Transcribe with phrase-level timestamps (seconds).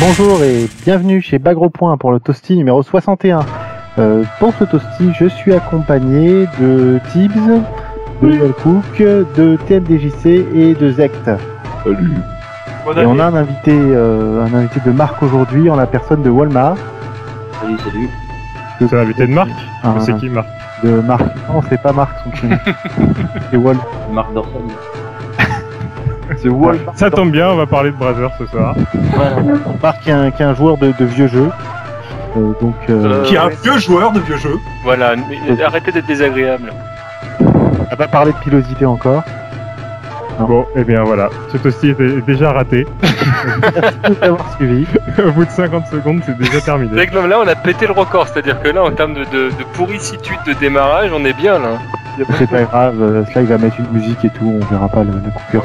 [0.00, 3.40] Bonjour et bienvenue chez Bagro Point pour le Toasty numéro 61.
[3.98, 7.34] Euh, pour ce Toasty, je suis accompagné de Tibbs,
[8.22, 11.30] de Wellcook, de TMDJC et de Zect.
[11.84, 12.12] Salut.
[12.96, 16.30] Et on a un invité, euh, un invité de marque aujourd'hui en la personne de
[16.30, 16.76] Walmart.
[17.60, 18.08] Salut, salut.
[18.78, 19.50] C'est l'invité de Marc
[19.84, 20.46] Un- C'est qui Marc
[20.82, 21.22] De Marc.
[21.48, 22.56] Non, c'est pas Marc son prénom.
[23.50, 23.76] c'est Wal.
[24.12, 24.62] Marc Dorson.
[26.38, 26.94] C'est Walmart.
[26.96, 28.74] Ça tombe bien, on va parler de Brother ce soir.
[29.14, 29.36] Voilà.
[29.82, 31.50] Marc qui est un, qui est un joueur de, de vieux jeux.
[32.36, 34.56] Euh, donc, euh, Euh, Qui est un vieux joueur de vieux jeux.
[34.84, 36.72] Voilà, mais arrêtez d'être désagréable.
[37.40, 39.22] on va pas parler de pilosité encore.
[40.38, 40.46] Non.
[40.46, 42.86] Bon, et bien voilà, ce toasty était déjà raté.
[43.74, 44.86] Merci d'avoir suivi.
[45.26, 46.92] Au bout de 50 secondes, c'est déjà terminé.
[46.92, 49.48] Avec même là, on a pété le record, c'est-à-dire que là, en termes de, de,
[49.50, 51.72] de pourricitude de démarrage, on est bien là.
[52.38, 55.04] C'est pas grave, euh, là il va mettre une musique et tout, on verra pas
[55.04, 55.64] le- la coupure.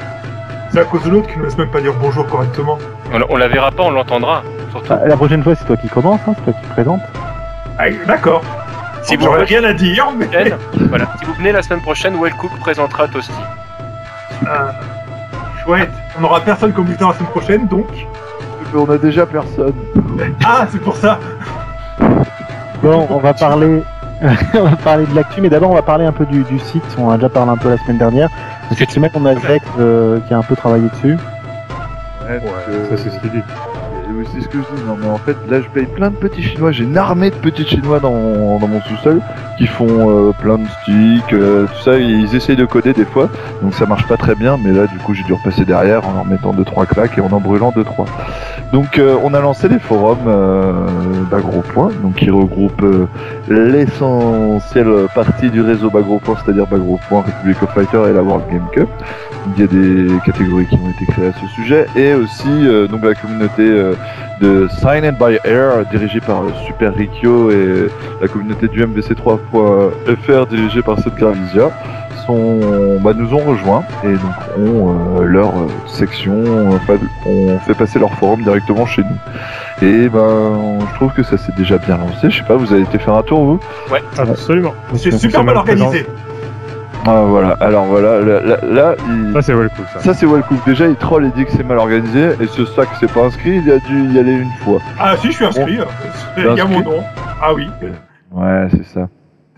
[0.75, 2.77] C'est à cause de l'autre qui ne laisse même pas dire bonjour correctement.
[3.13, 4.43] On, la- on la verra pas, on l'entendra.
[4.71, 4.91] Surtout.
[4.91, 6.99] Ah, la prochaine fois c'est toi qui commence, hein, c'est toi qui présente.
[7.79, 8.41] Ah, D'accord.
[9.03, 10.27] Si vous, J'aurais rien à dire, mais.
[10.89, 11.05] voilà.
[11.17, 13.31] si vous venez la semaine prochaine, Wellcook présentera Toasty.
[14.45, 14.71] Ah,
[15.63, 15.91] chouette.
[16.17, 17.87] On n'aura personne comme invité la semaine prochaine, donc.
[18.75, 19.71] On a déjà personne.
[20.45, 21.19] Ah, c'est pour ça.
[22.83, 23.81] Bon, on va parler,
[24.53, 26.83] on va parler de l'actu, mais d'abord on va parler un peu du, du site.
[26.97, 28.27] On a déjà parlé un peu la semaine dernière.
[28.69, 31.17] Mais cette semaine on a Zek euh, qui a un peu travaillé dessus.
[32.27, 32.39] Ouais,
[32.89, 33.43] Ça, c'est ce qu'il dit.
[34.33, 34.83] C'est ce que je dis.
[34.87, 36.71] Non, mais en fait, là, je paye plein de petits chinois.
[36.71, 39.21] J'ai une armée de petits chinois dans, dans mon sous-sol
[39.57, 41.97] qui font euh, plein de sticks, euh, tout ça.
[41.97, 43.29] Ils essayent de coder des fois,
[43.61, 44.57] donc ça marche pas très bien.
[44.63, 47.21] Mais là, du coup, j'ai dû repasser derrière en leur mettant deux trois claques et
[47.21, 48.05] en en brûlant deux trois.
[48.71, 50.73] Donc, euh, on a lancé les forums euh,
[51.31, 53.07] d'Agro Point, donc qui regroupent euh,
[53.47, 58.45] l'essentielle partie du réseau Bagro Point, c'est-à-dire Bagro Point, Republic of Fighter et la World
[58.51, 58.89] Game Cup.
[59.53, 62.87] Il y a des catégories qui ont été créées à ce sujet et aussi euh,
[62.87, 63.93] donc la communauté euh,
[64.41, 67.87] de Sign and by Air dirigée par euh, Super Rikyo et
[68.21, 71.13] la communauté du MVC3.fr dirigée par Seth
[72.25, 75.53] sont, bah, nous ont rejoints et donc ont euh, leur
[75.87, 76.95] section, enfin,
[77.25, 79.87] ont fait passer leur forum directement chez nous.
[79.87, 82.29] Et ben, je trouve que ça s'est déjà bien lancé.
[82.29, 83.59] Je sais pas, vous avez été faire un tour vous?
[84.17, 84.73] Absolument.
[84.95, 86.05] C'est super mal mal organisé.
[87.07, 87.49] Ah voilà.
[87.59, 89.99] Alors voilà, là, là, là, il- Ça, c'est Wellcook, ça.
[89.99, 90.57] Ça c'est Wellcook.
[90.65, 93.57] Déjà il troll et dit que c'est mal organisé et ce sac c'est pas inscrit,
[93.63, 94.79] il a dû y aller une fois.
[94.99, 95.77] Ah, si, je suis inscrit.
[96.37, 97.03] Il y a mon nom.
[97.41, 97.67] Ah oui.
[98.31, 99.07] Ouais c'est ça.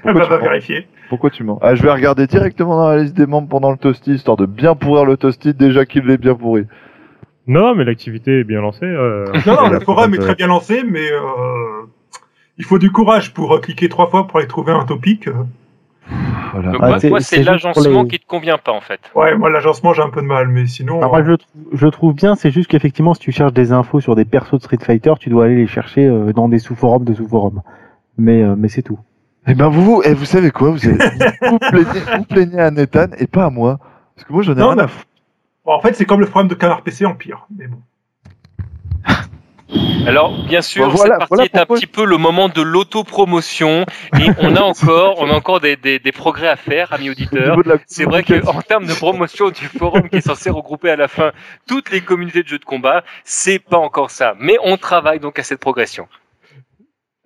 [0.04, 0.88] Elle Pourquoi va tu pas mens vérifier.
[1.10, 3.78] Pourquoi tu mens Ah je vais regarder directement dans la liste des membres pendant le
[3.78, 6.66] toasty histoire de bien pourrir le toasty déjà qu'il l'est bien pourri.
[7.48, 8.84] Non, mais l'activité est bien lancée.
[8.86, 11.86] euh, Non, non, on le forum est très bien lancé, mais euh,
[12.58, 15.30] il faut du courage pour euh, cliquer trois fois pour aller trouver un topic.
[16.48, 16.52] Euh.
[16.54, 16.72] Voilà.
[16.72, 19.00] Donc, Ah, moi, c'est- toi, l'agencement les- qui te convient pas en fait.
[19.16, 20.98] Ouais, moi l'agencement j'ai un peu de mal, mais sinon.
[21.00, 23.72] Alors, moi, je, le trou- je trouve bien, c'est juste qu'effectivement, si tu cherches des
[23.72, 26.60] infos sur des persos de Street Fighter, tu dois aller les chercher euh, dans des
[26.60, 27.62] sous-forums de sous-forums.
[28.18, 28.98] Mais, euh, mais c'est tout.
[29.48, 30.72] Eh ben vous vous, eh, vous savez quoi?
[30.72, 30.98] Vous, avez-
[31.50, 33.80] vous plaignez, vous plaignez à Nathan et pas à moi.
[34.16, 35.08] Parce que moi j'en ai Non, rien à foutre.
[35.66, 37.46] Bon, en fait, c'est comme le forum de Canard PC en pire.
[37.58, 37.78] Mais bon.
[40.06, 43.86] Alors, bien sûr, voilà, cette partie voilà est un petit peu le moment de l'autopromotion
[44.20, 47.12] et on a encore, on a encore des, des, des progrès à faire, amis Au
[47.12, 47.58] auditeurs.
[47.88, 51.10] C'est vrai que en termes de promotion du forum qui est censé regrouper à la
[51.10, 51.32] fin
[51.68, 54.36] toutes les communautés de jeux de combat, c'est pas encore ça.
[54.40, 56.08] Mais on travaille donc à cette progression.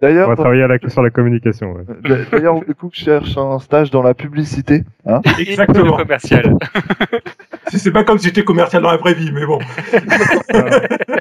[0.04, 1.74] On D'ailleurs, va travailler à la- sur la communication.
[1.74, 1.84] ouais.
[2.04, 4.84] d'a- d'ailleurs Wellcook cherche un stage dans la publicité.
[5.06, 5.98] Hein Exactement.
[5.98, 6.58] Le commercial.
[7.68, 9.60] C'est c'est pas comme si j'étais commercial dans la vraie vie, mais bon.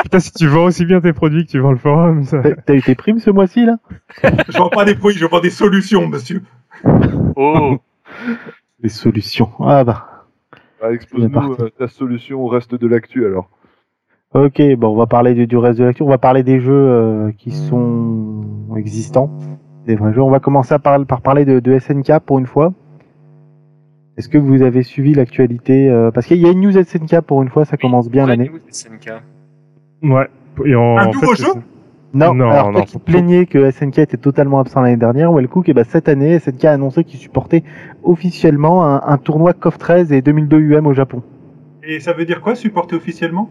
[0.02, 2.42] Putain, si tu vends aussi bien tes produits que tu vends le forum, ça.
[2.66, 3.76] T'as eu tes primes ce mois-ci, là?
[4.24, 6.42] Je vends pas des produits, je vends des solutions, monsieur.
[7.36, 7.78] Oh,
[8.82, 9.50] Des solutions.
[9.60, 10.06] Ah bah.
[10.80, 13.48] Bah, Expose-nous euh, ta solution au reste de l'actu alors.
[14.32, 16.02] Ok, bon, on va parler du, du reste de l'actu.
[16.04, 18.44] On va parler des jeux euh, qui sont
[18.76, 19.28] existants,
[19.86, 20.22] des vrais jeux.
[20.22, 22.72] On va commencer par, par parler de, de SNK pour une fois.
[24.16, 27.42] Est-ce que vous avez suivi l'actualité euh, Parce qu'il y a une news SNK pour
[27.42, 28.48] une fois, ça commence bien l'année.
[28.48, 29.10] news SNK.
[30.02, 30.28] Ouais.
[30.64, 31.52] Et en, Un en nouveau fait, jeu
[32.14, 35.68] Non, Non, alors toi non, qui plaignais que SNK était totalement absent l'année dernière, Wellcook,
[35.68, 37.64] et bah cette année, SNK a annoncé qu'il supportait
[38.04, 41.22] officiellement un, un tournoi KOF 13 et 2002 UM au Japon.
[41.82, 43.48] Et ça veut dire quoi, supporter officiellement?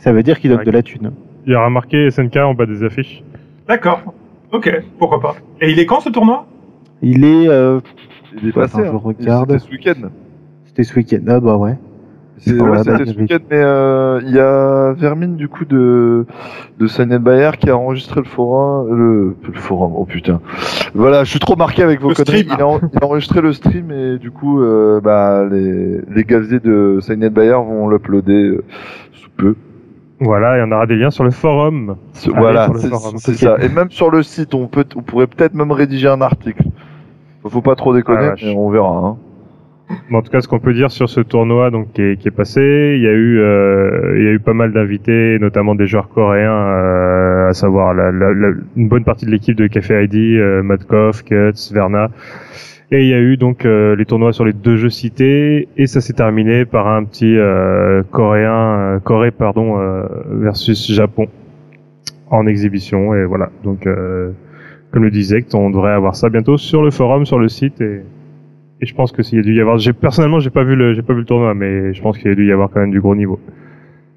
[0.00, 0.64] Ça veut dire qu'il donne Ouais.
[0.64, 1.12] de la thune.
[1.46, 3.22] Il y aura marqué SNK en bas des affiches.
[3.68, 4.02] D'accord.
[4.52, 4.68] Ok,
[4.98, 5.34] pourquoi pas.
[5.60, 6.46] Et il est quand ce tournoi?
[7.02, 7.48] Il est...
[7.48, 7.80] euh,
[8.42, 8.78] Il est Attends, passé.
[8.84, 9.00] je hein.
[9.02, 9.50] regarde.
[9.52, 10.08] C'était ce week-end.
[10.66, 11.18] C'était ce week-end.
[11.28, 11.78] Ah bah ouais.
[12.38, 16.24] C'était ce week-end, mais euh, il y a Vermine du coup de
[16.78, 19.92] de and Bayer qui a enregistré le forum, le, le forum.
[19.94, 20.40] Oh putain.
[20.94, 22.44] Voilà, je suis trop marqué avec vos Le conneries.
[22.44, 22.54] stream.
[22.58, 26.24] Il a, en- il a enregistré le stream et du coup, euh, bah les les
[26.24, 28.64] gazés de and Bayer vont l'uploader euh,
[29.12, 29.54] sous peu.
[30.20, 31.96] Voilà, et on aura des liens sur le forum.
[32.32, 32.66] Allez, voilà,
[33.18, 33.56] c'est ça.
[33.64, 36.62] Et même sur le site, on peut, on pourrait peut-être même rédiger un article.
[37.46, 38.88] Faut pas trop déconner, Ah, mais on verra.
[38.98, 39.16] Hein.
[40.10, 42.28] Bon, en tout cas, ce qu'on peut dire sur ce tournoi donc qui est, qui
[42.28, 45.74] est passé, il y a eu euh, il y a eu pas mal d'invités, notamment
[45.74, 49.66] des joueurs coréens, euh, à savoir la, la- la- une bonne partie de l'équipe de
[49.66, 52.08] Café ID, euh, Matkov, Kuts, Verna.
[52.92, 55.86] Et il y a eu donc euh, les tournois sur les deux jeux cités, et
[55.86, 61.28] ça s'est terminé par un petit euh, coréen, euh, Corée pardon euh, versus Japon
[62.30, 63.14] en exhibition.
[63.14, 64.32] Et voilà, donc euh,
[64.90, 68.02] comme le disait, on devrait avoir ça bientôt sur le forum, sur le site et
[68.82, 70.74] et je pense que s'il y a dû y avoir, j'ai personnellement j'ai pas vu
[70.74, 72.70] le j'ai pas vu le tournoi, mais je pense qu'il y a dû y avoir
[72.70, 73.38] quand même du gros niveau.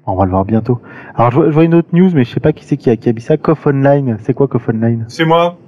[0.06, 0.80] On va le voir bientôt.
[1.14, 2.90] Alors je vois, je vois une autre news, mais je sais pas qui c'est qui
[2.90, 3.36] a, qui a mis ça.
[3.36, 5.04] Coff Online, c'est quoi Coff Online?
[5.08, 5.58] C'est moi.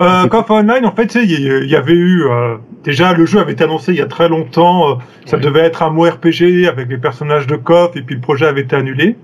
[0.00, 3.38] Euh, KOF Online, en fait, tu sais, il y, avait eu euh, déjà le jeu
[3.38, 4.90] avait été annoncé il y a très longtemps.
[4.90, 4.94] euh,
[5.24, 5.42] ça Oui.
[5.44, 8.62] devait être un mot RPG avec les personnages de KOF, et puis le projet avait
[8.62, 9.16] été annulé.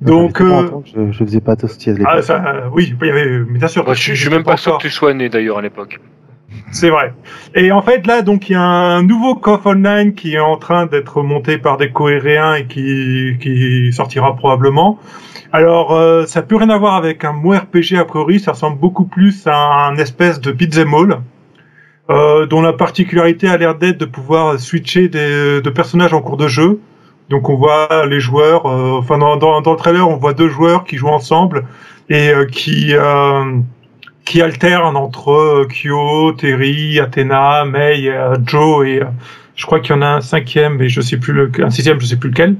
[0.00, 2.08] Donc, euh, longtemps que je, je faisais pas Toasty à l'époque.
[2.12, 3.84] ah, ça, euh, oui, il y avait, mais bien sûr.
[3.84, 5.98] Moi, je, suis- je suis même pas sûr que tu sois né d'ailleurs à l'époque.
[6.70, 7.12] C'est vrai.
[7.54, 10.56] Et en fait, là, donc, il y a un nouveau KOF Online qui est en
[10.56, 14.98] train d'être monté par des coréens et qui, qui sortira probablement.
[15.52, 18.78] Alors, euh, ça plus rien à voir avec un mot RPG a priori, ça ressemble
[18.78, 21.20] beaucoup plus à un espèce de beat'em all,
[22.10, 26.36] euh, dont la particularité a l'air d'être de pouvoir switcher des, de personnages en cours
[26.36, 26.80] de jeu.
[27.30, 30.48] Donc, on voit les joueurs, euh, enfin, dans, dans, dans le trailer, on voit deux
[30.48, 31.66] joueurs qui jouent ensemble
[32.08, 32.94] et euh, qui...
[34.28, 39.06] qui alternent entre euh, Kyo, Terry, Athena, Mei, euh, Joe et euh,
[39.56, 41.98] je crois qu'il y en a un cinquième, mais je sais plus le, un sixième,
[41.98, 42.56] je sais plus lequel.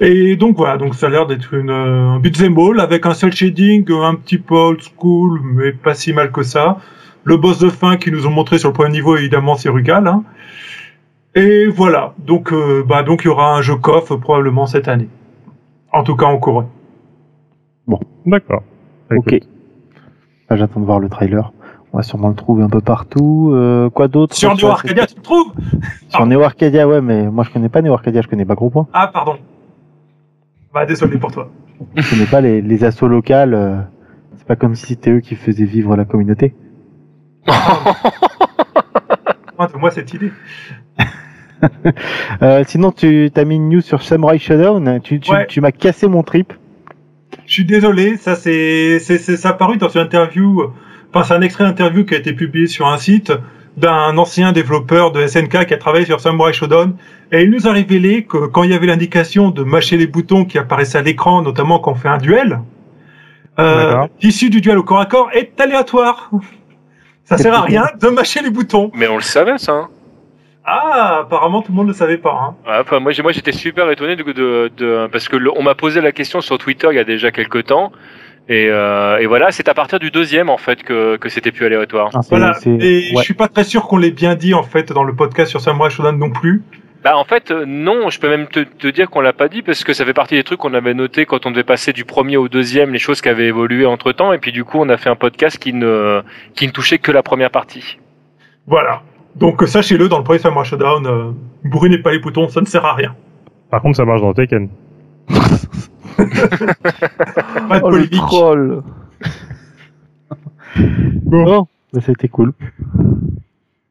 [0.00, 3.32] Et donc voilà, donc ça a l'air d'être une un beat'em all avec un seul
[3.32, 6.78] shading un petit peu old school, mais pas si mal que ça.
[7.22, 10.08] Le boss de fin qu'ils nous ont montré sur le premier niveau, évidemment, c'est Rugal.
[10.08, 10.24] Hein.
[11.36, 15.08] Et voilà, donc euh, bah donc il y aura un jeu KOF probablement cette année.
[15.92, 16.66] En tout cas en Corée.
[18.26, 18.64] D'accord.
[19.10, 19.40] ok.
[20.50, 21.52] Là, J'attends de voir le trailer.
[21.92, 23.50] On va sûrement le trouver un peu partout.
[23.54, 25.52] Euh, quoi d'autre Sur Neo Arcadia, tu le trouves
[26.08, 28.70] Sur Neo Arcadia, ouais, mais moi je connais pas Neo Arcadia, je connais pas Gros
[28.70, 28.86] Point.
[28.92, 29.36] Ah pardon.
[30.74, 31.48] Bah désolé pour toi.
[31.94, 33.54] Je connais pas les, les assos locales.
[33.54, 33.76] euh,
[34.36, 36.54] c'est pas comme si c'était eux qui faisaient vivre la communauté.
[39.58, 40.32] Ah, Moi cette idée.
[42.42, 45.00] Euh, sinon, tu as mis une news sur Samurai Showdown.
[45.02, 45.46] Tu, tu, Ouais.
[45.46, 46.52] tu m'as cassé mon trip.
[47.46, 50.64] Je suis désolé, ça c'est c'est c'est- ça a paru dans une interview,
[51.12, 53.32] enfin c'est un extrait d'interview qui a été publié sur un site
[53.76, 56.94] d'un ancien développeur de SNK qui a travaillé sur Samurai Shodown
[57.32, 60.44] et il nous a révélé que quand il y avait l'indication de mâcher les boutons
[60.46, 62.60] qui apparaissaient à l'écran, notamment quand on fait un duel,
[63.58, 66.30] euh, l'issue du duel au corps à corps est aléatoire.
[67.24, 68.90] Ça sert à rien de mâcher les boutons.
[68.94, 69.72] Mais on le savait ça.
[69.72, 69.88] Hein.
[70.68, 72.32] Ah, apparemment tout le monde ne le savait pas.
[72.32, 72.56] Hein.
[72.68, 75.62] Ouais, enfin, moi, j'ai- moi j'étais super étonné de, de, de- parce que le- on
[75.62, 77.92] m'a posé la question sur Twitter il y a déjà quelques temps.
[78.48, 81.66] Et, euh, et voilà, c'est à partir du deuxième en fait que, que c'était plus
[81.66, 82.10] aléatoire.
[82.14, 82.52] Ah, Voilà.
[82.64, 83.12] Et ouais.
[83.16, 85.60] je suis pas très sûr qu'on l'ait bien dit en fait dans le podcast sur
[85.60, 86.62] Samurai Shodown non plus.
[87.04, 89.62] Bah en fait euh, non, je peux même te, te dire qu'on l'a pas dit
[89.62, 92.04] parce que ça fait partie des trucs qu'on avait noté quand on devait passer du
[92.04, 94.88] premier au deuxième, les choses qui avaient évolué entre temps et puis du coup on
[94.88, 96.22] a fait un podcast qui ne
[96.54, 97.98] qui ne touchait que la première partie.
[98.66, 99.02] Voilà.
[99.38, 101.30] Donc euh, sachez-le, dans le premier Samurai Shodown, euh,
[101.64, 103.14] bourrinez pas les boutons, ça ne sert à rien.
[103.70, 104.68] Par contre, ça marche dans Tekken.
[105.28, 106.24] Pas
[107.80, 108.12] de Oh le polémique.
[108.12, 108.82] troll
[111.22, 112.52] Bon, bah, c'était cool.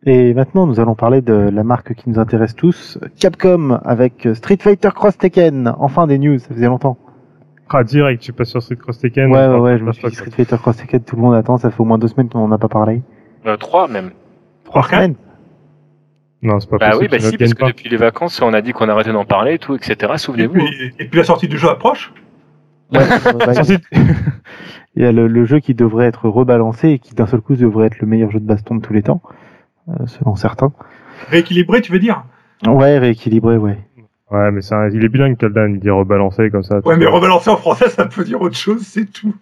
[0.08, 4.58] Et maintenant, nous allons parler de la marque qui nous intéresse tous, Capcom, avec Street
[4.60, 5.74] Fighter Cross Tekken.
[5.80, 6.98] Enfin des news, ça faisait longtemps.
[7.70, 9.32] Ah, direct, tu passes sur Street Cross Tekken.
[9.32, 11.34] Ouais, on ouais, ouais, je me suis dit Street Fighter Cross Tekken, tout le monde
[11.36, 13.02] attend, ça fait au moins deux semaines qu'on n'en a pas parlé.
[13.46, 14.12] Euh, trois même.
[14.64, 15.16] Trois quatre semaines
[16.42, 17.04] Non, c'est pas Bah possible.
[17.14, 17.68] oui, bah si, parce que pas.
[17.68, 20.14] depuis les vacances on a dit qu'on arrêtait d'en parler et tout, etc.
[20.14, 20.54] Et Souvenez-vous.
[20.54, 22.14] puis, et puis la sortie du jeu approche.
[22.94, 23.00] Ouais,
[23.40, 23.54] bah,
[24.96, 27.56] Il y a le, le jeu qui devrait être rebalancé et qui d'un seul coup
[27.56, 29.22] devrait être le meilleur jeu de baston de tous les temps,
[29.90, 30.72] euh, selon certains.
[31.30, 32.24] Rééquilibré, tu veux dire?
[32.66, 33.78] Ouais, rééquilibré, ouais.
[34.32, 36.80] Ouais, mais c'est un- il est bilingue, Kaldan, il dit rebalancer comme ça.
[36.86, 39.36] Ouais, mais rebalancer en français, ça peut dire autre chose, c'est tout.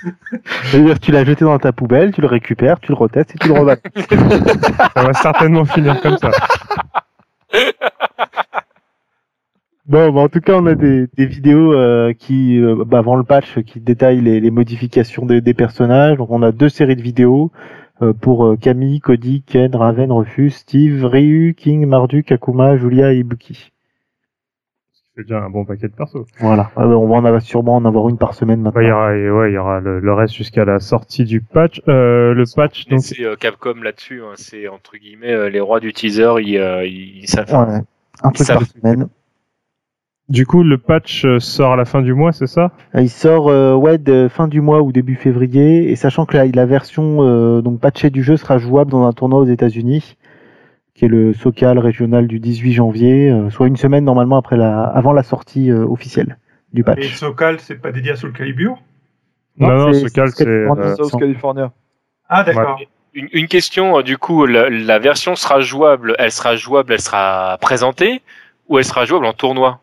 [0.64, 3.48] C'est-à-dire, tu l'as jeté dans ta poubelle, tu le récupères, tu le retestes et tu
[3.48, 3.82] le rebalances.
[4.94, 6.30] Ça va certainement finir comme ça.
[9.86, 13.16] Bon, bah, en tout cas, on a des, des vidéos euh, qui, euh, bah, avant
[13.16, 16.18] le patch, qui détaillent les, les modifications des, des personnages.
[16.18, 17.50] Donc, on a deux séries de vidéos
[18.02, 23.18] euh, pour euh, Camille, Cody, Ken, Raven, Rufus, Steve, Ryu, King, Marduk, Akuma, Julia et
[23.20, 23.72] Ibuki.
[25.18, 26.28] C'est déjà un bon paquet de persos.
[26.38, 26.70] Voilà.
[26.78, 28.80] Euh, on va en avoir sûrement en avoir une par semaine maintenant.
[28.80, 31.40] Ouais, il y aura, ouais, il y aura le, le reste jusqu'à la sortie du
[31.40, 31.82] patch.
[31.88, 35.80] Euh, le patch, donc, c'est euh, Capcom là-dessus, hein, c'est entre guillemets euh, les rois
[35.80, 37.50] du teaser, ils, euh, ils savent.
[37.50, 37.80] Ouais,
[38.22, 39.08] un truc par semaine.
[40.28, 42.70] Du coup, le patch sort à la fin du mois, c'est ça?
[42.94, 46.46] Il sort euh, ouais, de fin du mois ou début février, et sachant que la,
[46.46, 50.16] la version euh, donc patchée du jeu sera jouable dans un tournoi aux États-Unis,
[50.98, 54.82] qui est le SoCal régional du 18 janvier, euh, soit une semaine normalement après la,
[54.82, 56.38] avant la sortie euh, officielle
[56.72, 57.14] du Et patch.
[57.14, 58.82] Sokal, c'est pas dédié à Soul Calibur?
[59.58, 61.70] Non, non, c'est- ce cal, c'est euh, South California.
[62.28, 62.80] Ah, d'accord.
[63.14, 67.00] Une, une question, euh, du coup, la, la version sera jouable, elle sera jouable, elle
[67.00, 68.20] sera présentée,
[68.68, 69.80] ou elle sera jouable en tournoi?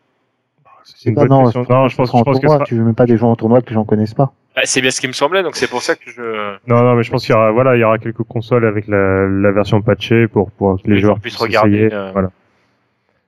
[0.94, 1.66] C'est une Ah bonne non, question.
[1.68, 3.30] Non, je pense, en je pense que tournoi, ça- tu veux même pas des gens
[3.30, 4.32] en tournoi que les gens connaissent pas.
[4.54, 6.56] Bah, C'est bien ce qui me semblait, donc c'est pour ça que je...
[6.68, 8.86] Non, non, mais je pense qu'il y aura, voilà, il y aura quelques consoles avec
[8.88, 12.10] la, la version patchée pour, pour que les Les joueurs puissent regarder, euh.
[12.12, 12.30] Voilà.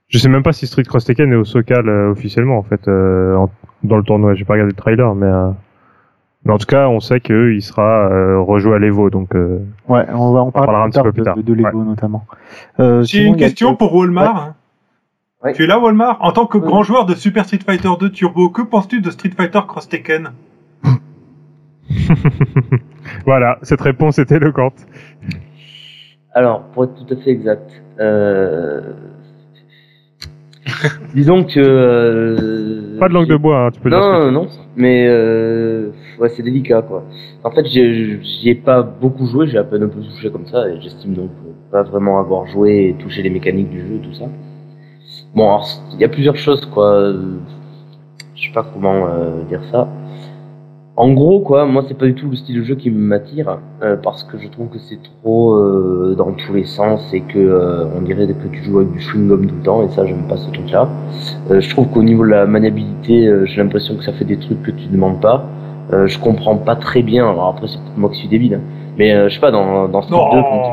[0.09, 2.89] Je sais même pas si Street Cross Tekken est au Socal euh, officiellement en fait
[2.89, 3.51] euh, en-
[3.83, 4.35] dans le tournoi.
[4.35, 5.51] J'ai pas regardé le trailer, mais euh,
[6.47, 9.59] mais en tout cas, on sait que il sera euh, rejoué à l'Evo, donc euh,
[9.87, 11.37] Ouais, on va en parler parlera un petit peu plus de, tard.
[11.37, 12.25] de Lego notamment.
[12.81, 14.37] Euh, J'ai une a- question pour Walmart.
[14.37, 14.55] hein.
[15.55, 16.19] Tu es là, Walmart?
[16.21, 16.65] En tant que Oui.
[16.67, 20.31] grand joueur de Super Street Fighter 2 Turbo, que penses-tu de Street Fighter Cross Tekken?
[23.25, 24.75] Voilà, cette réponse est éloquente.
[26.35, 28.81] Alors, pour être tout à fait exact, euh...
[31.15, 31.59] disons que.
[31.61, 33.99] euh, Pas de langue de bois, hein, tu peux dire.
[34.01, 35.91] Non, tu non, non, mais euh...
[36.19, 37.05] ouais, c'est délicat quoi.
[37.45, 40.47] En fait, j'ai- j'y ai pas beaucoup joué, j'ai à peine un peu touché comme
[40.47, 41.31] ça, et j'estime donc
[41.71, 44.27] pas vraiment avoir joué et touché les mécaniques du jeu, tout ça.
[45.35, 47.13] Bon, alors, il y a plusieurs choses quoi.
[48.39, 49.89] Je sais pas comment euh, dire ça.
[50.97, 53.97] En gros, quoi, moi, c'est pas du tout le style de jeu qui m'attire, euh,
[53.97, 58.01] parce que je trouve que c'est trop euh, dans tous les sens et que on
[58.03, 60.51] dirait que tu joues avec du chewing-gum tout le temps, et ça, j'aime pas ce
[60.51, 60.89] truc-là.
[61.51, 64.73] Je trouve qu'au niveau de la maniabilité, j'ai l'impression que ça fait des trucs que
[64.73, 65.45] tu demandes pas.
[65.93, 67.29] Je comprends pas très bien.
[67.31, 68.61] Alors après, c'est moi qui suis débile, hein.
[68.99, 70.17] mais je sais pas dans dans Street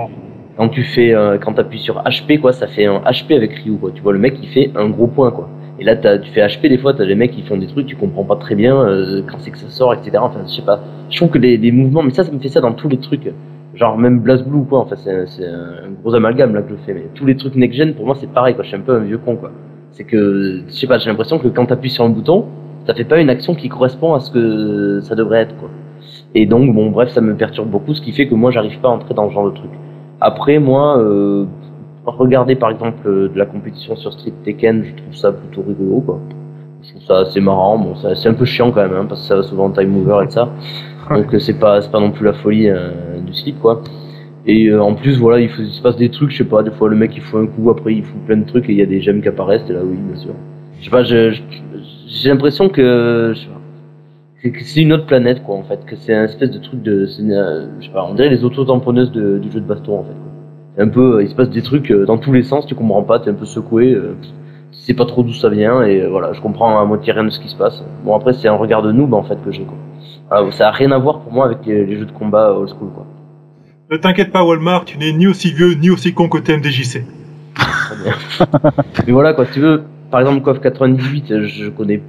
[0.09, 0.24] 2
[0.57, 3.77] quand tu, fais euh, quand t'appuies sur HP quoi, ça fait un HP avec Ryu
[3.77, 3.91] quoi.
[3.93, 5.49] Tu vois le mec il fait un gros point quoi.
[5.79, 7.87] Et là t'as, tu fais HP des fois t'as des mecs qui font des trucs
[7.87, 10.11] tu comprends pas très bien euh, quand c'est que ça sort etc.
[10.21, 10.79] Enfin je sais pas.
[11.09, 12.97] Je trouve que les, les mouvements mais ça ça me fait ça dans tous les
[12.97, 13.29] trucs.
[13.75, 14.79] Genre même BlazBlue ou quoi.
[14.79, 16.93] Enfin c'est, c'est un gros amalgame là que je fais.
[16.93, 18.63] Mais tous les trucs next gen pour moi c'est pareil quoi.
[18.63, 19.51] Je suis un peu un vieux con quoi.
[19.91, 22.45] C'est que je sais pas j'ai l'impression que quand t'appuies sur un bouton
[22.87, 25.69] ça fait pas une action qui correspond à ce que ça devrait être quoi.
[26.33, 28.87] Et donc bon bref ça me perturbe beaucoup ce qui fait que moi j'arrive pas
[28.87, 29.71] à entrer dans ce genre de truc.
[30.21, 31.45] Après, moi, euh,
[32.05, 36.01] regarder par exemple euh, de la compétition sur Street Tekken, je trouve ça plutôt rigolo,
[36.01, 36.19] quoi.
[36.83, 37.77] Je trouve ça assez marrant.
[37.77, 39.95] Bon, c'est un peu chiant quand même, hein, parce que ça va souvent en time
[39.97, 40.49] over et ça.
[41.09, 43.81] Donc euh, c'est pas, pas non plus la folie euh, du slip, quoi.
[44.47, 46.61] Et euh, en plus, voilà, il, faut, il se passe des trucs, je sais pas,
[46.61, 48.73] des fois le mec il fout un coup, après il fout plein de trucs et
[48.73, 50.33] il y a des gemmes qui apparaissent, et là oui, bien sûr.
[50.79, 53.64] Je sais pas, j'ai l'impression que, je sais pas, c'est
[54.51, 57.07] que c'est une autre planète, quoi, en fait, que c'est un espèce de truc de,
[57.19, 60.13] une, euh, je sais pas, on dirait les auto-tamponneuses du jeu de baston, en fait.
[60.13, 60.83] quoi.
[60.83, 63.03] Un peu, euh, il se passe des trucs euh, dans tous les sens, tu comprends
[63.03, 63.97] pas, t'es un peu secoué,
[64.71, 67.29] tu sais pas trop d'où ça vient, et voilà, je comprends à moitié rien de
[67.29, 67.83] ce qui se passe.
[68.03, 69.77] Bon, après, c'est un regard de noob, en fait, que j'ai, quoi.
[70.29, 72.69] Voilà, ça a rien à voir pour moi avec les, les jeux de combat old
[72.69, 73.05] school, quoi.
[73.91, 77.03] Ne t'inquiète pas, Walmart, tu n'es ni aussi vieux ni aussi con que TMDJC.
[79.05, 82.01] Mais voilà, quoi, si tu veux, par exemple, KOF 98, euh, je connais,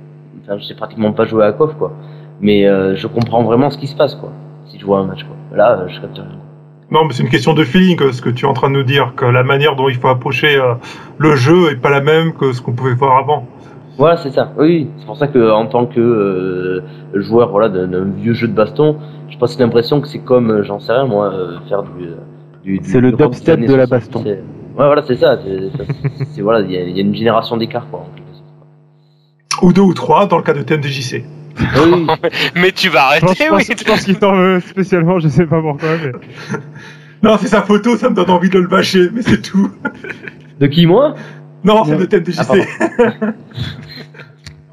[0.42, 1.92] enfin, je sais pratiquement pas jouer à KOF, quoi.
[2.40, 4.30] Mais euh, je comprends vraiment ce qui se passe, quoi.
[4.66, 5.36] Si je vois un match, quoi.
[5.56, 6.26] Là, euh, je capte rien.
[6.90, 8.82] Non, mais c'est une question de feeling, ce que tu es en train de nous
[8.84, 10.74] dire, que la manière dont il faut approcher euh,
[11.18, 13.46] le jeu est pas la même que ce qu'on pouvait voir avant.
[13.98, 14.52] Voilà, c'est ça.
[14.58, 16.82] Oui, c'est pour ça que en tant que euh,
[17.14, 18.96] joueur, voilà, d'un vieux jeu de baston,
[19.30, 22.08] je passe l'impression que c'est comme, j'en sais rien, moi, euh, faire du.
[22.62, 23.88] du, du- C'est le dubstep de la 60.
[23.88, 24.20] baston.
[24.24, 24.34] Ouais,
[24.86, 25.38] voilà, c'est ça.
[26.32, 28.00] C'est voilà, il y, a- il y a une génération d'écart, quoi.
[28.00, 29.66] en.
[29.66, 31.24] Ou deux ou trois dans le cas de TMDJC.
[31.58, 32.06] Oui,
[32.54, 33.64] Mais tu vas Je pense, arrêter, je oui.
[33.66, 35.88] pense- je pense qu'il t'en veut spécialement, je sais pas pourquoi.
[36.04, 36.12] Mais...
[37.22, 39.70] Non, c'est sa photo, ça me donne envie de le bâcher, mais c'est tout.
[40.60, 41.14] de qui, moi?
[41.64, 42.40] Non, c'est de TMDJC.
[43.22, 43.32] Ah,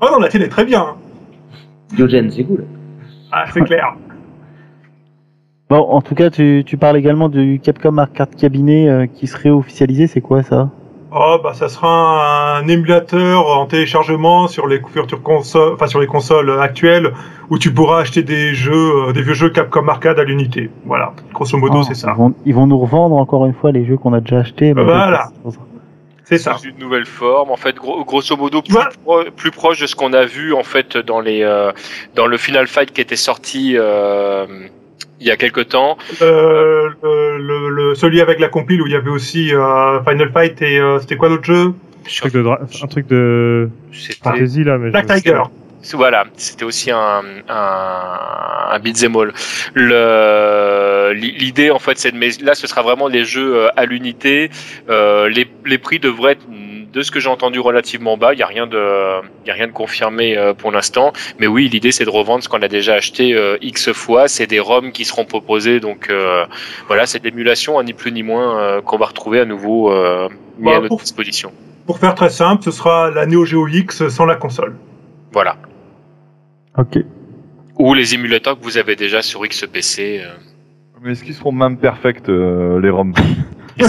[0.01, 0.81] oh non, la tienne est très bien.
[0.81, 0.95] hein.
[1.95, 2.65] Diogène, c'est cool.
[3.31, 3.95] Ah, c'est clair.
[5.69, 9.49] Bon, en tout cas, tu, tu parles également du Capcom Arcade Cabinet euh, qui serait
[9.49, 10.07] officialisé.
[10.07, 10.69] C'est quoi ça?
[11.15, 16.07] Oh, bah, ça sera un émulateur en téléchargement sur les couvertures consoles, enfin, sur les
[16.07, 17.13] consoles actuelles,
[17.51, 20.71] où tu pourras acheter des jeux, euh, des vieux jeux Capcom Arcade à l'unité.
[20.85, 21.13] Voilà.
[21.33, 22.13] Grosso modo, Ah, c'est ça.
[22.13, 24.73] Ils vont, ils vont nous revendre encore une fois les jeux qu'on a déjà achetés.
[24.73, 25.29] mais Voilà.
[26.25, 26.55] C'est ça.
[26.63, 30.13] Une nouvelle forme, en fait, gros- grosso modo, plus, pro- plus proche de ce qu'on
[30.13, 31.71] a vu en fait dans les euh,
[32.15, 34.45] dans le Final Fight qui était sorti euh,
[35.19, 35.97] il y a quelque temps.
[36.21, 40.31] Euh, le, le- le- celui avec la compile où il y avait aussi euh, Final
[40.31, 41.73] Fight et euh, c'était quoi l'autre jeu?
[42.05, 43.69] Sur- truc de un truc de
[44.21, 45.41] fantasy là, mais Black je- Tiger.
[45.93, 48.17] Voilà, c'était aussi un un,
[48.71, 49.33] un beat'em all.
[49.75, 53.85] Le l'idée en fait, c'est de mais là, ce sera vraiment les jeux euh, à
[53.85, 54.49] l'unité.
[54.89, 58.33] Euh, les les prix devraient être de ce que j'ai entendu relativement bas.
[58.33, 61.11] Il y a rien de, il y a rien de confirmé euh, pour l'instant.
[61.39, 64.27] Mais oui, l'idée c'est de revendre ce qu'on a déjà acheté x fois.
[64.27, 65.79] C'est des ROM qui seront proposés.
[65.79, 66.45] Donc euh,
[66.87, 69.91] voilà, c'est de l'émulation, hein, ni plus ni moins, euh, qu'on va retrouver à nouveau
[69.91, 71.51] euh, mis Bah, à notre pour- disposition.
[71.87, 74.75] Pour faire très simple, ce sera la Neo Geo X sans la console.
[75.33, 75.57] Voilà.
[76.77, 76.99] Ok.
[77.79, 80.21] Ou les émulateurs que vous avez déjà sur XPC.
[80.23, 80.29] euh.
[81.03, 83.13] Mais est-ce qu'ils seront même perfects, euh, les ROM?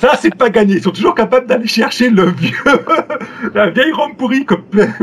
[0.00, 0.74] Ça, c'est pas gagné.
[0.74, 2.54] Ils sont toujours capables d'aller chercher le vieux,
[3.54, 4.54] la vieille ROM pourrie que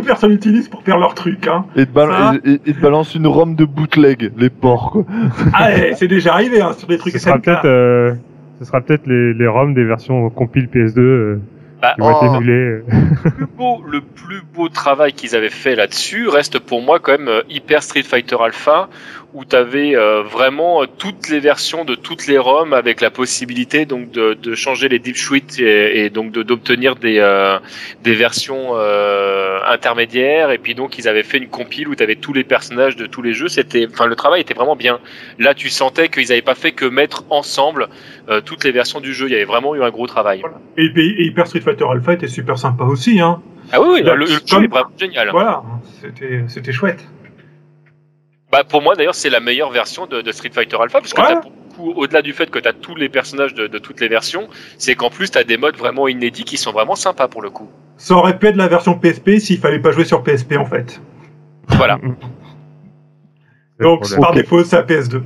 [0.05, 1.47] personne n'utilise pour faire leur truc.
[1.47, 1.65] Hein.
[1.75, 4.91] et, te bal- Ça et, et- et te balance une ROM de bootleg, les porcs,
[4.91, 5.05] quoi.
[5.53, 7.43] Ah, eh, c'est déjà arrivé hein, sur des trucs Ce sera SNK.
[7.45, 8.13] peut-être, euh,
[8.59, 11.41] ce sera peut-être les, les ROM des versions compile PS2 euh,
[11.81, 12.83] Bah, oh, le
[13.31, 17.27] plus beau, le plus beau travail qu'ils avaient fait là-dessus reste pour moi quand même
[17.27, 18.89] euh, Hyper Street Fighter Alpha,
[19.33, 19.93] où tu avais
[20.23, 24.55] vraiment euh, toutes les versions de toutes les ROM avec la possibilité donc de, de
[24.55, 27.59] changer les deep suites et, et donc de- d'obtenir des, euh,
[28.03, 30.51] des versions euh, intermédiaires.
[30.51, 33.05] Et puis donc ils avaient fait une compile où tu avais tous les personnages de
[33.05, 33.49] tous les jeux.
[33.49, 34.99] C'était, enfin le travail était vraiment bien.
[35.39, 37.89] Là tu sentais qu'ils n'avaient pas fait que mettre ensemble
[38.29, 39.27] euh, toutes les versions du jeu.
[39.27, 40.41] Il y avait vraiment eu un gros travail.
[40.77, 43.19] Et, et Hyper Street Fighter Alpha était super sympa aussi.
[43.19, 43.41] Hein.
[43.73, 45.29] Ah oui, oui, Là, le, le jeu comme- est vraiment génial.
[45.31, 45.61] Voilà,
[46.01, 47.05] c'était c'était chouette.
[48.57, 51.21] Bah pour moi d'ailleurs c'est la meilleure version de, de Street Fighter Alpha parce que
[51.21, 51.27] Ouais.
[51.27, 54.47] t'as beaucoup au-delà du fait que t'as tous les personnages de, de toutes les versions,
[54.79, 57.69] c'est qu'en plus t'as des modes vraiment inédits qui sont vraiment sympas pour le coup.
[57.97, 60.99] Ça aurait pu être la version PSP s'il fallait pas jouer sur PSP en fait.
[61.67, 61.99] Voilà.
[63.79, 65.21] Donc par défaut c'est la PS2.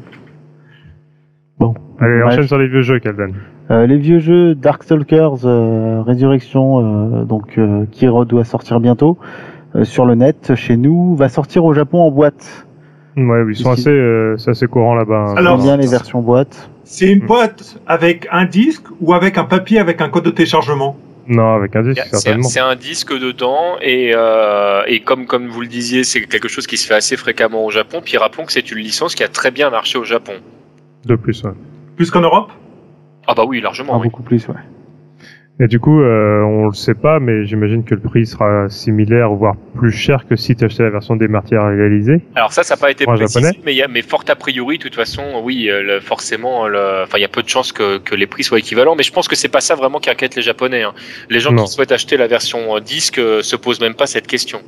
[1.58, 1.74] Bon.
[2.02, 3.32] Allez, enchaîne sur les vieux jeux, Caldan.
[3.70, 9.18] Euh, les vieux jeux Darkstalkers euh, Résurrection, euh, donc euh, qui doit sortir bientôt
[9.76, 12.68] euh, sur le net chez nous, va sortir au Japon en boîte.
[13.18, 15.25] Ouais, ils sont assez, euh, c'est assez courant là-bas.
[15.30, 15.36] hein.
[15.38, 16.70] Alors, bien les versions boîte.
[16.84, 20.98] C'est une boîte avec un disque ou avec un papier avec un code de téléchargement?
[21.27, 22.48] Non, avec un disque, certainement.
[22.50, 26.66] c'est un disque dedans et, euh, et comme comme vous le disiez c'est quelque chose
[26.68, 28.01] qui se fait assez fréquemment au Japon.
[28.03, 30.33] Puis rappelons que c'est une licence qui a très bien marché au Japon.
[31.05, 31.51] De plus, ouais.
[31.96, 32.51] Plus qu'en Europe?
[33.27, 33.98] Ah bah oui Ah, largement.
[34.00, 34.03] oui.
[34.07, 34.55] beaucoup plus, ouais.
[35.59, 39.29] Et du coup, euh, on le sait pas, mais j'imagine que le prix sera similaire,
[39.31, 42.22] voire plus cher que si tu achetais la version dématérialisée.
[42.35, 44.83] Alors ça, ça n'a pas été précisé, mais, y a, mais fort a priori, de
[44.83, 48.00] toute façon, oui, euh, le- forcément, le- enfin, il y a peu de chances que,
[48.00, 50.35] que les prix soient équivalents, mais je pense que c'est pas ça vraiment qui inquiète
[50.35, 50.81] les Japonais.
[50.81, 50.94] hein.
[51.29, 51.66] Les gens Non.
[51.66, 54.61] qui souhaitent acheter la version euh, disque euh, se posent même pas cette question.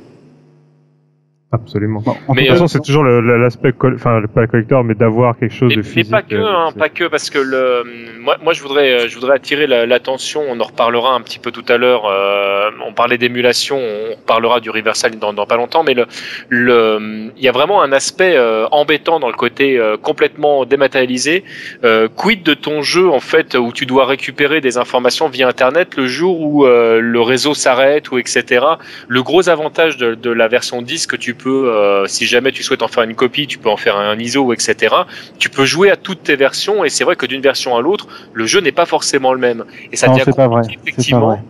[1.54, 2.00] Absolument.
[2.00, 5.38] Bon, en Mais, toute cas, façon, c'est toujours l'aspect, enfin, pas le collector, mais d'avoir
[5.38, 6.10] quelque chose Mais, de mais physique.
[6.10, 7.84] pas que, euh, hein, pas que, parce que le,
[8.20, 10.42] moi, moi, je voudrais, euh, je voudrais attirer la- l'attention.
[10.48, 12.06] On en reparlera un petit peu tout à l'heure.
[12.06, 16.06] euh, on parlait d'émulation, on reparlera du Reversal dans, dans pas longtemps, mais le,
[16.48, 21.44] le, il y a vraiment un aspect euh, embêtant dans le côté euh, complètement dématérialisé.
[21.84, 25.96] Euh, quid de ton jeu en fait où tu dois récupérer des informations via Internet
[25.96, 28.64] le jour où euh, le réseau s'arrête ou etc.
[29.08, 32.62] Le gros avantage de, de la version disque que tu peux, euh, si jamais tu
[32.62, 34.94] souhaites en faire une copie, tu peux en faire un ISO etc.
[35.38, 38.06] Tu peux jouer à toutes tes versions et c'est vrai que d'une version à l'autre,
[38.32, 40.62] le jeu n'est pas forcément le même et ça non, devient c'est pas vrai.
[40.64, 41.20] C'est pas effectivement.
[41.26, 41.42] vrai.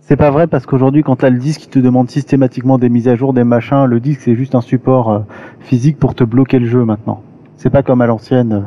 [0.00, 3.08] C'est pas vrai parce qu'aujourd'hui, quand t'as le disque, il te demande systématiquement des mises
[3.08, 3.86] à jour, des machins.
[3.86, 5.18] Le disque, c'est juste un support euh,
[5.60, 7.22] physique pour te bloquer le jeu maintenant.
[7.56, 8.52] C'est pas comme à l'ancienne.
[8.52, 8.60] euh,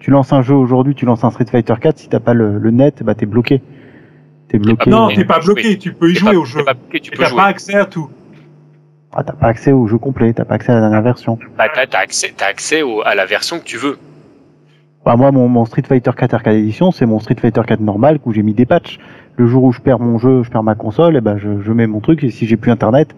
[0.00, 2.58] Tu lances un jeu aujourd'hui, tu lances un Street Fighter 4, si t'as pas le,
[2.58, 3.62] le net, bah t'es bloqué.
[4.48, 4.90] T'es bloqué.
[4.90, 6.62] Non, mais t'es pas tu bloqué, tu peux y jouer pas- au jeu.
[6.62, 7.38] pas bloqué, tu Et peux t'as jouer.
[7.38, 8.10] pas accès à tout.
[9.14, 11.38] Ah, t'as pas accès au jeu complet, t'as pas accès à la dernière version.
[11.58, 13.98] Bah, t'as, t'as accès, t'as accès au- à la version que tu veux.
[15.04, 18.18] Bah, moi, mon, mon Street Fighter 4 Arcade Edition, c'est mon Street Fighter 4 normal
[18.24, 18.98] où j'ai mis des patchs.
[19.36, 21.72] Le jour où je perds mon jeu, je perds ma console, et ben je, je
[21.72, 22.22] mets mon truc.
[22.24, 23.14] Et si j'ai plus internet,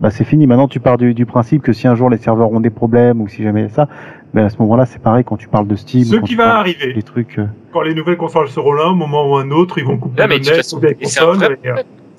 [0.00, 0.46] bah c'est fini.
[0.46, 3.20] Maintenant, tu pars du, du principe que si un jour les serveurs ont des problèmes
[3.20, 3.88] ou si jamais ça,
[4.34, 6.04] ben à ce moment-là, c'est pareil quand tu parles de Steam.
[6.04, 7.38] Ce qui va arriver, des trucs.
[7.38, 10.22] euh, quand les nouvelles consoles seront là, au moment ou un autre, ils vont couper
[10.22, 11.58] Non, mais le net façon, consoles.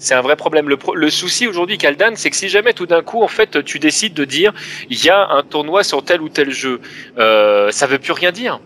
[0.05, 0.69] C'est un vrai problème.
[0.69, 3.63] Le, pro- le souci aujourd'hui, Kaldan, c'est que si jamais tout d'un coup, en fait,
[3.65, 4.53] tu décides de dire
[4.91, 6.79] il y a un tournoi sur tel ou tel jeu,
[7.17, 8.59] euh, ça veut plus rien dire.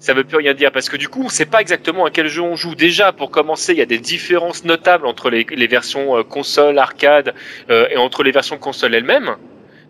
[0.00, 2.26] Ça veut plus rien dire parce que du coup, on sait pas exactement à quel
[2.26, 2.74] jeu on joue.
[2.74, 6.76] Déjà, pour commencer, il y a des différences notables entre les, les versions euh, console,
[6.76, 7.34] arcade
[7.70, 9.36] euh, et entre les versions console elles-mêmes.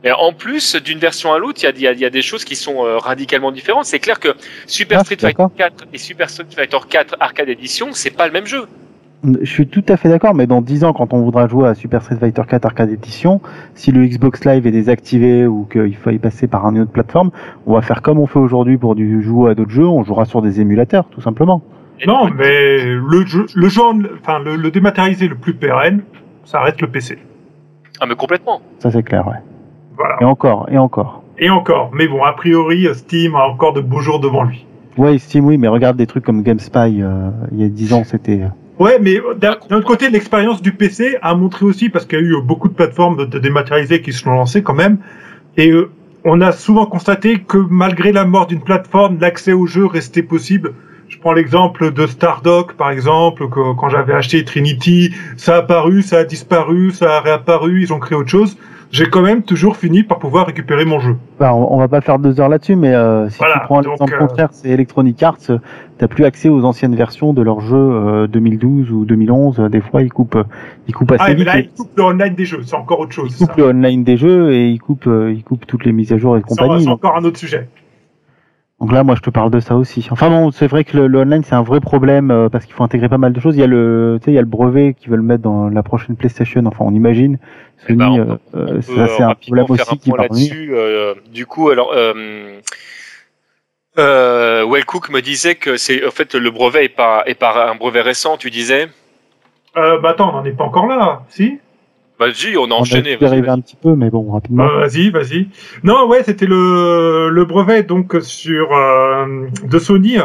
[0.04, 2.10] Et en plus, d'une version à l'autre, il y a, y a- il y a
[2.10, 3.86] des choses qui sont euh, radicalement différentes.
[3.86, 4.34] C'est clair que
[4.66, 5.50] Super Ah, Street Fighter d'accord.
[5.56, 8.66] 4 et Super Street Fighter 4 Arcade Edition, c'est pas le même jeu.
[9.22, 11.74] Je suis tout à fait d'accord, mais dans 10 ans, quand on voudra jouer à
[11.74, 13.40] Super Street Fighter 4 Arcade Edition,
[13.74, 17.30] si le Xbox Live est désactivé ou qu'il faut y passer par une autre plateforme,
[17.66, 20.24] on va faire comme on fait aujourd'hui pour du jouer à d'autres jeux, on jouera
[20.24, 21.60] sur des émulateurs, tout simplement.
[22.06, 23.82] Non, mais le jeu, le jeu,
[24.18, 26.00] enfin le, le dématérialisé le plus pérenne,
[26.44, 27.18] ça reste le PC.
[28.00, 28.62] Ah, mais complètement.
[28.78, 29.36] Ça c'est clair, ouais.
[29.96, 30.16] Voilà.
[30.22, 31.22] Et encore, et encore.
[31.38, 31.90] Et encore.
[31.92, 34.66] Mais bon, a priori, Steam a encore de beaux jours devant lui.
[34.96, 38.04] Ouais, Steam, oui, mais regarde des trucs comme GameSpy, euh, il y a 10 ans,
[38.04, 38.42] c'était...
[38.80, 42.22] Ouais, mais d'un d'un autre côté, l'expérience du PC a montré aussi, parce qu'il y
[42.22, 44.96] a eu beaucoup de plateformes dématérialisées qui se sont lancées quand même,
[45.58, 45.90] et euh,
[46.24, 50.72] on a souvent constaté que malgré la mort d'une plateforme, l'accès au jeu restait possible.
[51.08, 56.00] Je prends l'exemple de Stardock, par exemple, que quand j'avais acheté Trinity, ça a apparu,
[56.00, 58.56] ça a disparu, ça a réapparu, ils ont créé autre chose.
[58.92, 61.16] J'ai quand même toujours fini par pouvoir récupérer mon jeu.
[61.38, 63.80] Bah, on, on va pas faire deux heures là-dessus, mais euh, si Voilà, tu prends
[63.80, 65.58] l'exemple euh, contraire, c'est Electronic Arts, euh,
[65.98, 69.60] t'as plus accès aux anciennes versions de leurs jeux euh, 2012 ou 2011.
[69.60, 70.38] euh, Des fois, ils coupent,
[70.88, 71.46] ils coupent assez Ah, mais vite.
[71.46, 73.32] là, ils coupent le online des jeux, c'est encore autre chose.
[73.32, 73.62] ils coupent ça.
[73.62, 76.42] le online des jeux et ils coupent, ils coupent toutes les mises à jour et
[76.42, 76.82] compagnie.
[76.82, 77.68] C'est encore un autre sujet.
[78.80, 80.08] Donc là, moi, je te parle de ça aussi.
[80.10, 82.74] Enfin bon, c'est vrai que le, le online, c'est un vrai problème euh, parce qu'il
[82.74, 83.54] faut intégrer pas mal de choses.
[83.56, 85.68] Il y a le, tu sais, il y a le brevet qu'ils veulent mettre dans
[85.68, 86.64] la prochaine PlayStation.
[86.64, 87.38] Enfin, on imagine.
[87.82, 89.94] Eh Sony, ben, on euh, euh, On peut, ça, c'est euh, un problème faire aussi
[89.94, 90.70] un qui là-dessus.
[90.74, 92.58] euh, du coup, alors, euh,
[93.98, 97.74] euh, Wellcook me disait que c'est en fait le brevet est pas est pas un
[97.74, 98.36] brevet récent.
[98.38, 98.88] Tu disais?
[99.76, 101.58] Euh, bah attends, on n'en est pas encore là, si?
[102.20, 103.16] Vas-y, on a On a enchaîné.
[103.20, 104.66] y arriver un petit peu, mais bon, rapidement.
[104.66, 105.48] Bah, Vas-y, vas-y.
[105.82, 110.18] Non, ouais, c'était le, le brevet donc sur euh, de Sony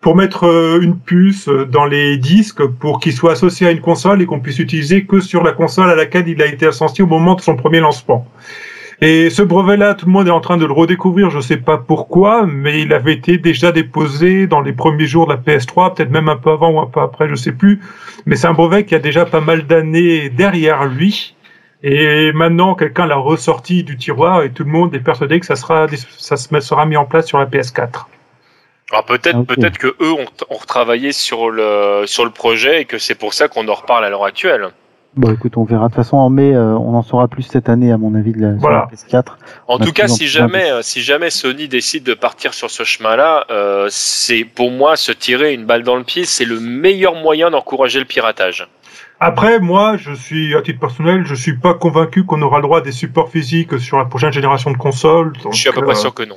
[0.00, 4.22] pour mettre euh, une puce dans les disques pour qu'il soit associé à une console
[4.22, 7.06] et qu'on puisse utiliser que sur la console à laquelle il a été associé au
[7.08, 8.26] moment de son premier lancement.
[9.06, 11.76] Et ce brevet-là, tout le monde est en train de le redécouvrir, je sais pas
[11.76, 16.10] pourquoi, mais il avait été déjà déposé dans les premiers jours de la PS3, peut-être
[16.10, 17.82] même un peu avant ou un peu après, je sais plus.
[18.24, 21.36] Mais c'est un brevet qui a déjà pas mal d'années derrière lui.
[21.82, 25.56] Et maintenant, quelqu'un l'a ressorti du tiroir et tout le monde est persuadé que ça
[25.56, 25.86] sera,
[26.16, 28.06] ça sera mis en place sur la PS4.
[28.90, 29.48] Alors peut-être Ok.
[29.48, 33.34] peut-être que eux ont, ont retravaillé sur le sur le projet et que c'est pour
[33.34, 34.70] ça qu'on en reparle à l'heure actuelle.
[35.16, 35.84] Bon, écoute, on verra.
[35.84, 38.32] De toute façon, en mai, euh, on en saura plus cette année, à mon avis,
[38.32, 38.88] de la, sur Voilà.
[38.90, 39.36] la PS4.
[39.68, 43.44] En tout cas, si jamais, euh, si jamais Sony décide de partir sur ce chemin-là,
[43.50, 47.50] euh, c'est pour moi se tirer une balle dans le pied, c'est le meilleur moyen
[47.50, 48.66] d'encourager le piratage.
[49.20, 52.78] Après, moi, je suis, à titre personnel, je suis pas convaincu qu'on aura le droit
[52.78, 55.32] à des supports physiques sur la prochaine génération de consoles.
[55.44, 56.34] donc, Je suis à peu euh, près sûr que non.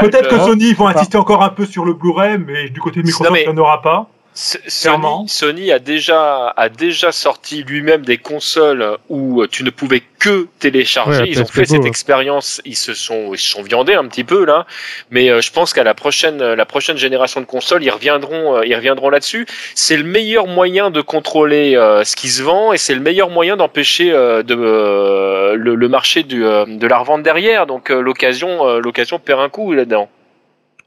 [0.00, 3.00] Peut-être le- que Sony vont insister encore un peu sur le Blu-ray, mais du côté
[3.00, 4.08] de Microsoft, Non, mais- il n'y en aura pas.
[4.40, 10.46] Sony, Sony a déjà a déjà sorti lui-même des consoles où tu ne pouvais que
[10.58, 11.22] télécharger.
[11.22, 11.88] Ouais, ils ont PS4 fait cette ouais.
[11.88, 12.62] expérience.
[12.64, 14.66] Ils se sont ils se sont viandés un petit peu là,
[15.10, 18.66] mais euh, je pense qu'à la prochaine la prochaine génération de consoles, ils reviendront euh,
[18.66, 19.46] ils reviendront là-dessus.
[19.74, 23.28] C'est le meilleur moyen de contrôler euh, ce qui se vend et c'est le meilleur
[23.28, 27.66] moyen d'empêcher euh, de euh, le, le marché du, euh, de la revente derrière.
[27.66, 30.08] Donc euh, l'occasion euh, l'occasion perd un coup là-dedans.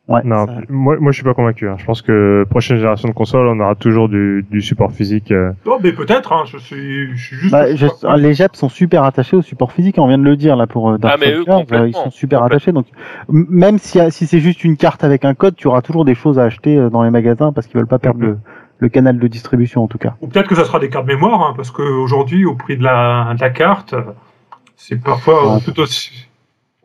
[0.09, 1.69] Ouais, Non, ça- moi, moi je suis pas convaincu.
[1.69, 1.75] hein.
[1.79, 5.31] Je pense que prochaine génération de consoles, on aura toujours du, du support physique.
[5.31, 5.53] euh.
[5.65, 7.51] Non, mais peut-être, hein, je suis, je suis juste.
[7.53, 10.57] Bah, je- les JAP sont super attachés au support physique, on vient de le dire
[10.57, 12.73] là pour euh, Dark Ah, mais eux, Souls, complètement, ils sont super attachés.
[12.73, 12.87] Donc
[13.29, 16.37] même si, si c'est juste une carte avec un code, tu auras toujours des choses
[16.37, 18.25] à acheter euh, dans les magasins parce qu'ils veulent pas perdre Mhm.
[18.27, 18.37] le,
[18.79, 20.15] le canal de distribution en tout cas.
[20.19, 23.33] Ou peut-être que ça sera des cartes mémoire, hein, parce qu'aujourd'hui, au prix de la,
[23.35, 23.95] de la carte,
[24.75, 25.59] c'est parfois Ouais.
[25.63, 26.27] tout aussi.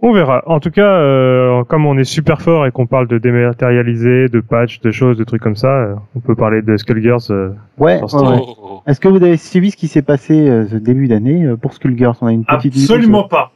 [0.00, 0.42] On verra.
[0.46, 4.40] En tout cas, euh, comme on est super fort et qu'on parle de dématérialiser, de
[4.40, 7.18] patch, de choses, de trucs comme ça, euh, on peut parler de Skullgirls.
[7.30, 8.00] euh, Ouais.
[8.00, 8.36] Ouais, ouais.
[8.62, 8.80] Oh.
[8.86, 12.14] Est-ce que vous avez suivi ce qui s'est passé euh, ce début d'année pour Skullgirls?
[12.20, 13.50] On a une petite Absolument pas.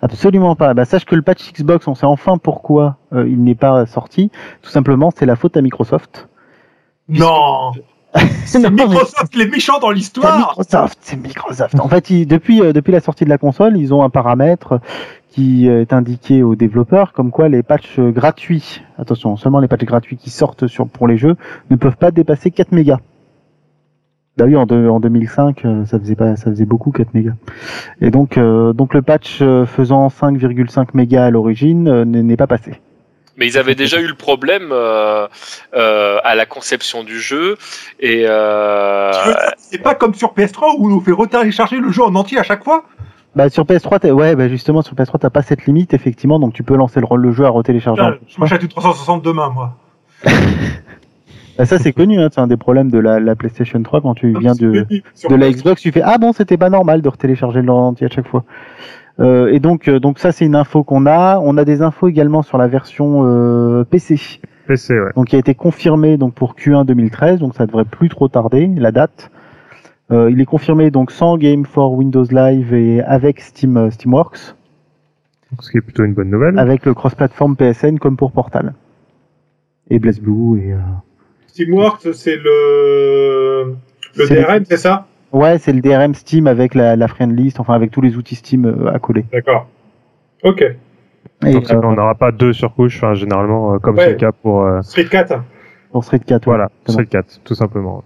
[0.00, 0.72] Absolument pas.
[0.74, 4.30] Bah, sache que le patch Xbox, on sait enfin pourquoi euh, il n'est pas sorti.
[4.62, 6.28] Tout simplement, c'est la faute à Microsoft.
[7.08, 7.72] Non.
[8.46, 10.38] C'est Microsoft les méchants dans C'est l'histoire.
[10.38, 11.78] Microsoft, c'est Microsoft.
[11.78, 14.80] En fait, ils- depuis euh, depuis la sortie de la console, ils ont un paramètre
[15.30, 19.68] qui euh, est indiqué aux développeurs, comme quoi les patchs euh, gratuits, attention, seulement les
[19.68, 21.36] patchs gratuits qui sortent sur pour les jeux
[21.70, 22.98] ne peuvent pas dépasser 4 mégas.
[24.36, 27.32] D'ailleurs, en, deux- en 2005, euh, ça faisait pas, ça faisait beaucoup 4 mégas.
[28.00, 32.80] Et donc, euh, donc le patch faisant 5,5 mégas à l'origine euh, n'est pas passé.
[33.36, 35.28] Mais ils avaient déjà eu le problème euh,
[35.74, 37.56] euh, à la conception du jeu
[38.00, 41.78] et euh, Tu veux dire, C'est pas comme sur PS3 où on nous fait retélécharger
[41.78, 42.84] le jeu en entier à chaque fois?
[43.36, 46.54] Bah sur PS3, t'as- ouais, bah justement sur PS3, t'as pas cette limite effectivement, donc
[46.54, 48.02] tu peux lancer le, le jeu à retélécharger.
[48.26, 49.76] Je m'achète une 360 demain, moi.
[51.58, 54.14] Bah, ça c'est connu, hein, c'est un des problèmes de la, la PlayStation 3 quand
[54.14, 55.52] tu viens de, de la PS3.
[55.56, 58.44] Xbox, tu fais ah bon c'était pas normal de retélécharger le entier à chaque fois.
[59.18, 61.40] Euh, et donc euh, donc ça c'est une info qu'on a.
[61.40, 64.20] On a des infos également sur la version euh, PC,
[64.68, 65.10] PC, ouais.
[65.16, 68.70] donc qui a été confirmée donc pour Q1 2013, donc ça devrait plus trop tarder
[68.76, 69.30] la date.
[70.10, 74.54] Euh, il est confirmé donc sans Game for Windows Live et avec Steam euh, Steamworks,
[75.60, 76.58] Ce qui est plutôt une bonne nouvelle.
[76.58, 78.72] avec le cross-platform PSN comme pour Portal
[79.90, 80.78] et BlazBlue et euh,
[81.48, 83.74] Steamworks, c'est le
[84.16, 85.06] le C'est le- DRM, c'est ça?
[85.32, 88.36] Ouais c'est le DRM Steam avec la, la friend list, enfin avec tous les outils
[88.36, 89.26] Steam euh, accolés.
[89.30, 89.66] D'accord.
[90.42, 90.62] Ok.
[91.44, 94.04] Et, Donc euh, qu'on n'aura pas deux surcouches, enfin généralement comme Ouais.
[94.04, 95.34] c'est le cas pour euh, Street 4.
[95.92, 96.46] pour Street 4.
[96.46, 96.92] ouais, voilà exactement.
[96.94, 98.02] Street 4, tout simplement.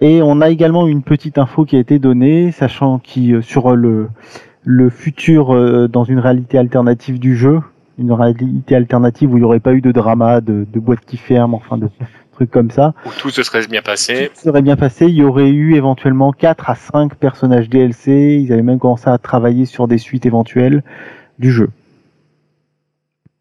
[0.00, 3.74] Et on a également une petite info qui a été donnée, sachant qui euh, sur
[3.74, 4.08] le
[4.66, 7.60] le futur euh, dans une réalité alternative du jeu,
[7.98, 11.16] une réalité alternative où il n'y aurait pas eu de drama, de, de boîte qui
[11.16, 11.88] ferme, enfin de
[12.32, 12.92] trucs comme ça.
[13.06, 14.30] Où tout se serait bien passé.
[14.34, 15.06] Tout serait bien passé.
[15.06, 18.40] Il y aurait eu éventuellement 4 à 5 personnages DLC.
[18.42, 20.82] Ils avaient même commencé à travailler sur des suites éventuelles
[21.38, 21.70] du jeu.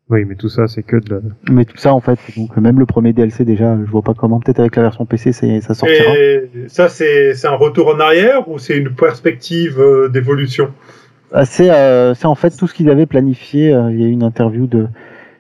[0.10, 1.20] Oui, mais tout ça, c'est que de la...
[1.52, 4.40] Mais tout ça, en fait, donc même le premier DLC déjà, je vois pas comment.
[4.40, 6.14] Peut-être avec la version PC, ça sortira.
[6.16, 10.70] Et ça, c'est c'est un retour en arrière ou c'est une perspective euh, d'évolution?
[11.32, 13.74] Ah, C'est euh, c'est en fait tout ce qu'ils avaient planifié.
[13.74, 14.88] euh, Il y a eu une interview de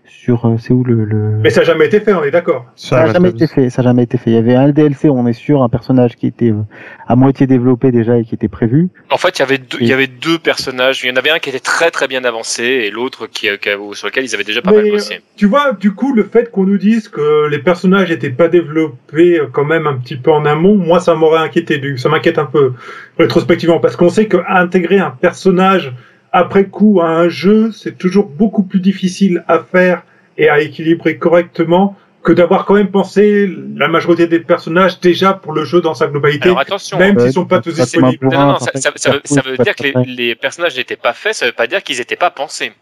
[0.07, 1.37] sur euh, c'est où le, le...
[1.41, 2.65] Mais ça n'a jamais été fait, on est d'accord.
[2.75, 3.69] Ça n'a jamais été fait.
[3.69, 4.29] Ça n'a jamais été fait.
[4.29, 6.61] Il y avait un DLC, on est sûr, un personnage qui était euh,
[7.07, 8.89] à moitié développé déjà et qui était prévu.
[9.11, 11.03] En fait, il y avait deux, il y avait deux personnages.
[11.03, 13.69] Il y en avait un qui était très très bien avancé et l'autre qui, qui-
[13.93, 15.21] sur lequel ils avaient déjà pas Mais, mal bossé.
[15.35, 19.39] Tu vois, du coup, le fait qu'on nous dise que les personnages n'étaient pas développés
[19.39, 21.77] euh, quand même un petit peu en amont, moi, ça m'aurait inquiété.
[21.77, 22.73] du- Ça m'inquiète un peu
[23.17, 25.93] rétrospectivement parce qu'on sait qu'intégrer un personnage
[26.35, 30.03] après coup à un jeu, c'est toujours beaucoup plus difficile à faire
[30.37, 35.53] et à équilibrer correctement que d'avoir quand même pensé la majorité des personnages déjà pour
[35.53, 38.25] le jeu dans sa globalité, Alors attention, même s'ils sont pas tous disponibles.
[38.27, 39.21] un non, non, non, pour ça, un, ça- ça veut,
[39.55, 42.31] ça dire que les, personnages n'étaient pas faits, ça veut pas dire qu'ils n'étaient pas
[42.31, 42.73] pensés.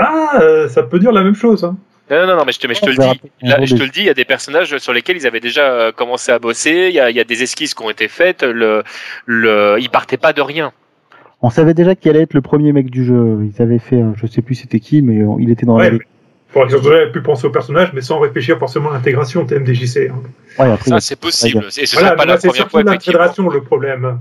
[0.00, 1.62] Ah, ça peut dire la même chose.
[1.64, 1.76] Hein.
[2.10, 3.18] Non, non, non, mais je te, mais je te On le dis.
[3.20, 4.92] peut-être un Là, jour je te des- le dis, il y a des personnages sur
[4.92, 6.86] lesquels ils avaient déjà euh, commencé à bosser.
[6.88, 8.42] Il y a, il y a des esquisses qui ont été faites.
[8.42, 8.82] Le,
[9.26, 10.72] le, ils partaient pas de rien.
[11.42, 13.38] On savait déjà qu'il allait être le premier mec du jeu.
[13.54, 15.90] Ils avaient fait, euh, je sais plus c'était qui, mais euh, il était dans Ouais,
[15.90, 15.96] la.
[16.68, 20.08] ils ont déjà pu penser au personnage, mais sans réfléchir forcément à l'intégration TMDJC.
[20.10, 20.22] Hein.
[20.58, 21.64] Ouais, après, Ça, c'est possible.
[21.78, 24.18] Et ce Voilà, pas mais là, la c'est première surtout fois, fédération le problème.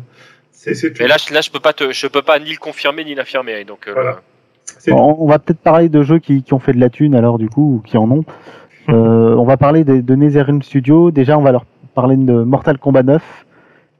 [0.51, 1.01] C'est c'est tout.
[1.03, 3.13] Mais là, je- là, je peux pas te, je peux pas ni le confirmer ni
[3.15, 3.63] l'affirmer.
[3.65, 4.19] Donc, euh, Voilà.
[4.77, 7.13] C'est- On, on va peut-être parler de jeux qui, qui ont fait de la thune
[7.15, 8.25] alors du coup, ou qui en ont.
[8.89, 11.11] Euh, on va parler de, de NetherRealm Studio.
[11.11, 13.21] Déjà, on va leur parler de Mortal Kombat 9,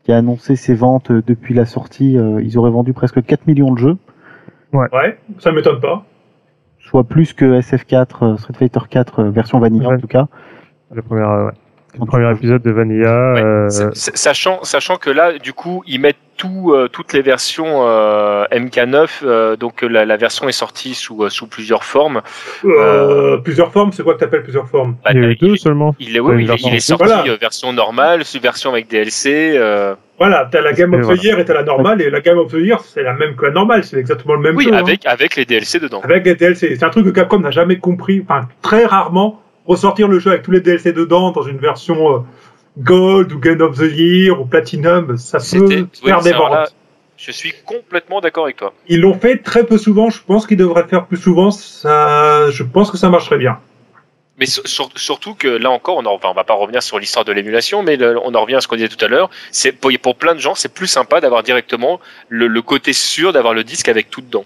[0.04, 2.18] qui a annoncé ses ventes euh, depuis la sortie.
[2.18, 3.98] Euh, ils auraient vendu presque 4 millions de jeux,
[4.74, 6.06] Ouais, ça m'étonne pas.
[6.80, 9.96] soit plus que SF4, euh, Street Fighter 4 euh, version vanilla Ouais.
[9.96, 10.28] en tout cas.
[10.94, 11.52] Le premier, euh, ouais.
[12.00, 13.34] Le premier épisode de Vanilla.
[13.34, 17.86] Ouais, euh, sachant, sachant que là, du coup, ils mettent tout, euh, toutes les versions
[17.86, 19.08] euh, MK9.
[19.24, 22.22] euh, donc la, la version est sortie sous, sous plusieurs formes.
[22.66, 24.96] Euh, Plusieurs formes, c'est quoi que t'appelles plusieurs formes?
[25.04, 25.96] Bah, il y a eu deux seulement.
[26.00, 27.36] Il est, il, il sorti Voilà.
[27.40, 29.54] version normale, sous version avec DLC.
[29.56, 31.24] euh, Voilà, t'as la Game Et of the.
[31.24, 33.46] Year et t'as la normale, et la Game of the Year, c'est la même que
[33.46, 34.74] la normale, c'est exactement le même oui, jeu.
[34.74, 34.78] hein.
[34.78, 36.02] avec, avec les DLC dedans.
[36.04, 36.76] Avec les DLC.
[36.80, 40.44] C'est un truc que Capcom n'a jamais compris, enfin très rarement, ressortir le jeu avec
[40.44, 42.20] tous les DLC dedans dans une version euh,
[42.80, 46.74] Gold ou Game of the Year ou Platinum, ça peut oui, faire des ventes.
[47.18, 48.74] je suis complètement d'accord avec toi.
[48.88, 52.50] Ils l'ont fait très peu souvent, je pense qu'ils devraient le faire plus souvent, ça,
[52.50, 53.60] je pense que ça marcherait bien.
[54.38, 57.26] Mais sur- sur- surtout que là encore, on, enfin, on va pas revenir sur l'histoire
[57.26, 59.30] de l'émulation, mais le- on en revient à ce qu'on disait tout à l'heure.
[59.52, 63.34] C'est pour, pour plein de gens, c'est plus sympa d'avoir directement le, le côté sûr
[63.34, 64.46] d'avoir le disque avec tout dedans.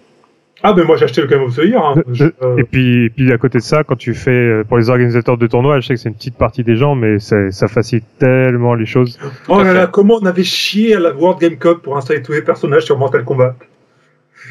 [0.67, 1.79] Ah, mais moi j'ai acheté le Game of the Year.
[1.85, 2.01] hein.
[2.11, 4.77] Je- euh, Et puis, et puis à côté de ça, quand tu fais euh, pour
[4.77, 7.67] les organisateurs de tournois, je sais que c'est une petite partie des gens, mais ça
[7.67, 9.19] facilite tellement les choses.
[9.47, 12.31] oh là là, comment on avait chié à la World Game Cup pour installer tous
[12.31, 13.55] les personnages sur Mortal Kombat.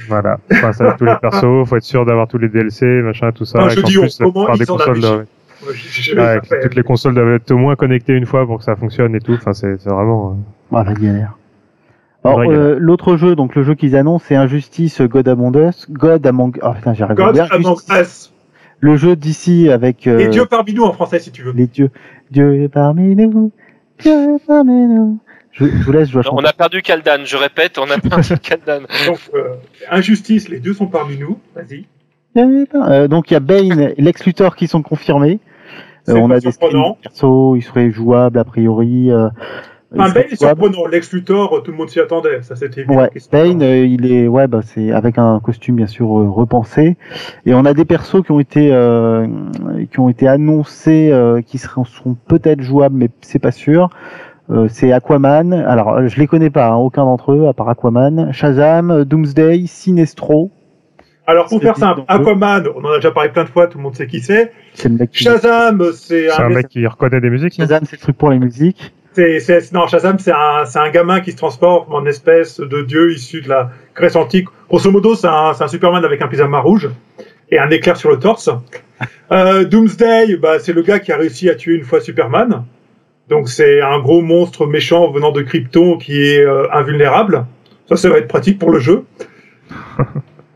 [0.09, 0.39] Voilà.
[0.51, 3.59] Ça avec tous les persos, faut être sûr d'avoir tous les DLC, machin, tout ça.
[3.59, 5.01] Non, et je dis, plus, on- comment par des ils consoles
[6.17, 9.15] ouais, toutes les consoles doivent être au moins connectées une fois pour que ça fonctionne
[9.15, 9.33] et tout.
[9.35, 10.31] Enfin, c'est c'est vraiment.
[10.33, 10.35] euh,
[10.71, 11.37] Voilà, galère.
[12.25, 15.87] Alors, euh, l'autre jeu, donc le jeu qu'ils annoncent, c'est Injustice God Among Us.
[15.91, 17.39] God Among Oh putain, God.
[17.51, 17.77] Among.
[18.01, 18.33] Us.
[18.81, 21.53] Le jeu d'ici avec euh, Et Dieu parmi nous en français si tu veux.
[21.53, 21.91] les dieux.
[22.31, 23.53] Dieu est parmi nous.
[23.99, 25.19] Dieu est parmi nous.
[25.53, 27.99] Je, je vous laisse, je dois Non, on a perdu Kaldan, je répète, on a
[27.99, 28.81] perdu Kaldan.
[29.07, 29.55] Donc, euh,
[29.91, 31.39] Injustice, les deux sont parmi nous.
[31.55, 31.85] Vas-y.
[32.37, 35.39] Euh, donc il y a Bane et Lex Luthor qui sont confirmés.
[36.09, 36.99] Euh, C'est on pas a des surprenant.
[37.03, 39.11] perso, ils seraient jouables a priori.
[39.95, 40.87] Seraient Bane est surprenant.
[40.87, 42.43] Lex Luthor, tout le monde s'y attendait.
[42.43, 42.97] Ça, c'était évident.
[42.97, 46.97] Ouais, Bane, euh, il est, ouais, bah c'est avec un costume bien sûr euh, repensé.
[47.47, 49.27] Et on a des persos qui ont été, euh,
[49.91, 53.91] qui ont été annoncés, euh, qui seront, seront peut-être jouables, mais c'est pas sûr.
[54.51, 55.53] Euh, c'est Aquaman.
[55.53, 58.33] Alors, je les connais pas, hein, aucun d'entre eux, à part Aquaman.
[58.33, 60.51] Shazam, Doomsday, Sinestro.
[61.27, 63.85] Alors, pour faire simple, Aquaman, on en a déjà parlé plein de fois, tout le
[63.85, 64.53] monde sait qui c'est.
[64.75, 65.25] C'est le mec qui.
[65.25, 67.55] Shazam, c'est C'est un un, mec qui reconnaît des musiques.
[67.55, 68.93] Shazam, c'est le truc pour les musiques.
[69.15, 72.83] C'est, c'est- non, Shazam, c'est un, c'est un gamin qui se transforme en espèce de
[72.83, 74.49] dieu issu de la Grèce antique.
[74.69, 76.91] Grosso modo, c'est un, c'est un Superman avec un pyjama rouge
[77.51, 78.51] et un éclair sur le torse.
[79.33, 82.65] Euh, Doomsday, bah, c'est le gars qui a réussi à tuer une fois Superman.
[83.29, 87.45] Donc, c'est un gros monstre méchant venant de Krypton qui est euh, invulnérable.
[87.89, 89.05] Ça, ça va être pratique pour le jeu.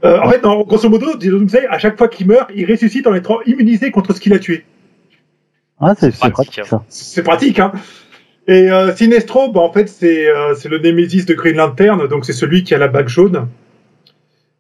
[0.05, 3.15] Euh, en fait, non, grosso modo, Doomsday, à chaque fois qu'il meurt, il ressuscite en
[3.15, 4.65] étant immunisé contre ce qu'il a tué.
[5.81, 6.85] Ah, c'est c'est pratique, pratique ça.
[6.89, 7.73] C'est pratique, hein.
[8.49, 12.25] Et euh, Sinestro, bah, en fait, c'est euh, c'est le Némésis de Green Lantern, donc
[12.25, 13.47] c'est celui qui a la bague jaune.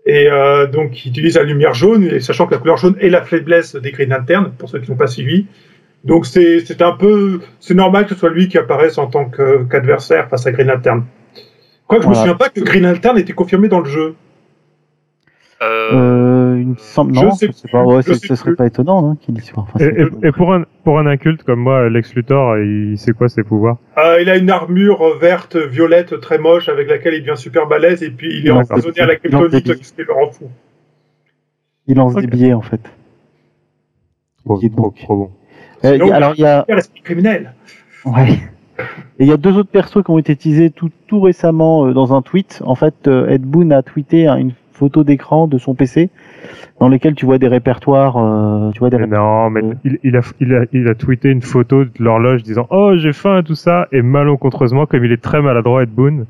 [0.04, 3.08] Et euh, donc, il utilise la lumière jaune, et sachant que la couleur jaune est
[3.08, 5.46] la faiblesse des Green Lantern, pour ceux qui n'ont pas suivi.
[6.04, 7.40] Donc, c'est un peu.
[7.60, 11.04] C'est normal que ce soit lui qui apparaisse en tant qu'adversaire face à Green Lantern.
[11.86, 12.30] Quoique, je me Voilà.
[12.32, 14.14] souviens pas que Green Lantern était confirmé dans le jeu.
[15.60, 18.26] Euh, Euh, il me semble, je non, sais je sais pas, ouais, je ce sais
[18.28, 18.56] ce serait plus.
[18.56, 19.64] pas étonnant, hein, qu'il y soit.
[19.64, 23.12] Enfin, Et, et- et pour un pour un inculte comme moi, Lex Luthor, il sait
[23.12, 23.78] quoi ses pouvoirs?
[23.98, 28.02] Euh, il a une armure verte, violette, très moche, avec laquelle il devient super balèze,
[28.04, 28.52] et puis il est
[28.92, 30.44] des- à la kryptonite, ce qui le rend fou.
[31.88, 32.20] il lance Ok.
[32.20, 32.80] des billets, en fait.
[34.74, 35.30] trop, est trop, bon.
[35.84, 37.52] Euh, Sinon, il y a- alors, il y a, Il a l'esprit criminel.
[38.04, 38.38] Ouais.
[39.18, 41.92] Et il y a deux autres persos qui ont été teasés tout, tout récemment euh,
[41.92, 42.62] dans un tweet.
[42.64, 46.10] En fait, euh, Ed Boon a tweeté hein, une photo d'écran de son PC
[46.80, 48.16] dans lesquels tu vois des répertoires.
[48.16, 49.44] euh, tu vois des Mais répertoires.
[49.44, 49.74] non, mais Euh.
[49.84, 53.12] il, il, a, il, a, il a tweeté une photo de l'horloge disant Oh, j'ai
[53.12, 53.88] faim, tout ça.
[53.92, 56.24] Et malencontreusement, comme il est très maladroit, Ed Boon,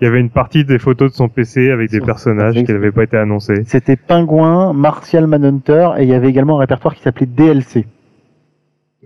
[0.00, 2.92] il y avait une partie des photos de son PC avec des personnages qui n'avaient
[2.92, 3.62] pas été annoncés.
[3.64, 7.86] C'était Pingouin, Martial Manhunter et il y avait également un répertoire qui s'appelait DLC.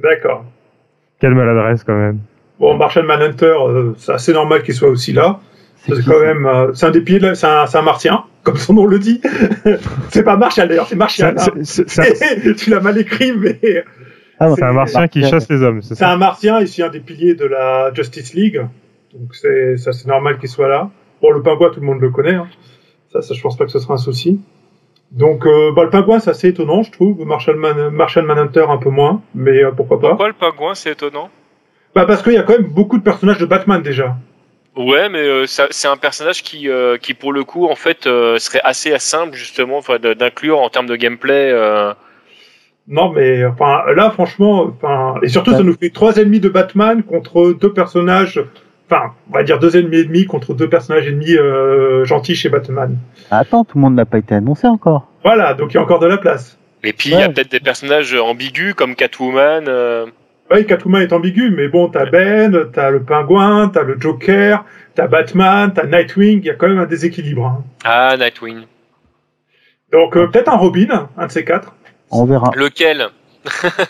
[0.03, 0.45] D'accord.
[1.21, 2.19] Quelle maladresse quand même.
[2.59, 5.39] Bon, Martian Manhunter, euh, c'est assez normal qu'il soit aussi là.
[5.87, 7.83] C'est C'est quand même, euh, c'est un des piliers, de la- c'est un, c'est un
[7.83, 9.21] martien, comme son nom le dit.
[10.11, 11.35] c'est pas Martial d'ailleurs, c'est Martial.
[11.39, 11.55] C'est- hein.
[11.65, 13.59] c'est- c'est- tu l'as mal écrit, mais
[14.39, 16.89] Ah, C'est un martien qui chasse les hommes, c'est c'est ça un martien, ici un
[16.89, 18.61] des piliers de la Justice League.
[19.15, 20.91] Donc c'est, ça c'est normal qu'il soit là.
[21.21, 22.35] Bon, le pingouin, tout le monde le connaît.
[22.35, 22.47] hein.
[23.13, 24.41] Ça, ça, je pense pas que ce sera un souci.
[25.13, 27.25] Donc, euh, bah, le pingouin, c'est assez étonnant, je trouve.
[27.27, 30.09] Martial, Man, Manhunter, un peu moins, mais euh, pourquoi pas.
[30.09, 31.29] Pourquoi le pingouin, c'est étonnant?
[31.95, 34.17] Bah, parce qu'il y a quand même beaucoup de personnages de Batman déjà.
[34.77, 38.07] Ouais, mais euh, ça- c'est un personnage qui, euh, qui pour le coup, en fait,
[38.07, 39.81] euh, serait assez simple justement,
[40.19, 41.51] d'inclure en termes de gameplay.
[41.53, 41.93] euh,
[42.89, 45.59] Non, mais enfin là, franchement, enfin et surtout, Ouais.
[45.59, 48.43] ça nous fait trois ennemis de Batman contre deux personnages.
[48.91, 52.49] Enfin, on va dire deux ennemis et demi contre deux personnages ennemis euh, gentils chez
[52.49, 52.97] Batman.
[53.31, 55.07] Attends, tout le monde n'a pas été annoncé encore.
[55.23, 56.59] Voilà, donc il y a encore de la place.
[56.83, 59.65] Et puis il y a peut-être des personnages ambigus comme Catwoman.
[60.53, 65.07] Oui, Catwoman est ambigu, mais bon, t'as Ben, t'as le Pingouin, t'as le Joker, t'as
[65.07, 66.41] Batman, t'as Nightwing.
[66.41, 67.47] Il y a quand même un déséquilibre.
[67.47, 67.65] hein.
[67.85, 68.63] Ah, Nightwing.
[69.93, 71.75] Donc euh, peut-être un Robin, un de ces quatre.
[72.11, 72.51] On verra.
[72.57, 73.07] Lequel?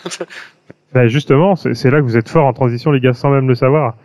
[0.93, 3.55] Bah, justement, c'est là que vous êtes fort en transition, les gars, sans même le
[3.55, 3.95] savoir.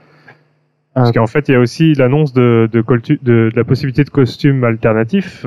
[0.94, 3.64] Parce Euh, qu'en fait, il y a aussi l'annonce de, de, coltu- de, de la
[3.64, 5.44] possibilité de costumes alternatifs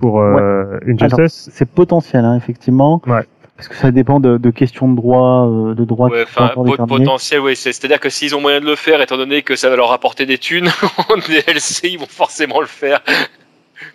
[0.00, 1.48] pour euh, une Justice.
[1.50, 3.00] C'est potentiel, hein, effectivement.
[3.06, 3.22] Ouais.
[3.56, 7.40] Parce que ça dépend de, de questions de droit, euh, de droit Ouais, pot- potentiel,
[7.40, 7.54] oui.
[7.54, 9.88] c'est- C'est-à-dire que s'ils ont moyen de le faire, étant donné que ça va leur
[9.88, 10.68] rapporter des thunes
[11.08, 13.00] en DLC, ils vont forcément le faire.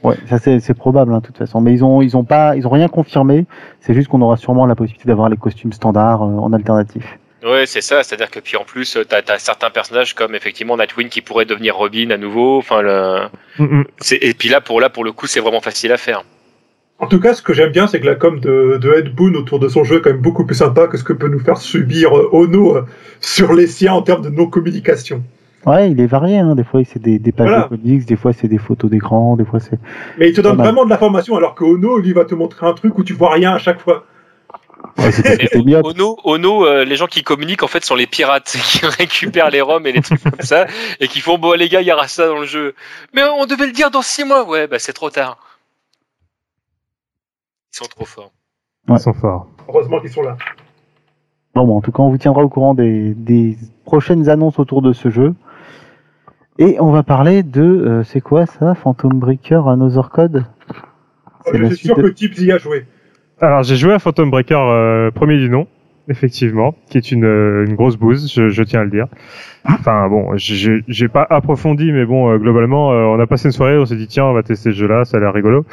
[0.04, 1.60] Ouais, ça c'est probable, hein, de toute façon.
[1.62, 3.46] Mais ils ont, ils ont pas, ils ont rien confirmé.
[3.82, 7.04] C'est juste qu'on aura sûrement la possibilité d'avoir les costumes standards euh, en alternatif.
[7.44, 8.04] Ouais, c'est ça.
[8.04, 11.46] C'est-à-dire que puis en plus, euh, t'as as certains personnages comme effectivement Nightwing qui pourrait
[11.46, 12.58] devenir Robin à nouveau.
[12.58, 13.28] Enfin, le...
[13.60, 13.84] Mm, mm.
[14.22, 16.24] et puis là, pour là, pour le coup, c'est vraiment facile à faire.
[17.00, 19.34] En tout cas, ce que j'aime bien, c'est que la com de, de Ed Boon
[19.36, 21.40] autour de son jeu est quand même beaucoup plus sympa que ce que peut nous
[21.40, 22.86] faire subir euh, Ono euh,
[23.22, 25.24] sur les siens en termes de non-communication.
[25.68, 26.38] Ouais, il est varié.
[26.40, 26.56] Hein.
[26.56, 27.64] Des fois, c'est des, des pages Voilà.
[27.64, 29.78] de comics, des fois, c'est des photos d'écran, des fois, c'est.
[30.18, 32.74] Mais il te donne vraiment de l'information, alors que Ono, lui, va te montrer un
[32.74, 34.06] truc où tu vois rien à chaque fois.
[34.98, 35.12] Ouais.
[35.84, 39.62] Ono, Ono euh, les gens qui communiquent en fait sont les pirates qui récupèrent les
[39.62, 40.66] roms et les trucs comme ça
[41.00, 42.74] et qui font bon les gars il y aura ça dans le jeu.
[43.14, 44.48] Mais on devait le dire dans six mois.
[44.48, 45.38] Ouais, bah c'est trop tard.
[47.80, 48.32] Ils sont trop forts.
[48.88, 48.96] Ouais.
[48.96, 49.48] Ils sont forts.
[49.70, 50.36] Heureusement qu'ils sont là.
[51.54, 54.82] Bon, bon, en tout cas, on vous tiendra au courant des, des prochaines annonces autour
[54.82, 55.36] de ce jeu.
[56.58, 60.46] Et on va parler de, euh, c'est quoi ça Phantom Breaker Another Code?
[61.46, 62.86] C'est Je suis suite sûr de- que Tips y a joué.
[63.40, 65.68] Alors, j'ai joué à Phantom Breaker euh, premier du nom,
[66.08, 69.06] effectivement, qui est une, euh, une grosse bouse, je, je tiens à le dire.
[69.70, 73.52] Enfin bon, j'ai j'ai pas approfondi, mais bon, euh, globalement, euh, on a passé une
[73.52, 75.66] soirée, on s'est dit tiens, on va tester ce jeu-là, ça a l'air rigolo.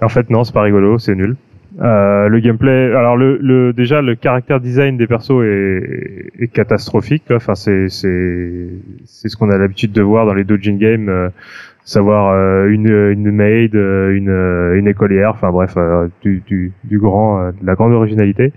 [0.00, 1.36] Et en fait, non, c'est pas rigolo, c'est nul.
[1.80, 7.24] Euh, le gameplay, alors le, le déjà le caractère design des persos est, est catastrophique.
[7.26, 7.36] quoi.
[7.36, 8.68] Enfin, c'est c'est
[9.06, 11.30] c'est ce qu'on a l'habitude de voir dans les doujin games, euh,
[11.84, 15.30] savoir euh, une une maid, euh, une euh, une écolière.
[15.30, 15.74] Enfin bref,
[16.22, 18.52] du du du grand, de la grande originalité.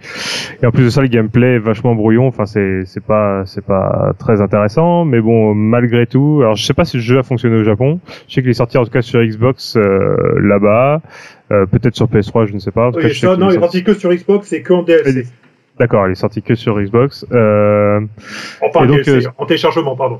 [0.61, 2.27] Et en plus de ça, le gameplay est vachement brouillon.
[2.27, 6.39] Enfin, c'est c'est pas c'est pas très intéressant, mais bon, malgré tout.
[6.41, 8.01] Alors, je sais pas si le jeu a fonctionné au Japon.
[8.27, 11.01] Je sais qu'il est sorti en tout cas sur Xbox là-bas,
[11.51, 12.91] euh, peut-être sur PS3, je ne sais pas.
[12.91, 15.27] Cas, Oui, je qu'il non, il est sorti- que sur Xbox et que en DLC.
[15.79, 17.25] D'accord, il est sorti que sur Xbox.
[17.31, 17.99] Euh,
[18.61, 20.19] Enfin, Et donc, DLC, euh, en téléchargement, pardon.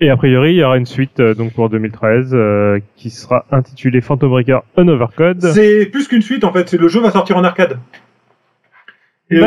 [0.00, 4.00] et a priori, il y aura une suite donc pour 2013 euh, qui sera intitulée
[4.00, 5.42] Phantom Breaker Unovercode.
[5.52, 6.68] C'est plus qu'une suite, en fait.
[6.68, 7.78] C'est le jeu va sortir en arcade.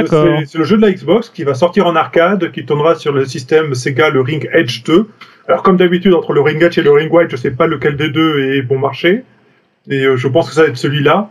[0.08, 3.12] C'est- C'est le jeu de la Xbox qui va sortir en arcade, qui tournera sur
[3.14, 5.08] le système Sega, le Ring Edge 2.
[5.48, 7.98] Alors comme d'habitude, entre le Ring Edge et le Ring White, je sais pas lequel
[7.98, 9.24] des deux est bon marché.
[9.90, 11.30] Et euh, je pense que ça va être celui-là.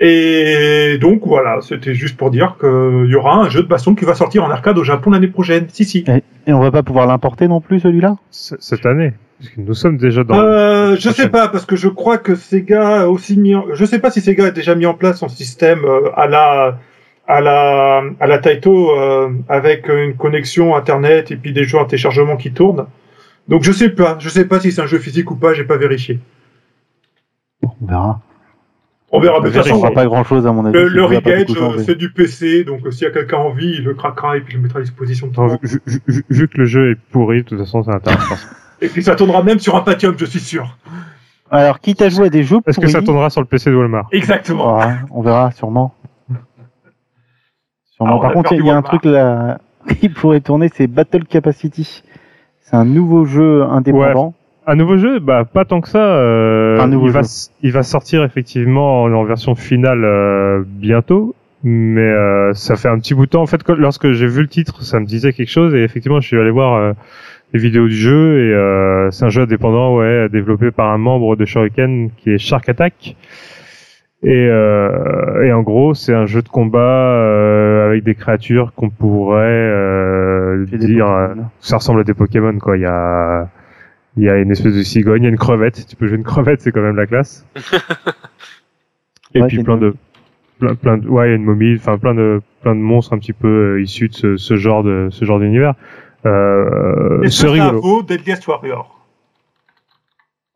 [0.00, 4.04] Et donc voilà, c'était juste pour dire qu'il y aura un jeu de baston qui
[4.04, 5.66] va sortir en arcade au Japon l'année prochaine.
[5.68, 6.04] Si, si.
[6.46, 8.16] Et on va pas pouvoir l'importer non plus celui-là?
[8.30, 9.12] Cette année.
[9.38, 10.38] Parce que nous sommes déjà dans.
[10.38, 13.54] Euh, je sais pas parce que je crois que Sega a aussi mis.
[13.54, 13.66] En...
[13.74, 16.78] Je sais pas si Sega a déjà mis en place son système euh, à la
[17.26, 21.84] à la à la Taito euh, avec une connexion internet et puis des jeux en
[21.84, 22.86] téléchargement qui tournent.
[23.48, 25.64] Donc je sais pas, je sais pas si c'est un jeu physique ou pas, j'ai
[25.64, 26.20] pas vérifié.
[27.82, 28.20] On verra.
[29.10, 29.40] On verra.
[29.40, 30.74] De toute façon, fera pas grand chose à mon avis.
[30.78, 33.84] le, le beaucoup euh, c'est du PC, donc euh, s'il y a quelqu'un envie, il
[33.84, 35.58] le craquera et puis il le mettra à disposition de tout le monde.
[35.62, 38.36] vu, vu- vu- vu que le jeu est pourri, de toute façon, ça intéresse pas.
[38.80, 40.76] Et puis ça tournera même sur un Pentium, je suis sûr.
[41.52, 43.76] Alors, quitte à jouer à des jeux Est-ce que ça tournera sur le PC de
[43.76, 44.08] Walmart?
[44.10, 44.78] Exactement.
[44.78, 45.94] Ouais, on verra sûrement.
[47.84, 48.18] Sûrement.
[48.18, 49.58] Ah, Par contre, il y a un truc là
[50.00, 52.02] qui pourrait tourner, c'est Battle Capacity.
[52.60, 54.34] C'est un nouveau jeu indépendant.
[54.66, 56.14] Un nouveau jeu Bah, pas tant que ça.
[56.16, 57.28] euh, Un nouveau il, va, jeu.
[57.62, 61.34] il va sortir effectivement en, en version finale euh, bientôt.
[61.64, 63.42] Mais euh, ça fait un petit bout de temps.
[63.42, 65.74] En fait, quand- lorsque j'ai vu le titre, ça me disait quelque chose.
[65.74, 66.92] Et effectivement, je suis allé voir euh,
[67.52, 68.38] les vidéos du jeu.
[68.48, 72.38] Et euh, c'est un jeu indépendant, ouais, développé par un membre de Shuriken qui est
[72.38, 73.16] Shark Attack.
[74.24, 78.88] Et, euh, et en gros, c'est un jeu de combat euh, avec des créatures qu'on
[78.90, 81.06] pourrait euh, dire.
[81.60, 82.76] Ça ressemble à des Pokémon, quoi.
[82.76, 83.48] Il y a,
[84.16, 85.86] il y a une espèce de cigogne, il y a une crevette.
[85.86, 87.46] Tu peux jouer une crevette, c'est quand même la classe.
[89.34, 89.94] Et Ouais, puis plein de,
[90.58, 93.14] plein, plein de, ouais, il y a une momie, enfin plein de, plein de monstres
[93.14, 95.74] un petit peu euh, issus de ce, ce genre de, ce genre d'univers.
[96.26, 97.80] Euh, Est-ce c'est que ça rigolo.
[97.80, 98.98] vaut Deadliest Warrior?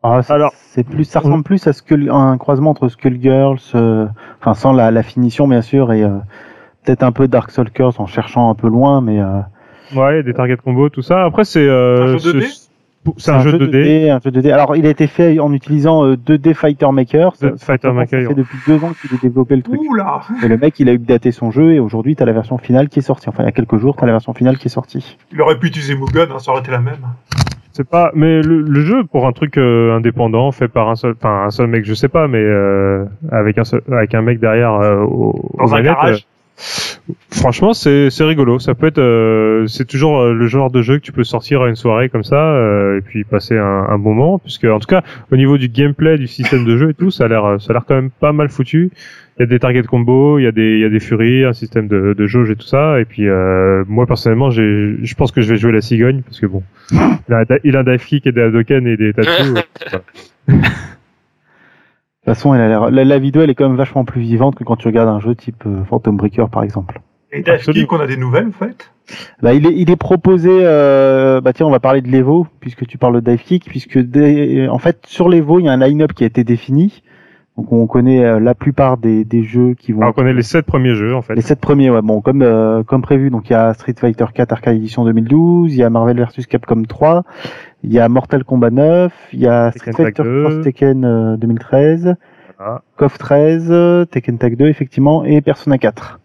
[0.03, 4.05] Ah, c'est- Alors- c'est plus, ça ressemble plus à Skull, un croisement entre Skullgirls, euh,
[4.39, 6.09] enfin sans la, la finition bien sûr, et euh,
[6.85, 9.39] peut-être un peu Darkstalkers en cherchant un peu loin, mais euh,
[9.95, 11.23] Ouais, des target combo, tout ça.
[11.25, 12.66] Après, c'est, euh, Un jeu 2D
[13.17, 14.09] c'est- un, jeu 2D.
[14.09, 14.51] un jeu 2D.
[14.51, 17.35] Alors, il a été fait en utilisant euh, 2D Fighter Maker.
[17.35, 18.27] Ça, 2D Fighter ça Maker.
[18.29, 19.79] fait depuis deux ans qu'il a développé le truc.
[19.81, 22.57] Ouh là Et le mec, il a updaté son jeu et aujourd'hui, t'as la version
[22.57, 23.29] finale qui est sortie.
[23.29, 25.17] Enfin, il y a quelques jours, t'as la version finale qui est sortie.
[25.31, 26.95] Il aurait pu utiliser Mugen, hein, ça aurait été la même.
[27.71, 31.13] C'est pas, mais le, le jeu pour un truc euh, indépendant fait par un seul,
[31.15, 34.39] enfin un seul mec, je sais pas, mais euh, avec un seul, avec un mec
[34.39, 36.25] derrière euh, au, Dans aux un manettes, garage.
[36.57, 38.59] Euh, franchement, c'est c'est rigolo.
[38.59, 41.61] Ça peut être, euh, c'est toujours euh, le genre de jeu que tu peux sortir
[41.61, 44.79] à une soirée comme ça euh, et puis passer un, un bon moment, puisque en
[44.79, 47.61] tout cas au niveau du gameplay, du système de jeu et tout, ça a l'air,
[47.61, 48.91] ça a l'air quand même pas mal foutu.
[49.37, 51.43] Il y a des target combos, il y a des, il y a des furies,
[51.45, 52.99] un système de, de jauge et tout ça.
[52.99, 56.39] Et puis euh, moi personnellement, j'ai, je pense que je vais jouer la cigogne parce
[56.39, 59.61] que bon, il a, il a un dive kick et des Hadoken et des tattoos.
[62.27, 64.05] euh, De toute façon, elle a l'air- la, la vidéo, elle est quand même vachement
[64.05, 66.99] plus vivante que quand tu regardes un jeu type euh, Phantom Breaker, par exemple.
[67.31, 67.83] Et Dave Absolument.
[67.87, 68.91] Kick, on a des nouvelles, en fait?
[69.41, 70.49] Bah, il, est, il est proposé.
[70.51, 73.97] Euh, bah tiens, on va parler de l'Evo puisque tu parles de dive kick, puisque
[73.97, 77.01] des- en fait sur l'Evo, il y a un line-up qui a été défini.
[77.57, 80.01] Donc on connaît euh, la plupart des, des jeux qui vont.
[80.01, 81.35] Alors, on connaît les sept premiers jeux en fait.
[81.35, 83.29] Les sept premiers, ouais, bon, comme euh, comme prévu.
[83.29, 86.45] Donc il y a Street Fighter 4 Arcade Edition 2012, il y a Marvel vs
[86.47, 87.23] Capcom 3,
[87.83, 90.43] il y a Mortal Kombat 9, il y a Street Fighter 2.
[90.43, 92.15] Cross Tekken euh, 2013,
[92.57, 92.81] Voilà.
[92.97, 96.19] KOF 13, euh, Tekken Tag 2 effectivement et Persona 4.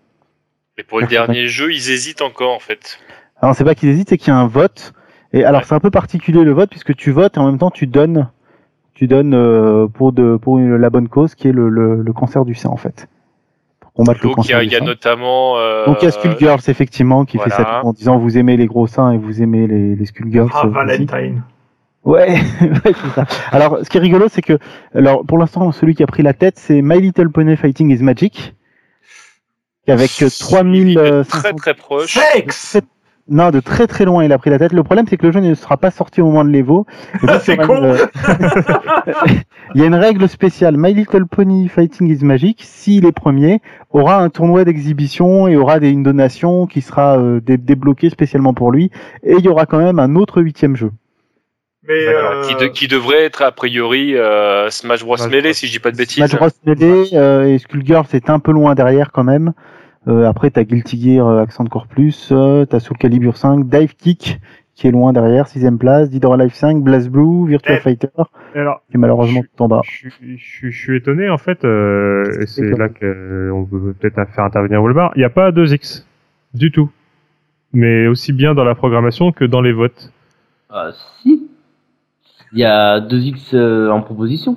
[0.78, 2.98] Et pour le dernier jeu, ils hésitent encore en fait.
[3.40, 4.92] Alors c'est pas qu'ils hésitent, c'est qu'il y a un vote.
[5.34, 5.66] Et alors Ouais.
[5.68, 8.28] c'est un peu particulier le vote puisque tu votes et en même temps tu donnes,
[8.94, 12.12] tu donnes euh, pour de pour une- la bonne cause qui est le, le, le
[12.12, 13.08] cancer du sein en fait.
[13.94, 14.84] Combattre le Donc il y cancer a, du il y a sein.
[14.86, 15.58] notamment.
[15.58, 18.66] euh, Donc il y a Skullgirls effectivement qui fait ça en disant vous aimez les
[18.66, 20.48] gros seins et vous aimez les, les Skullgirls.
[20.54, 20.70] Ah, euh.
[20.70, 21.42] Valentine.
[22.04, 22.30] Ouais,
[22.60, 23.26] ouais, c'est ça.
[23.52, 24.58] Alors ce qui est rigolo c'est que
[24.94, 28.02] alors pour l'instant celui qui a pris la tête c'est My Little Pony Fighting is
[28.02, 28.54] Magic
[29.86, 32.12] avec euh, suivi de 3500 très très proche.
[32.14, 32.78] Sexe
[33.28, 34.72] non, de très très loin, il a pris la tête.
[34.72, 36.86] Le problème, c'est que le jeu ne sera pas sorti au moment de l'Evo.
[37.42, 37.76] C'est con.
[37.78, 38.06] une, euh,
[39.74, 40.76] Il y a une règle spéciale.
[40.76, 43.60] My Little Pony Fighting is Magic, s'il est premier,
[43.90, 48.54] aura un tournoi d'exhibition et aura des, une donation qui sera euh, dé- débloquée spécialement
[48.54, 48.90] pour lui.
[49.22, 50.90] Et il y aura quand même un autre huitième jeu.
[51.88, 55.52] Mais euh, qui, de- qui devrait être a priori euh, Smash Bros Smash Melee Bros.
[55.54, 56.16] si je dis pas de bêtises.
[56.24, 59.52] Smash Bros Melee euh, et Skullgirls c'est un peu loin derrière quand même.
[60.08, 63.94] Euh, après, t'as Guilty Gear euh, Accent Core Plus, euh, t'as Soul Calibur 5, Dive
[63.96, 64.40] Kick
[64.74, 67.80] qui est loin derrière, sixième place, Dead or Alive 5, Blast Blue, Virtua Eh.
[67.80, 68.08] Fighter
[68.54, 69.82] alors, qui est malheureusement tout en bas.
[69.84, 73.94] je, suis- je, suis- je suis étonné en fait, euh, et c'est là qu'on peut
[74.00, 75.12] peut-être faire intervenir Walmart.
[75.14, 76.06] Il n'y a pas 2X
[76.54, 76.90] du tout,
[77.74, 80.10] mais aussi bien dans la programmation que dans les votes.
[80.70, 80.90] Ah,
[81.22, 81.48] si.
[82.54, 84.56] Il y a 2X euh, en proposition.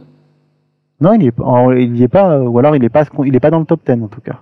[1.01, 3.51] Non, il y est, pas- est euh, ou alors il est pas, il est pas
[3.51, 4.39] dans le top 10 en tout cas.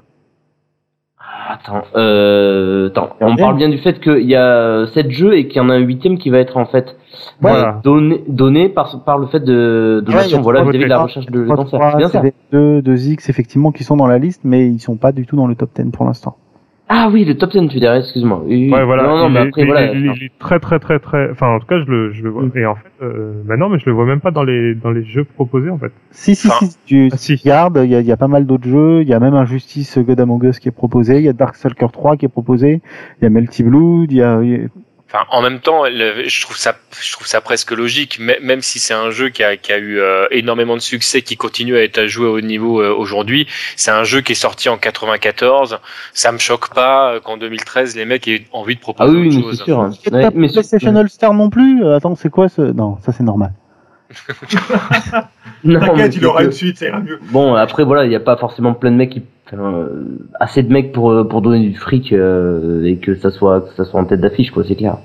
[1.54, 3.10] Attends, euh, attends.
[3.22, 5.74] On parle bien du fait qu'il y a sept jeux et qu'il y en a
[5.74, 6.96] un huitième qui va être en fait
[7.42, 7.68] Voilà.
[7.78, 10.42] euh, donné, donné par, par le fait de donation.
[10.42, 11.80] voilà, vis-à-vis de la recherche de, de 3, cancer.
[11.92, 12.22] C'est bien ça.
[12.22, 15.48] CV2, 2X, effectivement, qui sont dans la liste, mais ils sont pas du tout dans
[15.48, 16.38] le top 10 pour l'instant.
[16.90, 18.44] Ah oui, le top 10, tu dirais, excuse-moi.
[18.46, 19.04] Ouais, voilà.
[19.04, 19.94] Non, non, il mais est- après, il- voilà.
[19.94, 21.32] il- est très, très, très, très.
[21.32, 22.44] Enfin, en tout cas, je le, je le vois.
[22.44, 22.52] Mm.
[22.56, 24.92] Et en fait, euh, bah non, mais je le vois même pas dans les, dans
[24.92, 25.92] les jeux proposés, en fait.
[26.12, 27.36] Si, si, Enfin, si, tu Ah, si.
[27.36, 29.34] regardes, il y a, il y a pas mal d'autres jeux, il y a même
[29.34, 32.82] Injustice God Among Us qui est proposé, il y a Darkstalker 3 qui est proposé,
[33.22, 34.40] il y a Melty Blood, il y a...
[35.16, 38.62] Enfin, en même temps, le- je trouve ça, je trouve ça presque logique, mê- même
[38.64, 41.78] si c'est un jeu qui a, qui a eu euh, énormément de succès, qui continue
[41.78, 43.46] à être à jouer au niveau euh, aujourd'hui.
[43.76, 45.78] C'est un jeu qui est sorti en 94.
[46.14, 49.28] Ça me choque pas euh, qu'en 2013 les mecs aient envie de Ah proposer oui,
[49.28, 49.58] autre mais chose.
[49.60, 49.80] c'est sûr.
[49.82, 49.92] hein.
[50.12, 52.62] Ouais, mais PlayStation All Star non plus Attends, c'est quoi ce...
[52.62, 53.52] Non, ça c'est normal.
[55.66, 57.20] Non, mais T'inquiète, il aura que- une suite, ça ira mieux.
[57.32, 59.24] Bon, après, voilà, il n'y a pas forcément plein de mecs qui.
[59.60, 59.88] Euh,
[60.40, 63.74] assez de mecs pour, euh, pour donner du fric euh, et que ça soit, que
[63.76, 64.98] ça soit en tête d'affiche, quoi, c'est clair.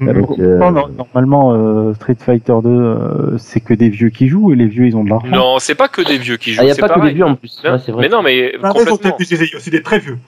[0.00, 0.12] Mm.
[0.12, 4.28] Donc, euh, Non, non, normalement, euh, Street Fighter 2, euh, c'est que des vieux qui
[4.28, 5.28] jouent, et les vieux, ils ont de l'argent.
[5.28, 6.60] Non, c'est pas que des vieux qui jouent.
[6.60, 7.60] Ah, il n'y a c'est pas que des vieux en plus.
[7.64, 8.02] Non, Ouais, vrai.
[8.02, 9.16] mais non, mais complètement.
[9.16, 10.18] que c'est aussi des très vieux.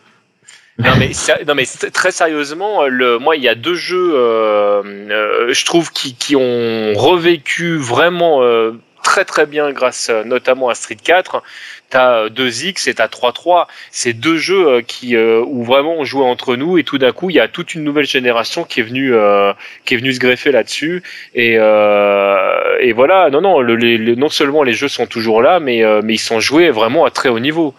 [0.79, 1.11] Non mais,
[1.47, 1.55] non
[1.93, 6.37] très sérieusement, le, moi il y a deux jeux, euh, euh, je trouve qui, qui
[6.37, 8.73] ont revécu vraiment euh,
[9.03, 11.43] très très bien grâce euh, notamment à Street 4.
[11.89, 13.67] T'as euh, 2X et t'as 3-3.
[13.91, 17.13] C'est deux jeux euh, qui euh, où vraiment on jouait entre nous et tout d'un
[17.13, 19.53] coup il y a toute une nouvelle génération qui est venue euh,
[19.85, 21.03] qui est venue se greffer là-dessus
[21.35, 25.59] et euh, et voilà non non le, les- non seulement les jeux sont toujours là
[25.61, 27.75] mais euh, mais ils sont joués vraiment à très haut niveau.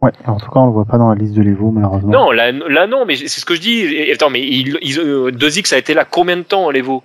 [0.00, 2.10] Ouais, en tout cas, on le voit pas dans la liste de l'Evo, malheureusement.
[2.10, 4.10] Non, là, là non, mais c'est ce que je dis.
[4.10, 7.04] Attends, mais ils, ils, euh, 2X a été là combien de temps, l'Evo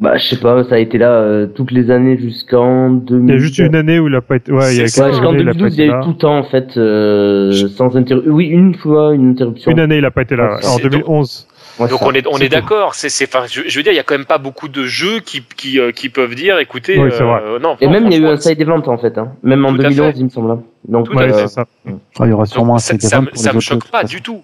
[0.00, 3.28] Bah, je sais pas, ça a été là euh, toutes les années jusqu'en 2000.
[3.28, 4.50] Il y a juste une année où il a pas été.
[4.50, 5.98] Ouais, il y a Ouais, jusqu'en années, il a pas 2012, il y été a
[5.98, 8.32] eu tout le temps, en fait, euh, sans interruption.
[8.32, 9.70] Oui, une fois, une interruption.
[9.70, 10.54] Une année, il a pas été là.
[10.56, 11.46] Ouais, En c'est- 2011.
[11.78, 12.06] Ouais, Donc ça.
[12.08, 12.94] on est, on est d'accord.
[12.94, 14.84] C'est, c'est, enfin, je, je veux dire, il y a quand même pas beaucoup de
[14.84, 17.40] jeux qui, qui, euh, qui peuvent dire, écoutez, Oui, c'est vrai.
[17.44, 17.76] euh, non.
[17.82, 19.16] Et même, il y a eu un side event, en fait.
[19.18, 19.32] Hein.
[19.42, 20.18] Même en Tout à 2011, fait.
[20.18, 20.50] il me semble.
[20.50, 20.62] hein.
[20.88, 21.64] Donc, Ouais, euh, ça.
[21.86, 23.20] Ah, il y aura sûrement un ça, CD ça,
[23.52, 24.40] me- choque pas du tout.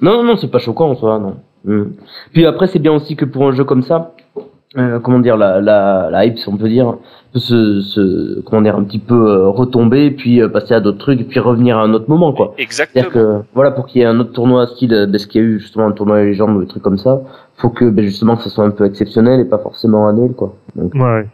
[0.00, 1.36] Non, non, non, c'est pas choquant en soi, non.
[1.64, 1.90] Hmm.
[2.32, 4.12] Puis après, c'est bien aussi que pour un jeu comme ça,
[4.78, 6.96] euh, comment dire, la, la, la hype, si on peut dire,
[7.32, 10.98] peut se, se comment dire, un petit peu euh, retomber, puis euh, passer à d'autres
[10.98, 12.54] trucs, et puis revenir à un autre moment, quoi.
[12.58, 13.04] Exactement.
[13.10, 15.42] C'est-à-dire que, voilà, pour qu'il y ait un autre tournoi style, euh, ben, ce qu'il
[15.42, 17.20] y a eu justement un tournoi légende ou des trucs comme ça,
[17.56, 20.54] faut que, ben, justement, que ça soit un peu exceptionnel et pas forcément annuel, quoi.
[20.76, 21.26] Donc, Ouais.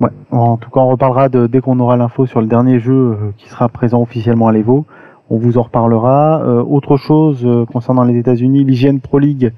[0.00, 0.10] Ouais.
[0.30, 3.16] En tout cas, on reparlera de, dès qu'on aura l'info sur le dernier jeu euh,
[3.38, 4.84] qui sera présent officiellement à l'Evo.
[5.30, 6.42] On vous en reparlera.
[6.44, 9.52] Euh, autre chose euh, concernant les États-Unis, l'IGN Pro League,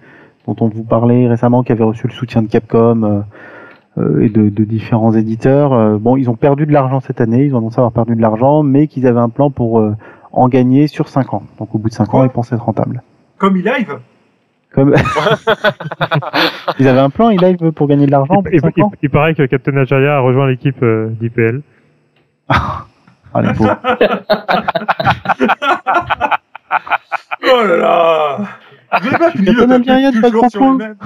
[0.48, 3.20] dont on vous parlait récemment, qui avait reçu le soutien de Capcom euh,
[3.98, 5.72] euh, et de, de différents éditeurs.
[5.72, 8.20] Euh, bon, ils ont perdu de l'argent cette année, ils ont annoncé avoir perdu de
[8.22, 9.94] l'argent, mais qu'ils avaient un plan pour euh,
[10.32, 11.42] en gagner sur 5 ans.
[11.58, 13.02] Donc au bout de 5 ans, ils pensaient être rentables.
[13.38, 13.98] Comme e-live?
[14.74, 14.94] Comme...
[16.78, 18.90] ils avaient un plan, il live pour gagner de l'argent Il, pour il- 5 ans?
[18.94, 21.62] il- il paraît que Captain Ajaria a rejoint l'équipe euh, d'IPL.
[23.34, 23.76] Ah, les pauvres.
[27.44, 28.38] Oh là là
[28.90, 30.96] Pas grand point.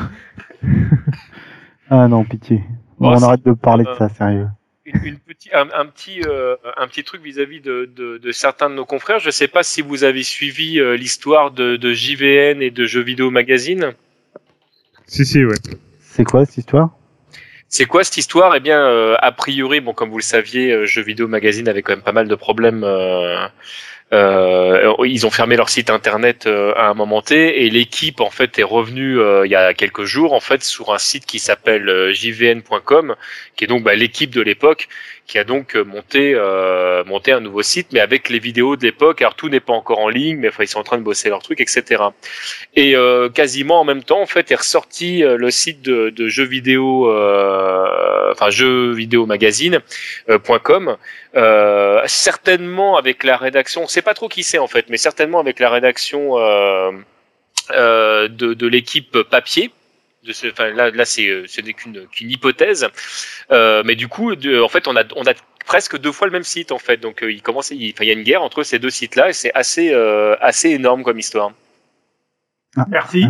[1.90, 2.62] Ah non, pitié.
[2.98, 4.46] Bon, on arrête de parler de ça, sérieux.
[4.84, 8.70] une, une petit, un, un petit, euh, un petit truc vis-à-vis de, de, de certains
[8.70, 9.18] de nos confrères.
[9.18, 13.02] Je sais pas si vous avez suivi euh, l'histoire de, de JVN et de Jeux
[13.02, 13.92] Vidéo Magazine.
[15.06, 15.54] Si, si, ouais.
[16.00, 16.90] C'est quoi cette histoire?
[17.68, 18.54] C'est quoi cette histoire?
[18.54, 21.82] Eh bien, euh, a priori, bon, comme vous le saviez, euh, Jeux Vidéo Magazine avait
[21.82, 22.84] quand même pas mal de problèmes.
[24.12, 28.28] Euh, ils ont fermé leur site internet euh, à un moment T et l'équipe en
[28.28, 31.38] fait est revenue euh, il y a quelques jours en fait sur un site qui
[31.38, 33.14] s'appelle jvn.com
[33.56, 34.88] qui est donc bah, l'équipe de l'époque
[35.26, 38.82] qui a donc euh, monté euh, monté un nouveau site mais avec les vidéos de
[38.82, 39.22] l'époque.
[39.22, 41.28] Alors tout n'est pas encore en ligne mais enfin, ils sont en train de bosser
[41.28, 42.02] leur truc etc
[42.74, 46.28] et euh, quasiment en même temps en fait est ressorti euh, le site de, de
[46.28, 49.80] jeux vidéo euh, enfin jeux vidéo magazine
[51.34, 55.40] euh, certainement avec la rédaction, on sait pas trop qui c'est en fait, mais certainement
[55.40, 56.36] avec la rédaction
[57.70, 59.70] de, de l'équipe papier.
[60.24, 62.88] De ce, enfin, là, là c'est euh, ce n'est qu'une qu'une hypothèse,
[63.50, 65.34] euh, mais du coup, de, en fait, on a on a
[65.66, 68.08] presque deux fois le même site en fait, donc euh, il commence, il, enfin, il
[68.08, 71.18] y a une guerre entre ces deux sites-là et c'est assez euh, assez énorme comme
[71.18, 71.52] histoire.
[72.88, 73.26] Merci.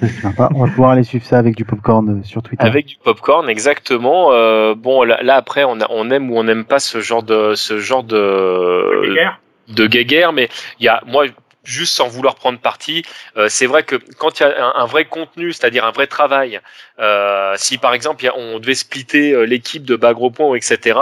[0.00, 0.48] C'est sympa.
[0.54, 2.64] On va pouvoir aller suivre ça avec du popcorn euh, sur Twitter.
[2.64, 4.32] Avec du popcorn, exactement.
[4.32, 7.22] Euh, bon, là, là, après, on, a, on aime ou on n'aime pas ce genre
[7.22, 9.40] de ce genre de Guerre.
[9.68, 10.48] de guéguerre, mais
[10.80, 11.26] il y a, moi,
[11.64, 13.02] juste sans vouloir prendre parti,
[13.36, 16.06] euh, c'est vrai que quand il y a un, un vrai contenu, c'est-à-dire un vrai
[16.06, 16.60] travail,
[17.00, 20.30] euh, si par exemple il y a- on devait splitter euh, l'équipe de bas gros
[20.30, 20.98] points, etc.,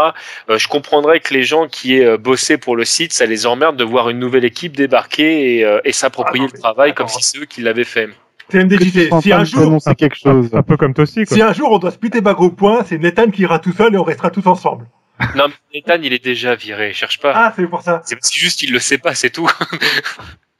[0.49, 3.47] euh, je comprendrais que les gens qui aient euh, bossé pour le site, ça les
[3.47, 7.05] emmerde de voir une nouvelle équipe débarquer et, euh, et s'approprier Ah le travail attends,
[7.05, 8.09] comme si c'est eux qui l'avaient fait.
[8.49, 10.51] TMDJC, en si un jour, quelque chose.
[10.53, 11.07] Un, un peu comme quoi.
[11.07, 13.95] si un jour on doit splitter bas gros point, c'est Nathan qui ira tout seul
[13.95, 14.87] et on restera tous ensemble.
[15.37, 17.33] Non, mais Nathan, il est déjà viré, cherche pas.
[17.35, 18.03] Ah, c'est pour ça.
[18.05, 19.49] C'est c'est juste qu'il le sait pas, c'est tout.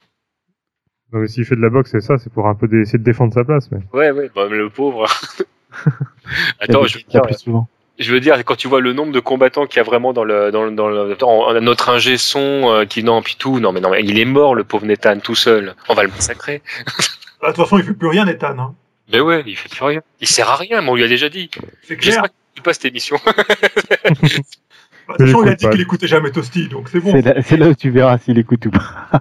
[1.13, 3.03] Non, mais s'il fait de la boxe, c'est ça, c'est pour un peu essayer de
[3.03, 3.69] défendre sa place.
[3.71, 3.77] Mais...
[3.93, 5.05] Ouais, ouais, bah, mais le pauvre.
[6.59, 7.67] Attends, je veux dire, plus souvent.
[7.99, 10.23] je veux dire, quand tu vois le nombre de combattants qu'il y a vraiment dans
[10.23, 13.71] le, dans le, dans le, dans notre ingé son, euh, qui, non, puis tout, non,
[13.71, 15.75] mais non, mais il est mort, le pauvre Nathan, tout seul.
[15.87, 16.61] On va le massacrer.
[17.41, 18.57] Bah, De toute façon, il fait plus rien, Nathan.
[18.57, 18.73] Hein.
[19.11, 20.01] Mais ouais, il fait plus rien.
[20.21, 21.51] Il sert à rien, mais on lui a déjà dit.
[21.81, 22.13] C'est clair.
[22.13, 23.17] J'espère qu'il écoute pas cette émission.
[25.07, 27.11] Bah, de toute façon, il a dit qu'il écoutait jamais Toasty, donc c'est bon.
[27.11, 29.09] C'est là, c'est là où tu verras s'il écoute ou pas.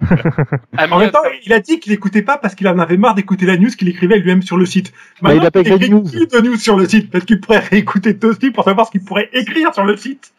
[0.76, 3.14] Ah, En même temps, il a dit qu'il écoutait pas parce qu'il en avait marre
[3.14, 4.92] d'écouter la news qu'il écrivait lui-même sur le site.
[5.20, 6.02] Bah, il Maintenant, a pas écrit de news.
[6.02, 7.10] plus de news sur le site.
[7.10, 10.32] Peut-être qu'il pourrait réécouter Toasty pour savoir ce qu'il pourrait écrire sur le site.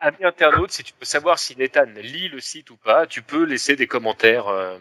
[0.00, 3.44] Ami internaute, si tu veux savoir si Nathan lit le site ou pas, tu peux
[3.44, 4.76] laisser des commentaires euh,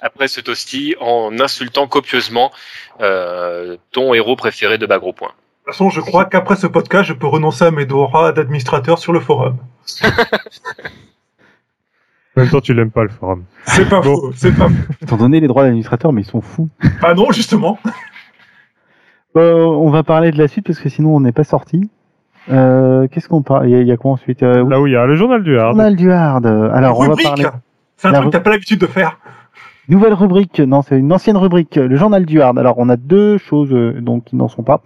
[0.00, 2.52] après ce toasty en insultant copieusement
[3.00, 5.32] euh, ton héros préféré de Bagro Point.
[5.66, 9.00] De toute façon, je crois qu'après ce podcast, je peux renoncer à mes droits d'administrateur
[9.00, 9.56] sur le forum.
[12.36, 13.42] En même temps, tu l'aimes pas, le forum.
[13.64, 14.14] C'est pas Bon.
[14.14, 14.74] faux, c'est pas faux.
[15.02, 16.68] Ils t'ont donné les droits d'administrateur, mais ils sont fous.
[17.02, 17.78] Ah non, justement.
[19.36, 21.90] Euh, on va parler de la suite parce que sinon on n'est pas sorti.
[22.48, 24.44] Euh, Qu'est-ce qu'on parle Il y, a- il y a quoi ensuite?
[24.44, 25.72] Euh, oui, Là où il y a le journal du hard.
[25.74, 26.46] Journal du hard.
[26.46, 27.46] Alors on va parler
[27.96, 29.18] C'est un La truc que t'as pas l'habitude de faire.
[29.88, 30.60] nouvelle rubrique.
[30.60, 31.74] Non, c'est une ancienne rubrique.
[31.74, 32.56] Le journal du hard.
[32.58, 34.80] Alors on a deux choses donc qui n'en sont pas.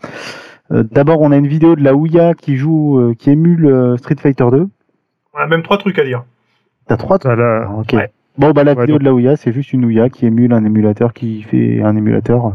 [0.72, 3.96] Euh, D'abord, on a une vidéo de la Ouya qui joue, euh, qui émule euh,
[3.96, 4.68] Street Fighter 2.
[5.34, 6.24] On a même trois trucs à dire.
[6.86, 7.18] T'as trois.
[7.18, 7.32] trucs?
[7.32, 7.70] Voilà.
[7.78, 7.92] Ok.
[7.92, 8.10] Ouais.
[8.38, 10.52] Bon, bah la Ouais, vidéo donc- de la Ouya, c'est juste une Ouya qui émule
[10.52, 12.52] un émulateur qui fait un émulateur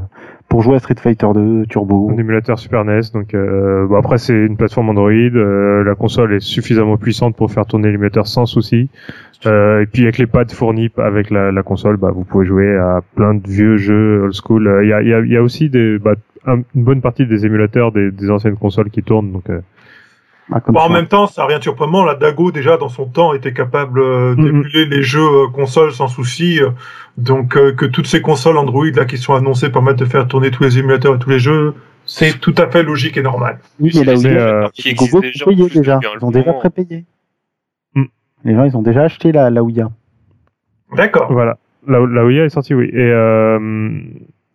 [0.61, 2.09] jouer à Street Fighter 2 Turbo.
[2.11, 3.01] Un émulateur Super NES.
[3.13, 5.11] Donc, euh, bon, après, c'est une plateforme Android.
[5.11, 8.89] euh, la console est suffisamment puissante pour faire tourner l'émulateur sans souci.
[9.45, 12.75] Euh, et puis, avec les pads fournis avec la, la console, bah, vous pouvez jouer
[12.75, 14.67] à plein de vieux jeux old school.
[14.67, 16.15] Euh, Il y, a, y, a, y a aussi des, bah,
[16.47, 19.31] un- une bonne partie des émulateurs des, des anciennes consoles qui tournent.
[19.31, 19.59] Donc, euh,
[20.51, 22.03] Ah, comme Bon, en même temps, ça n'a rien de surprenant.
[22.05, 26.07] La Dago, déjà, dans son temps, était capable euh, d'émuler les jeux euh, consoles sans
[26.07, 26.61] souci.
[26.61, 26.69] euh,
[27.17, 30.51] donc, euh, que toutes ces consoles Android là qui sont annoncées permettent de faire tourner
[30.51, 31.73] tous les émulateurs et tous les jeux,
[32.05, 33.59] c'est tout à fait logique et normal.
[33.79, 35.21] Oui, mais euh, qui gogos
[35.69, 37.05] déjà Ils ont déjà prépayé.
[37.95, 38.03] Hmm.
[38.43, 39.89] Les gens, ils ont déjà acheté la, la Ouya.
[40.95, 41.31] D'accord.
[41.31, 42.89] Voilà, la, la Ouya est sortie, oui.
[42.93, 43.57] Et, euh,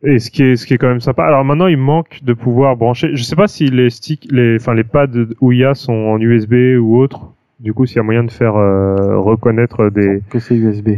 [0.03, 1.25] et ce qui est ce qui est quand même sympa.
[1.25, 3.11] Alors maintenant, il manque de pouvoir brancher.
[3.15, 5.07] Je sais pas si les sticks, les, enfin les pads
[5.41, 7.33] Ouya sont en USB ou autre.
[7.59, 10.23] Du coup, s'il y a moyen de faire euh, reconnaître des.
[10.31, 10.91] Que c'est USB.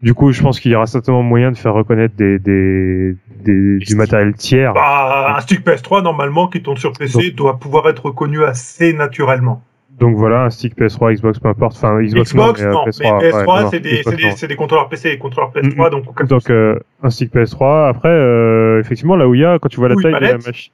[0.00, 3.76] Du coup, je pense qu'il y aura certainement moyen de faire reconnaître des, des, des-
[3.76, 4.72] du matériel tiers.
[4.72, 9.62] Bah, un stick PS3, normalement, qui tourne sur PC, doit pouvoir être reconnu assez naturellement.
[10.00, 11.76] Donc voilà, un stick PS3, Xbox, peu importe.
[11.76, 12.84] Enfin, Xbox, Xbox, non, mais, euh, non.
[12.86, 14.02] PS3, Mais ouais, PS3, non, c'est des,
[14.40, 16.52] des, des contrôleurs PC, contrôleurs PS3, donc aucun Donc souci.
[16.52, 17.88] euh, un stick PS3.
[17.88, 20.72] Après, euh, effectivement, la Ouya, quand tu vois la Ou taille de la machine,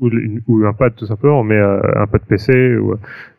[0.00, 0.10] ou,
[0.46, 2.76] ou un pad tout simplement, mais euh, un pad PC.
[2.76, 2.94] Ou...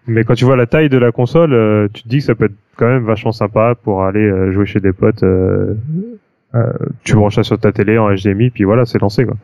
[0.08, 2.36] Mais quand tu vois la taille de la console, euh, tu te dis que ça
[2.36, 5.24] peut être quand même vachement sympa pour aller euh, jouer chez des potes.
[5.24, 5.76] euh,
[6.56, 6.74] euh,
[7.04, 9.36] tu branches ça sur ta télé en HDMI, puis voilà, c'est lancé quoi.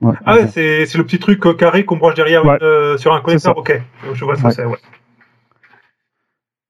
[0.00, 0.14] Ouais.
[0.24, 2.56] Ah ouais, c'est, c'est le petit truc euh, carré qu'on branche derrière Ouais.
[2.60, 3.80] une, euh, sur un connecteur, ok.
[4.14, 4.78] Je vois ce que c'est, ouais.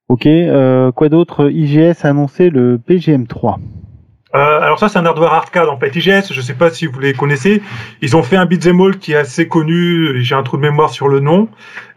[0.08, 1.50] Ok, euh, quoi d'autre?
[1.50, 3.58] IGS a annoncé le PGM3.
[4.34, 5.94] Euh, alors ça, c'est un hardware arcade en fait.
[5.94, 7.62] IGS, je sais pas si vous les connaissez.
[8.00, 10.20] Ils ont fait un beat'em all qui est assez connu.
[10.22, 11.48] J'ai un trou de mémoire sur le nom.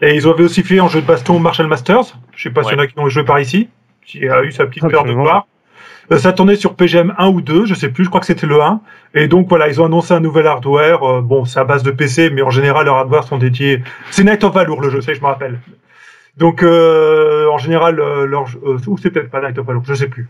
[0.01, 2.17] Et ils avaient aussi fait en jeu de baston Marshall Masters.
[2.35, 3.69] Je sais pas s'il y en a qui ont joué par ici.
[4.05, 5.45] Qui a eu sa petite paire de Absolument.
[6.11, 8.03] Euh, ça tournait sur PGM 1 ou 2, je sais plus.
[8.03, 8.81] Je crois que c'était le 1.
[9.15, 11.03] Et donc voilà, ils ont annoncé un nouvel hardware.
[11.03, 13.81] Euh, bon, c'est à base de PC, mais en général, leurs hardware sont dédiés.
[14.11, 15.59] C'est Night of Valor le jeu, ça, je me rappelle.
[16.37, 18.45] Donc euh, en général, euh, leur
[18.87, 20.27] ou c'est peut-être pas Night of Valor, je sais plus.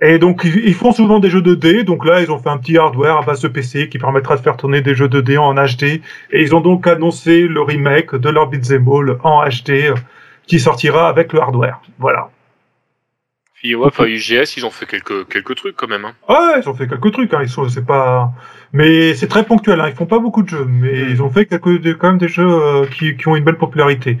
[0.00, 2.58] Et donc ils, ils font souvent des jeux 2D, donc là ils ont fait un
[2.58, 5.54] petit hardware à base de PC qui permettra de faire tourner des jeux 2D en
[5.54, 6.00] HD.
[6.30, 9.94] Et ils ont donc annoncé le remake de leur Beat'em All en HD
[10.46, 11.80] qui sortira avec le hardware.
[11.98, 12.30] Voilà.
[13.62, 16.04] Puis ouais, enfin UGS, ils ont fait quelques quelques trucs quand même.
[16.04, 16.14] Hein.
[16.28, 17.40] Ouais, ils ont fait quelques trucs, hein.
[17.42, 18.32] ils sont, c'est pas,
[18.72, 19.80] mais c'est très ponctuel.
[19.80, 19.86] Hein.
[19.88, 22.44] Ils font pas beaucoup de jeux, mais ils ont fait quelques, quand même des jeux
[22.44, 24.18] euh, qui, qui ont une belle popularité.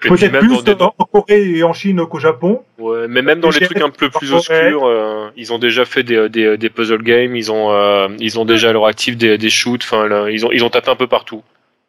[0.00, 2.62] Peut-être plus des- en Corée et en Chine qu'au Japon.
[2.78, 6.02] Ouais, mais même dans les trucs un peu plus obscurs, euh, ils ont déjà fait
[6.02, 9.38] des, des, des puzzle games, ils ont euh, ils ont déjà à leur actif des,
[9.38, 11.42] des shoots, enfin ils ont ils ont tapé un peu partout.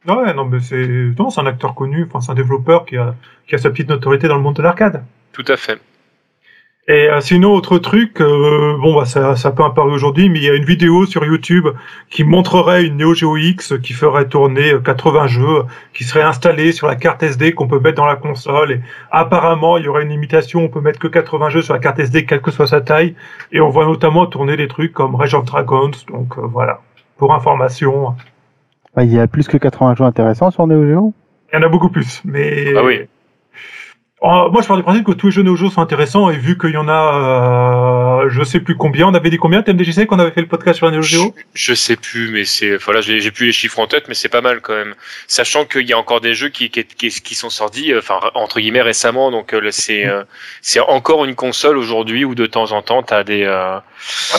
[0.08, 0.88] Ouais, non, mais c'est,
[1.20, 2.06] non, c'est un acteur connu.
[2.08, 3.16] Enfin, c'est un développeur qui a,
[3.48, 5.04] qui a sa petite notoriété dans le monde de l'arcade.
[5.34, 5.80] Tout à fait.
[6.88, 10.44] Et euh, sinon, autre truc, euh, bon, bah, ça, ça peut apparaître aujourd'hui, mais il
[10.46, 11.66] y a une vidéo sur YouTube
[12.12, 15.64] qui montrerait une Neo Geo X qui ferait tourner euh, 80 jeux,
[15.96, 18.72] qui serait installée sur la carte SD qu'on peut mettre dans la console.
[18.72, 21.80] Et apparemment, il y aurait une limitation, on peut mettre que 80 jeux sur la
[21.80, 23.16] carte SD, quelle que soit sa taille.
[23.52, 25.92] Et on voit notamment tourner des trucs comme Rage of Dragons.
[26.10, 26.82] Donc euh, voilà,
[27.18, 28.16] pour information,
[28.96, 31.14] Bah, Il y a plus que 80 jeux intéressants sur Neo Geo?
[31.52, 32.22] il y en a beaucoup plus.
[32.26, 33.08] Mais Ah oui.
[34.24, 36.38] Euh, moi, je pars du principe que tous les jeux Neo Geo sont intéressants et
[36.38, 36.94] vu qu'il y en a,
[38.16, 40.78] euh, je sais plus combien, on avait dit combien, TMDJC, qu'on avait fait le podcast
[40.78, 43.88] sur Neo Je, Geo je sais plus, mais c'est, voilà, j'ai plus les chiffres en
[43.88, 44.96] tête, mais c'est pas mal quand même.
[45.28, 48.60] Sachant qu'il y a encore des jeux qui, qui, qui, sont sortis, euh, enfin entre
[48.60, 50.06] guillemets récemment, donc euh, c'est,
[50.62, 53.80] c'est encore une console aujourd'hui où de temps en temps t'as des, euh,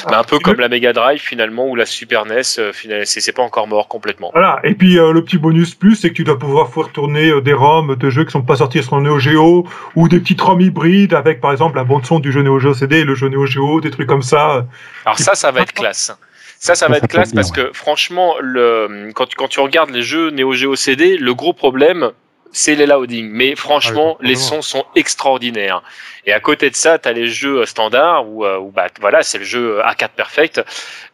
[0.09, 3.43] bah, un peu comme la Mega Drive finalement ou la Super NES, finalement, c'est pas
[3.43, 4.31] encore mort complètement.
[4.33, 4.61] Voilà.
[4.65, 7.53] Et puis euh, le petit bonus plus, c'est que tu dois pouvoir faire tourner des
[7.53, 11.15] ROM de jeux qui sont pas sortis sur Neo Geo ou des petites ROM hybrides
[11.15, 13.47] avec par exemple la bande son du jeu Neo Geo CD, et le jeu Neo
[13.47, 14.67] Geo, des trucs comme ça.
[15.05, 16.13] Alors ça, ça va être classe.
[16.59, 20.03] Ça, ça va être classe parce que franchement, le, quand, tu- quand tu regardes les
[20.03, 22.11] jeux Neo Geo CD, le gros problème,
[22.51, 23.29] c'est les loading.
[23.31, 25.83] Mais franchement, Ah oui, les sons sont extraordinaires.
[26.25, 28.87] Et à côté de ça, tu as les jeux euh, standards où, euh, où bah,
[29.01, 30.59] voilà, c'est le jeu Arcade Perfect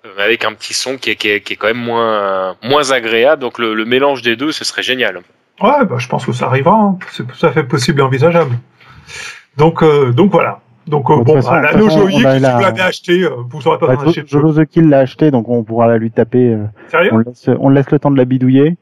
[0.07, 2.93] euh, avec un petit son qui est, qui est, qui est quand même moins, moins
[2.93, 3.43] agréable.
[3.43, 5.17] Donc le, le mélange des deux, ce serait génial.
[5.61, 6.77] Ouais, bah, je pense que ça arrivera.
[6.77, 6.99] hein.
[7.11, 8.57] C'est tout à fait possible et envisageable.
[9.57, 10.61] Donc, euh, donc voilà.
[10.87, 13.23] Donc euh, De toute bon, façon, bah, la façon, a si la- vous l'avez acheté,
[13.25, 14.23] euh, vous aurez pas Bah, besoin d'acheter.
[14.27, 16.55] Jolo The Kill l'a acheté, donc on pourra la lui taper.
[16.55, 18.77] euh, Sérieux on, laisse, on laisse le temps de la bidouiller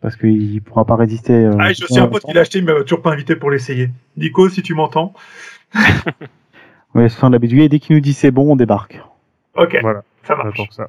[0.00, 1.32] parce qu'il pourra pas résister.
[1.32, 3.34] euh, Ah, j'ai aussi un pote qui l'a acheté, mais il m'a toujours pas invité
[3.36, 3.90] pour l'essayer.
[4.16, 5.14] Nico, si tu m'entends.
[6.94, 8.56] On laisse le temps de la bidouiller et dès qu'il nous dit c'est bon, on
[8.56, 9.00] débarque.
[9.56, 10.02] Ok, Voilà.
[10.24, 10.56] ça marche.
[10.56, 10.88] pour ça.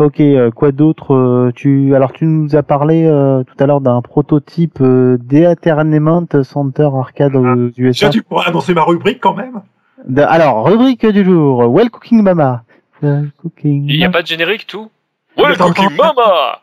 [0.00, 3.82] Ok, euh, quoi d'autre euh, Tu alors tu nous as parlé euh, tout à l'heure
[3.82, 8.08] d'un prototype euh, d'Eternament Center Arcade aux USA.
[8.08, 9.60] Tiens, tu pourras annoncer ma rubrique quand même.
[10.06, 12.64] De- alors rubrique du jour, Well Cooking Mama.
[13.02, 13.84] Well Cooking.
[13.88, 14.90] Il n'y a pas de générique, tout?
[15.36, 16.14] Cookie pas.
[16.14, 16.60] Mama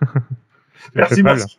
[0.94, 1.58] Merci, merci.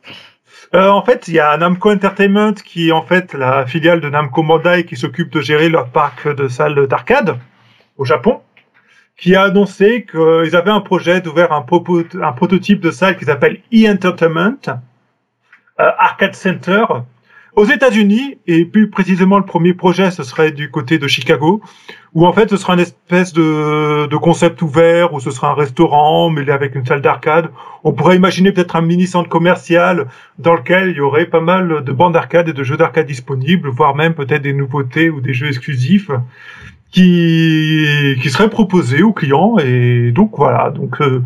[0.74, 4.10] Euh, en fait, il y a Namco Entertainment qui est en fait la filiale de
[4.10, 7.38] Namco Bandai qui s'occupe de gérer leur parc de salles d'arcade
[7.98, 8.42] au Japon,
[9.18, 11.66] qui a annoncé qu'ils avaient un projet d'ouvrir un,
[12.22, 16.86] un prototype de salle qu'ils appellent e-Entertainment euh, Arcade Center
[17.56, 18.38] aux États-Unis.
[18.48, 21.62] Et plus précisément le premier projet ce serait du côté de Chicago
[22.14, 25.54] où en fait ce sera une espèce de, de concept ouvert où ce sera un
[25.54, 27.50] restaurant mêlé avec une salle d'arcade.
[27.84, 30.08] On pourrait imaginer peut-être un mini centre commercial
[30.40, 33.70] dans lequel il y aurait pas mal de bandes d'arcade et de jeux d'arcade disponibles,
[33.70, 36.10] voire même peut-être des nouveautés ou des jeux exclusifs
[36.96, 39.58] qui, seraient proposés aux clients.
[39.60, 41.22] Et donc voilà, donc euh,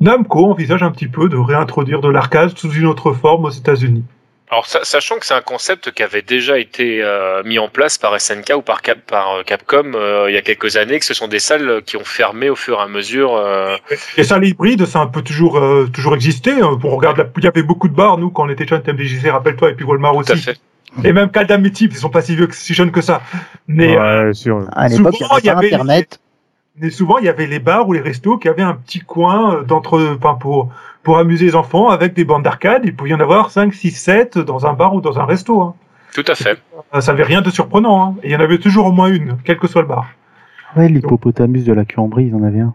[0.00, 4.04] Namco envisage un petit peu de réintroduire de l'arcade sous une autre forme aux États-Unis.
[4.48, 7.98] Alors, sa- sachant que c'est un concept qui avait déjà été euh, mis en place
[7.98, 11.04] par SNK ou par, Cap, par euh, Capcom euh, il y a quelques années, que
[11.04, 13.34] ce sont des salles qui ont fermé au fur et à mesure.
[13.34, 13.76] euh,
[14.16, 16.52] Les salles hybrides, ça a un peu toujours euh, toujours existé.
[16.62, 16.78] hein.
[16.80, 19.30] Pour regarder, la- il y avait beaucoup de bars nous quand on était jeunes, TMDJC,
[19.30, 20.42] rappelle-toi, et puis Walmart tout à aussi.
[20.42, 20.56] fait.
[21.04, 23.22] Et même Caldam et Type, ils sont pas si vieux, que- si jeunes que ça.
[23.66, 24.64] Mais euh, Ouais, sûr.
[24.74, 26.20] À l'époque, il y avait avait pas Internet.
[26.78, 29.54] Mais souvent, il y avait les bars ou les restos qui avaient un petit coin
[29.54, 30.70] euh, d'entre, enfin, pour,
[31.02, 32.82] pour amuser les enfants avec des bandes d'arcade.
[32.84, 35.62] Il pouvait y en avoir 5, 6, 7 dans un bar ou dans un resto.
[35.62, 35.74] Hein.
[36.14, 36.58] Tout à fait.
[36.98, 38.04] Ça n'avait rien de surprenant.
[38.04, 38.14] Hein.
[38.22, 40.06] Et il y en avait toujours au moins une, quel que soit le bar.
[40.76, 42.74] Ouais, l'hippopotamus de la Cuambrie, ils en avaient un.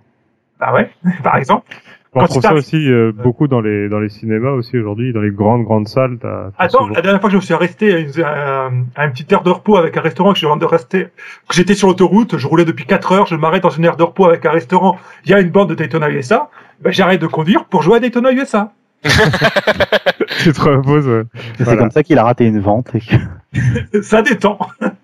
[0.60, 0.90] Ah ouais,
[1.24, 1.66] par exemple.
[2.14, 5.14] On Quand trouve tu ça aussi euh, beaucoup dans les dans les cinémas aussi aujourd'hui,
[5.14, 6.18] dans les grandes grandes salles.
[6.22, 8.70] t'as- t'as Attends, souvent- la dernière fois que je me suis arrêté à une, à-
[8.96, 11.04] à une petite aire de repos avec un restaurant, que je de rester,
[11.48, 14.04] que j'étais sur l'autoroute, je roulais depuis 4 heures, je m'arrête dans une aire de
[14.04, 16.50] repos avec un restaurant, il y a une bande de Daytona USA,
[16.82, 18.74] ben, j'arrête de conduire pour jouer à Daytona USA.
[19.04, 21.08] tu te reposes.
[21.08, 21.24] ouais.
[21.58, 21.80] C'est Voilà.
[21.80, 22.94] comme ça qu'il a raté une vente.
[22.94, 24.60] et que- ça détend.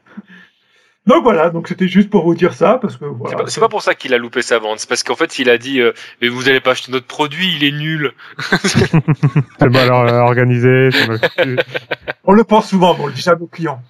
[1.08, 3.38] donc voilà, donc c'était juste pour vous dire ça, parce que C'est voilà.
[3.38, 5.49] pas, c'est pas pour ça qu'il a loupé sa vente, c'est parce qu'en fait il
[5.49, 8.12] a dit euh, mais vous allez pas acheter notre produit, il est nul.
[8.51, 10.89] C'est mal euh, organisé.
[10.91, 11.58] c'est mal foutu.
[12.26, 13.82] On le pense souvent, mais on le dit jamais aux clients.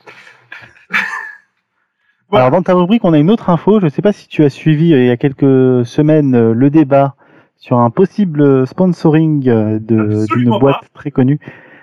[2.29, 2.45] Voilà.
[2.47, 3.79] Alors dans ta rubrique, on a une autre info.
[3.79, 6.53] Je ne sais pas si tu as suivi euh, il y a quelques semaines euh,
[6.53, 7.15] le débat
[7.57, 11.39] sur un possible sponsoring euh, de- d'une boîte très connue.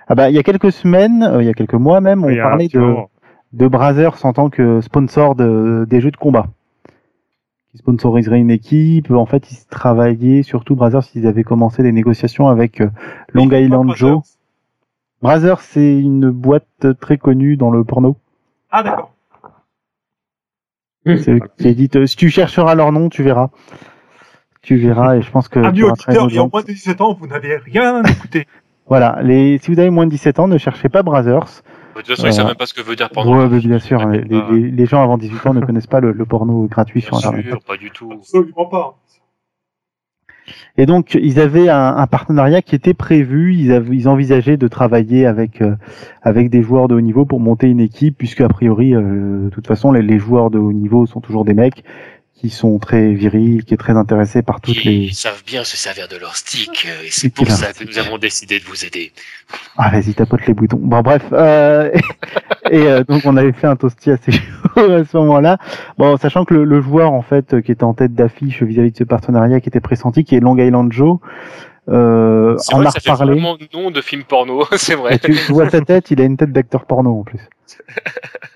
[0.06, 2.36] Ah bah il y a quelques semaines, euh, il y a quelques mois même, on
[2.36, 3.10] parlait de, moment.
[3.54, 6.46] De Brazzers en tant que sponsor de, des jeux de combat.
[7.72, 9.10] Qui sponsoriserait une équipe.
[9.10, 11.02] En fait, ils travaillaient surtout Brazzers.
[11.14, 12.88] Ils avaient commencé des négociations avec euh,
[13.32, 14.20] Long Island Joe.
[15.22, 18.16] Brazzers, c'est une boîte très connue dans le porno.
[18.70, 19.12] Ah d'accord.
[21.06, 21.96] C'est qui édite.
[21.96, 23.50] euh, Si tu chercheras leur nom, tu verras.
[24.62, 26.50] Tu verras et je pense que Amis auditeurs, il y a raison.
[26.52, 28.46] moins de 17 ans, vous n'avez rien écouté.
[28.86, 31.62] Voilà, les, si vous avez moins de 17 ans, ne cherchez pas Brazzers.
[31.94, 33.46] De toute façon, ils Euh, savent même pas ce que veut dire porno.
[33.48, 36.24] Ouais, bien sûr, les, les- les gens avant 18 ans ne connaissent pas le, le
[36.24, 37.46] porno gratuit sur Bien Internet.
[37.46, 38.10] sûr, pas du tout.
[38.12, 38.98] Absolument pas.
[40.76, 43.54] Et donc, ils avaient un, un partenariat qui était prévu.
[43.54, 45.76] Ils, avaient, ils envisageaient de travailler avec euh,
[46.22, 49.48] avec des joueurs de haut niveau pour monter une équipe, puisque a priori, euh, de
[49.50, 51.84] toute façon, les, les joueurs de haut niveau sont toujours des mecs
[52.34, 55.12] qui sont très virils, qui est très intéressés par toutes Qui les.
[55.12, 58.18] savent bien se servir de leur stick, euh, et c'est pour ça que nous avons
[58.18, 59.12] décidé de vous aider.
[59.76, 60.78] Ah, vas-y, tapote les boutons.
[60.80, 61.22] Bon, bref.
[61.32, 61.90] Euh,
[62.70, 65.58] et euh, donc, on avait fait un toasty assez chaud à ce moment-là.
[65.96, 68.90] Bon, sachant que le, le joueur, en fait, euh, qui était en tête d'affiche vis-à-vis
[68.92, 71.18] de ce partenariat, qui était pressenti, qui est Long Island Joe,
[71.88, 73.32] euh, C'est en vrai a ça reparlé.
[73.32, 75.16] vraiment nom de film porno, c'est vrai.
[75.16, 77.40] Et tu vois sa tête, il a une tête d'acteur porno en plus.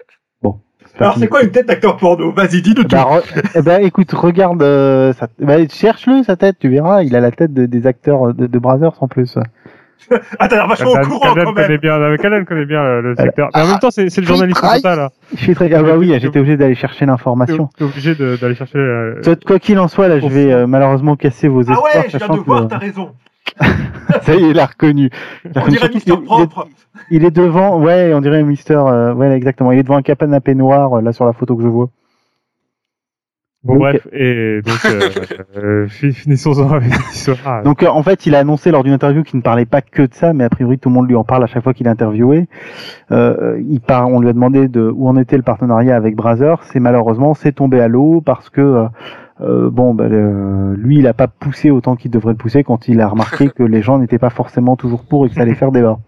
[1.01, 2.33] Alors, c'est quoi une tête d'acteur porno?
[2.33, 2.89] Vas-y, dis-nous tout.
[2.97, 7.15] bah, re- eh ben, écoute, regarde, euh, sa- bah, cherche-le sa tête, tu verras, il
[7.17, 9.37] a la tête de- des acteurs de, de Brothers en plus.
[10.39, 11.55] Ah, t'as l'air vachement au Kaden courant quand même.
[11.55, 13.51] connaît bien, Kaden connaît bien le, le secteur.
[13.55, 14.81] Mais en même temps, c'est c'est le journaliste Aïe.
[14.81, 14.97] total.
[14.99, 15.11] là.
[15.35, 17.69] Je suis très, ah bah oui, j'étais obligé d'aller chercher l'information.
[17.77, 18.79] T'es obligé de- d'aller chercher.
[18.79, 22.05] euh, Quoi qu'il en soit, là, je vais euh, malheureusement casser vos Ah espoirs, ouais,
[22.11, 23.11] je viens de voir, que t'as raison.
[24.23, 25.11] ça y est, il l'a reconnu.
[25.45, 25.77] Il a On reconnu.
[25.77, 26.69] dirait Mister il est- Propre.
[27.11, 29.73] Il est devant, ouais, on dirait Mister, euh, ouais, exactement.
[29.73, 31.89] Il est devant un canapé noir, euh, là, sur la photo que je vois.
[33.65, 35.01] Bon, Donc, bref, et donc, euh,
[35.57, 37.65] euh, fi- finissons-en avec l'histoire.
[37.65, 40.03] Donc euh, en fait, il a annoncé lors d'une interview qu'il ne parlait pas que
[40.03, 41.87] de ça, mais a priori tout le monde lui en parle à chaque fois qu'il
[41.89, 42.47] est interviewé.
[43.11, 44.07] Euh, il par...
[44.09, 46.55] On lui a demandé de où en était le partenariat avec Brazzer.
[46.71, 48.87] C'est malheureusement c'est tombé à l'eau parce que
[49.41, 52.89] euh, bon, bah, euh, lui, il a pas poussé autant qu'il devrait le pousser quand
[52.89, 55.55] il a remarqué que les gens n'étaient pas forcément toujours pour et que ça allait
[55.55, 55.99] faire débat.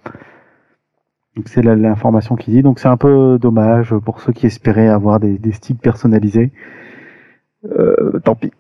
[1.37, 2.63] Donc c'est l'information qu'il dit.
[2.63, 6.51] Donc c'est un peu dommage pour ceux qui espéraient avoir des, des sticks personnalisés.
[7.65, 8.51] Euh, tant pis.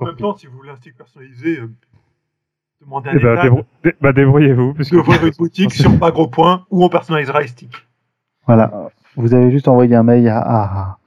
[0.00, 1.70] En même temps, si vous voulez un stick personnalisé, euh,
[2.80, 4.72] demandez à Eh ben, l'État débrou- dé- bah, débrouillez-vous.
[4.90, 7.86] d'ouvrir une boutique sur pas gros point où on personnalisera les sticks.
[8.46, 8.90] Voilà.
[9.16, 10.98] Vous avez juste envoyé un mail à, à,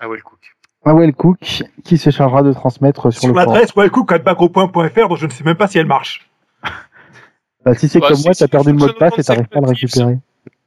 [0.00, 0.40] Ah ouais, le cook.
[0.84, 3.52] À Wellcook qui se chargera de transmettre sur, Sur le forum.
[3.52, 6.28] l'adresse wellcook.bagropoint.fr dont je ne sais même pas si elle marche.
[7.64, 9.46] Bah, si c'est Bah, comme si, moi, t'as perdu le mot de passe et t'arrives
[9.48, 10.18] pas à le récupérer.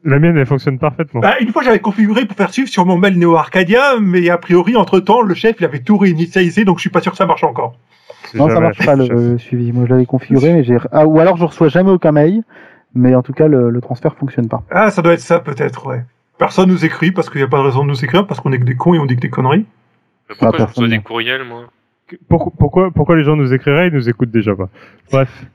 [0.03, 1.21] La mienne, elle fonctionne parfaitement.
[1.21, 4.37] Bah, une fois, j'avais configuré pour faire suivre sur mon mail Neo Arcadia, mais a
[4.37, 7.17] priori, entre temps, le chef, il avait tout réinitialisé, donc je suis pas sûr que
[7.17, 7.75] ça marche encore.
[8.33, 9.71] Non, ça marche pas le, le suivi.
[9.71, 10.77] Moi, je l'avais configuré, mais j'ai.
[10.91, 12.43] Ah, ou alors je reçois jamais aucun mail,
[12.93, 14.63] mais en tout cas, le, le transfert fonctionne pas.
[14.71, 16.03] Ah, ça doit être ça, peut-être, ouais.
[16.37, 18.51] Personne nous écrit parce qu'il n'y a pas de raison de nous écrire, parce qu'on
[18.53, 19.65] est que des cons et on dit que des conneries.
[20.29, 21.65] Euh, Pourquoi je reçois des courriels, moi
[22.29, 24.69] Pourquoi, pourquoi, pourquoi les gens nous écriraient Ils nous écoutent déjà pas.
[25.11, 25.45] Bref.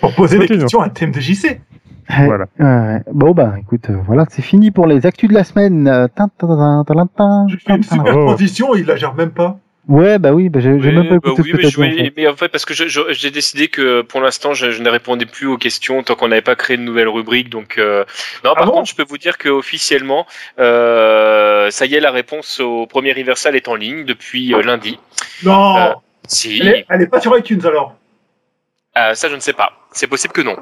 [0.00, 1.60] Pour poser des questions à TMDJC.
[2.08, 2.46] Voilà.
[2.60, 3.02] Ouais.
[3.12, 5.88] Bon, bah, écoute, euh, voilà, c'est fini pour les actus de la semaine.
[5.88, 8.26] Euh, tin, tin, tin, tin, tin, tin, Je fais une super Oh.
[8.26, 9.58] transition, il la gère même pas.
[9.88, 11.70] Ouais, bah oui, bah, j'ai j'ai Oui, même pas bah écouté oui, ce que mais,
[11.70, 12.12] je voulais- fait.
[12.16, 14.88] mais en fait, parce que je- je- j'ai décidé que pour l'instant, je, je ne
[14.90, 17.50] répondais plus aux questions tant qu'on n'avait pas créé de nouvelles rubriques.
[17.50, 18.04] Donc, euh,
[18.44, 18.72] non, Ah par bon?
[18.72, 20.26] contre, je peux vous dire que officiellement,
[20.58, 24.98] euh, ça y est, la réponse au premier Universal est en ligne depuis euh, lundi.
[25.44, 25.92] Non Euh,
[26.26, 27.94] Si, elle, est, elle est pas sur iTunes alors?
[28.96, 29.70] Ah, ça, je ne sais pas.
[29.92, 30.56] C'est possible que non.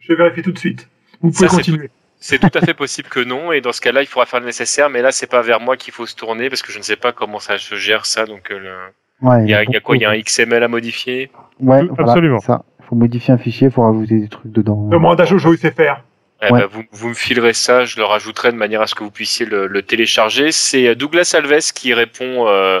[0.00, 0.86] Je vais vérifier tout de suite.
[1.22, 1.88] Vous pouvez Ça, continuer.
[2.20, 4.46] C'est tout à fait possible que non, et dans ce cas-là, il faudra faire le
[4.46, 4.90] nécessaire.
[4.90, 6.96] Mais là, c'est pas vers moi qu'il faut se tourner parce que je ne sais
[6.96, 8.24] pas comment ça se gère ça.
[8.26, 10.16] Donc, euh, le- Ouais, il y a, il y a quoi Il y a un.
[10.20, 11.30] XML à modifier?
[11.60, 12.38] Ouais, voilà, absolument.
[12.40, 12.64] Ça.
[12.88, 14.88] Faut modifier un fichier, faut rajouter des trucs dedans.
[14.88, 16.04] Demande à Jojo, il sait faire.
[16.40, 16.60] Eh Ouais.
[16.60, 19.10] ben, vous, vous me filerez ça, je le rajouterai de manière à ce que vous
[19.10, 20.52] puissiez le, le télécharger.
[20.52, 22.80] C'est Douglas Alves qui répond euh,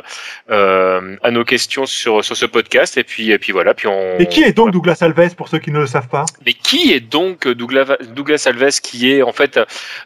[0.50, 2.96] euh, à nos questions sur, sur ce podcast.
[2.98, 3.74] Et puis, et puis voilà.
[3.74, 6.24] Puis on, Et qui est donc Douglas Alves pour ceux qui ne le savent pas?
[6.46, 9.58] Mais qui est donc Douglas, Douglas Alves, qui est en fait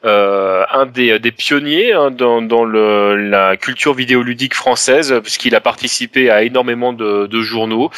[0.07, 5.61] euh, un des, des pionniers hein, dans, dans le, la culture vidéoludique française, puisqu'il a
[5.61, 7.91] participé à énormément de, de journaux.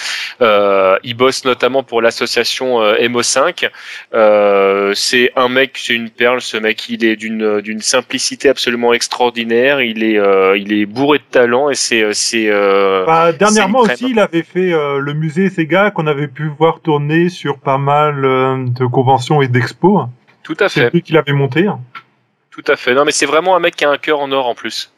[0.42, 3.68] Euh, il bosse notamment pour l'association euh, MO5.
[4.14, 6.40] Euh, c'est un mec, c'est une perle.
[6.40, 9.80] Ce mec, il est d'une d'une simplicité absolument extraordinaire.
[9.80, 13.92] Il est euh, il est bourré de talent et c'est c'est euh, Bah, Dernièrement c'est
[13.94, 17.78] aussi, il avait fait euh, le musée Sega qu'on avait pu voir tourner sur pas
[17.78, 20.06] mal euh, de conventions et d'expos.
[20.42, 21.66] tout à C'est fait, lui qui l'avait monté.
[22.50, 22.94] tout à fait.
[22.94, 24.92] Non, mais c'est vraiment un mec qui a un cœur en or en plus.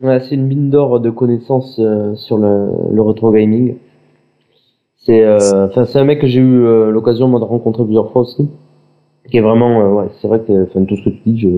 [0.00, 3.76] Ouais, c'est une mine d'or de connaissances euh, sur le, le retro gaming.
[5.04, 8.10] C'est euh, enfin c'est un mec que j'ai eu euh, l'occasion moi de rencontrer plusieurs
[8.12, 8.48] fois aussi.
[9.30, 11.48] Qui est vraiment euh, ouais, c'est vrai que enfin tout ce que tu dis je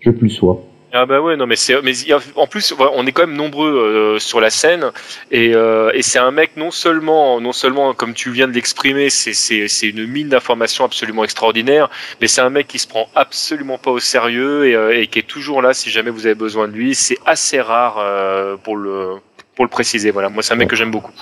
[0.00, 0.60] je plus sois.
[0.96, 1.92] Ah bah ouais non mais c'est mais
[2.36, 4.92] en plus on est quand même nombreux euh, sur la scène
[5.32, 9.10] et, euh, et c'est un mec non seulement non seulement comme tu viens de l'exprimer
[9.10, 11.90] c'est c'est c'est une mine d'informations absolument extraordinaire
[12.20, 15.18] mais c'est un mec qui se prend absolument pas au sérieux et, euh, et qui
[15.18, 16.94] est toujours là si jamais vous avez besoin de lui.
[16.94, 19.14] C'est assez rare euh, pour le
[19.56, 20.28] pour le préciser voilà.
[20.28, 21.12] Moi c'est un mec que j'aime beaucoup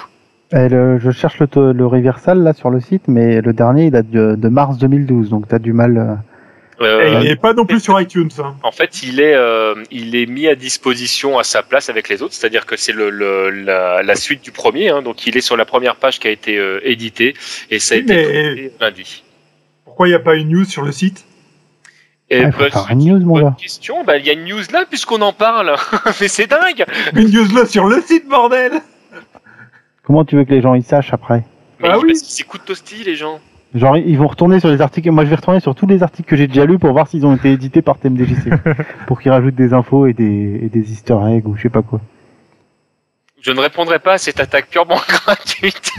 [0.54, 3.90] Et le- je cherche le, le Reversal là sur le site, mais le dernier il
[3.90, 5.96] date de, de mars 2012, donc t'as du mal.
[5.98, 6.14] euh,
[6.84, 8.28] Euh, il est pas non plus sur iTunes.
[8.38, 8.56] Hein.
[8.62, 12.22] En fait, il est, euh, il est mis à disposition à sa place avec les
[12.22, 15.40] autres, c'est-à-dire que c'est le, le- la, la suite du premier, hein, donc il est
[15.42, 17.34] sur la première page qui a été euh, éditée
[17.70, 19.22] et ça a Oui, été lundi.
[19.84, 21.24] Pourquoi il n'y a pas une news sur le site?
[22.30, 23.56] Et Ah, il faut bah, une news, mon bonne gars.
[23.60, 25.74] question, bah, il y a une news là puisqu'on en parle,
[26.20, 26.84] mais c'est dingue.
[27.14, 28.72] Une news là sur le site, bordel
[30.04, 31.44] Comment tu veux que les gens ils sachent après
[31.80, 32.08] Mais Ah oui.
[32.08, 33.40] parce qu'ils écoutent Toasty les gens.
[33.74, 35.10] Genre, ils vont retourner sur les articles.
[35.10, 37.24] Moi, je vais retourner sur tous les articles que j'ai déjà lus pour voir s'ils
[37.24, 38.50] ont été édités par TMDJC.
[39.06, 41.80] pour qu'ils rajoutent des infos et des, et des easter eggs ou je sais pas
[41.82, 42.00] quoi.
[43.40, 45.90] Je ne répondrai pas à cette attaque purement gratuite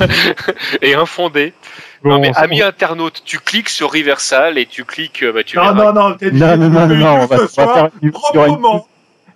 [0.81, 1.53] et infondée.
[2.03, 5.43] non Bon, mais on- ami internaute, tu cliques sur Riversal et tu cliques, euh, bah,
[5.43, 5.91] tu Non, verras.
[5.93, 6.99] non, non, dit Non, non, non, non, une
[8.61, 8.85] non,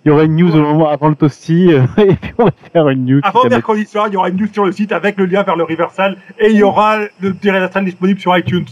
[0.04, 2.50] Il y aura une news, au moment avant le toasty euh, et puis on va
[2.72, 3.20] faire une news.
[3.22, 5.56] Avant mercredi soir, il y aura une news sur le site avec le lien vers
[5.56, 8.66] le Riversal et il y aura le petit Riversal disponible sur iTunes.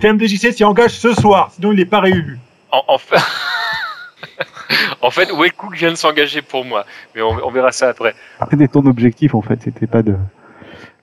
[0.00, 2.38] TMDJC s'y engage ce soir, sinon il n'est pas réélu.
[2.70, 3.16] En, en fait,
[5.00, 8.14] en fait, Waycook vient de s'engager pour moi, mais on, on verra ça après.
[8.50, 10.14] C'était ton objectif en fait, c'était pas de,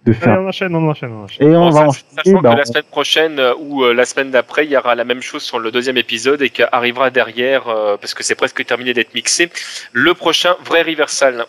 [0.06, 0.39] de Allez, faire.
[0.41, 1.47] on enchaîne, on enchaîne, on enchaîne.
[1.51, 2.06] Et on Bon, va enchaîner.
[2.24, 4.95] sachant bah, que la semaine prochaine euh, ou euh, la semaine d'après, il y aura
[4.95, 8.64] la même chose sur le deuxième épisode et qu'arrivera derrière, euh, parce que c'est presque
[8.66, 9.49] terminé d'être mixé,
[9.93, 11.45] le prochain vrai Riversal.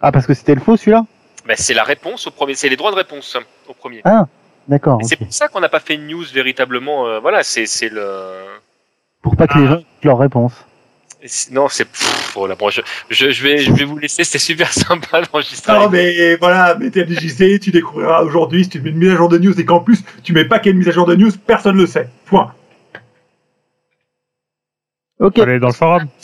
[0.00, 1.04] Ah, parce que c'était le faux celui-là?
[1.46, 4.02] Ben, c'est la réponse au premier, c'est les droits de réponse hein, au premier.
[4.66, 4.98] D'accord.
[5.00, 7.06] Et C'est pour ça qu'on n'a pas fait une news véritablement.
[7.06, 8.06] euh, voilà, c'est c'est le.
[9.22, 10.52] Pour pas que les gens aient leur réponse.
[11.52, 11.86] Non, c'est.
[12.34, 14.24] Voilà, bon, je, je, je vais, je vais vous laisser.
[14.24, 15.72] C'était super sympa d'enregistrer.
[15.72, 19.28] Non, mais voilà, mais TMDJC, tu découvriras aujourd'hui si tu mets une mise à jour
[19.28, 21.06] de news et qu'en plus tu mets pas qu'il y a une mise à jour
[21.06, 22.08] de news, personne ne le sait.
[22.26, 22.52] Point.
[25.18, 25.38] Ok.
[25.38, 26.08] Allez, dans le forum.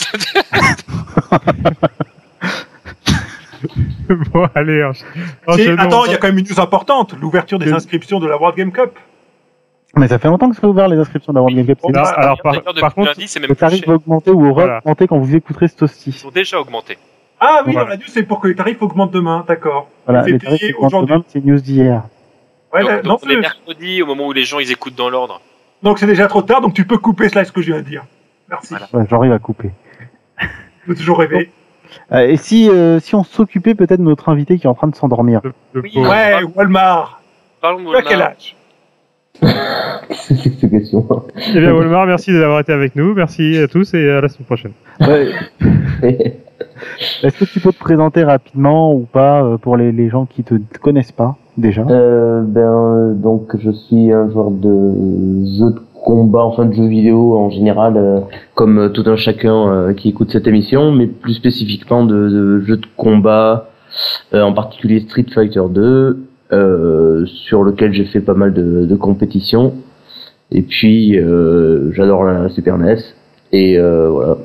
[4.32, 4.82] bon, allez,
[5.46, 8.56] attends, il y a quand même une news importante, l'ouverture des inscriptions de la World
[8.56, 8.98] Game Cup.
[9.96, 11.78] Mais ça fait longtemps que c'est ouvert les inscriptions d'Awards Game Cup.
[11.88, 14.78] Bah, alors, par, par contre, lundi, même Le tarif va augmenter ou aura Voilà.
[14.78, 16.12] augmenter quand vous écouterez ce Ils toasty.
[16.12, 16.96] sont déjà augmentés.
[17.40, 17.86] Ah oui, Voilà.
[17.86, 19.88] dans la news, c'est pour que les tarifs augmentent demain, d'accord.
[20.06, 21.14] Voilà, C'est les tarifs augmentent aujourd'hui.
[21.14, 22.02] demain, c'est une news d'hier.
[22.72, 24.94] Ouais, donc, là- donc non, on est mercredi au moment où les gens ils écoutent
[24.94, 25.40] dans l'ordre.
[25.82, 27.88] donc c'est déjà trop tard, donc tu peux couper cela, ce que je viens de
[27.88, 28.04] dire.
[28.48, 28.68] Merci.
[28.70, 28.86] Voilà.
[28.92, 29.70] Ouais, J'arrive à couper.
[30.40, 30.46] Je
[30.86, 31.50] peux toujours rêver.
[32.12, 34.86] Euh, et si, euh, si on s'occupait peut-être de notre invité qui est en train
[34.86, 35.40] de s'endormir?
[35.74, 35.92] Oui.
[35.96, 37.20] Ouais, Walmart.
[37.60, 38.30] Parlons de Tu as quel Walmart.
[38.36, 38.56] âge?
[40.10, 41.06] C'est cette question.
[41.54, 43.14] Eh bien, Walmart, merci d'avoir été avec nous.
[43.14, 44.72] Merci à tous et à la semaine prochaine.
[46.02, 46.40] Ouais.
[47.22, 50.42] Est-ce que tu peux te présenter rapidement ou pas euh, pour les, les gens qui
[50.42, 51.82] te connaissent pas déjà?
[51.88, 54.68] Euh, ben, euh, donc je suis un joueur de
[55.58, 58.20] jeux de combat, enfin de jeux vidéo en général, euh,
[58.54, 62.78] comme tout un chacun euh, qui écoute cette émission, mais plus spécifiquement de, de jeux
[62.78, 63.68] de combat,
[64.34, 66.18] euh, en particulier Street Fighter 2, euh,
[67.26, 69.74] sur lequel j'ai fait pas mal de, de compétitions.
[70.52, 72.96] Et puis euh, j'adore la Super NES.
[73.52, 74.36] Et euh, voilà.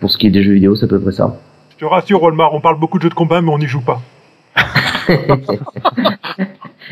[0.00, 1.36] Pour ce qui est des jeux vidéo, c'est à peu près ça.
[1.70, 3.80] Je te rassure, Walmart, on parle beaucoup de jeux de combat, mais on n'y joue
[3.82, 4.00] pas.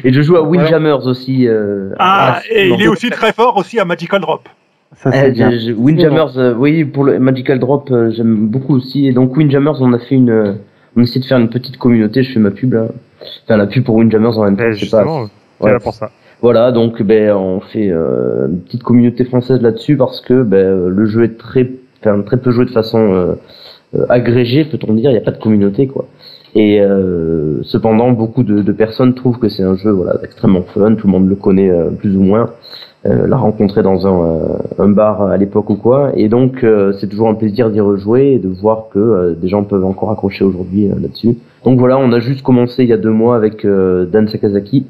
[0.04, 1.46] Et je joue à Windjammers aussi.
[1.48, 4.48] euh, Ah, à- et il est aussi très fort aussi à Magical Drop.
[4.96, 5.50] Ça c'est Eh, bien.
[5.50, 9.06] je- je- Windjammers, euh, oui, pour le Magical Drop, euh, j'aime beaucoup aussi.
[9.06, 10.52] Et donc Windjammers, on a fait une, euh,
[10.96, 12.22] on essaie de faire une petite communauté.
[12.22, 12.86] Je fais ma pub là,
[13.44, 14.64] enfin la pub pour Windjammers en même temps.
[14.68, 15.04] Eh, je sais pas.
[15.60, 15.72] Ouais.
[15.72, 16.10] là pour ça.
[16.42, 20.88] Voilà, donc ben on fait euh, une petite communauté française là-dessus parce que ben, euh,
[20.90, 21.70] le jeu est très,
[22.00, 23.34] enfin, très peu joué de façon euh,
[23.94, 25.10] euh, agrégée, peut-on dire.
[25.10, 26.06] Il n'y a pas de communauté quoi.
[26.54, 30.94] Et euh, cependant, beaucoup de, de personnes trouvent que c'est un jeu voilà extrêmement fun.
[30.96, 32.50] Tout le monde le connaît euh, plus ou moins.
[33.06, 36.12] Euh, l'a rencontré dans un, euh, un bar à l'époque ou quoi.
[36.16, 39.48] Et donc euh, c'est toujours un plaisir d'y rejouer et de voir que euh, des
[39.48, 41.36] gens peuvent encore accrocher aujourd'hui euh, là-dessus.
[41.64, 44.86] Donc voilà, on a juste commencé il y a deux mois avec euh, Dan Sakazaki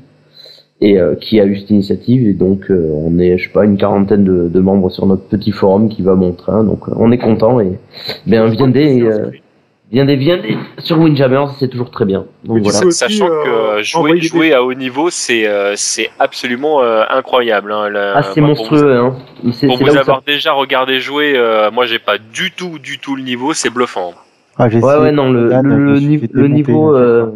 [0.81, 3.65] et euh, qui a eu cette initiative et donc euh, on est je sais pas
[3.65, 7.11] une quarantaine de, de membres sur notre petit forum qui va bon train donc on
[7.13, 7.79] est content et
[8.27, 9.09] ben viendez
[10.17, 12.25] viendez sur Windjammers c'est toujours très bien.
[12.45, 12.87] Donc voilà.
[12.87, 17.73] aussi, Sachant euh, que euh, jouer, à haut niveau, c'est euh, c'est absolument euh, incroyable.
[17.73, 19.15] Hein, la- ah c'est pour monstrueux hein.
[19.67, 20.23] Pour vous où avoir ça...
[20.27, 24.13] déjà regardé jouer, euh, moi j'ai pas du tout, du tout le niveau, c'est bluffant.
[24.57, 25.03] Ah, j'ai ouais essayé.
[25.03, 27.27] ouais non le, Dan, niveau fait le démonter, niveau là, euh,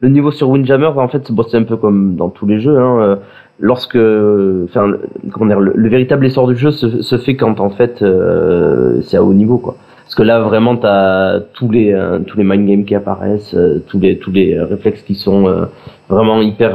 [0.00, 2.60] le niveau sur Windjammers en fait c'est bon, c'est un peu comme dans tous les
[2.60, 3.18] jeux hein,
[3.58, 5.00] lorsque enfin le-
[5.32, 9.00] comment dire le, le véritable essor du jeu se, se fait quand en fait euh,
[9.02, 9.76] c'est à haut niveau quoi
[10.10, 13.78] parce que là vraiment t'as tous les euh, tous les mind games qui apparaissent euh,
[13.86, 15.68] tous les tous les euh, réflexes qui sont
[16.08, 16.74] vraiment hyper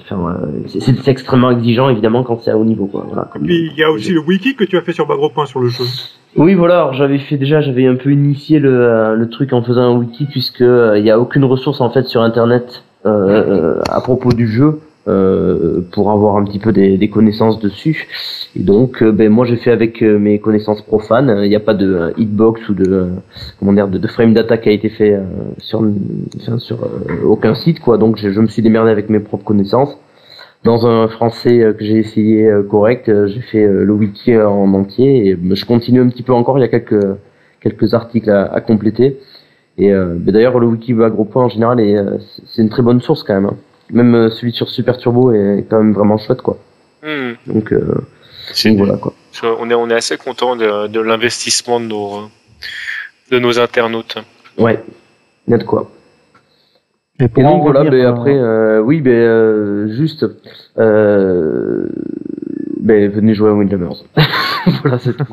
[0.00, 0.36] enfin
[0.68, 3.76] c'est- extrêmement exigeant évidemment quand c'est à haut niveau quoi voilà Et comme- puis il
[3.76, 5.82] y a aussi le wiki que tu as fait sur Bagro Point sur le jeu.
[6.36, 6.90] oui, voilà.
[6.92, 10.60] J'avais fait déjà, j'avais un peu initié le, le truc en faisant un wiki puisque
[10.60, 14.78] il y a aucune ressource en fait sur internet euh, à propos du jeu.
[15.08, 18.06] Euh, pour avoir un petit peu des, des connaissances dessus.
[18.54, 21.40] Et donc, euh, ben moi, j'ai fait avec euh, mes connaissances profanes.
[21.42, 23.08] Il n'y a pas de hitbox ou de
[23.58, 25.18] comment dire de, de frame data qui a été fait
[25.58, 25.82] sur
[26.58, 26.78] sur
[27.24, 27.98] aucun site, quoi.
[27.98, 29.96] Donc, je, je me suis démerdé avec mes propres connaissances.
[30.64, 35.64] Dans un français que j'ai essayé correct, j'ai fait le wiki en entier et je
[35.64, 36.56] continue un petit peu encore.
[36.58, 37.04] Il y a quelques
[37.60, 39.18] quelques articles à, à compléter.
[39.78, 43.24] Et ben, d'ailleurs, le wiki AgroPoint en général, euh, c'est- c'est une très bonne source
[43.24, 43.50] quand même.
[43.92, 46.58] Même euh, celui sur Super Turbo est quand même vraiment chouette, quoi.
[47.02, 47.32] Hmm.
[47.46, 47.94] Donc, euh,
[48.52, 49.12] C'est- donc voilà, quoi.
[49.58, 52.22] On est, on est assez content de, de l'investissement de nos,
[53.30, 54.16] de nos internautes.
[54.58, 54.82] Ouais,
[55.46, 55.90] il y a de quoi.
[57.20, 60.26] Et pour Et en donc voilà, revenir, ben, euh, après, euh, oui, ben, euh, juste,
[60.78, 61.86] euh,
[62.80, 64.04] ben, venez jouer à Windjammers.
[64.82, 65.24] voilà, c'est tout.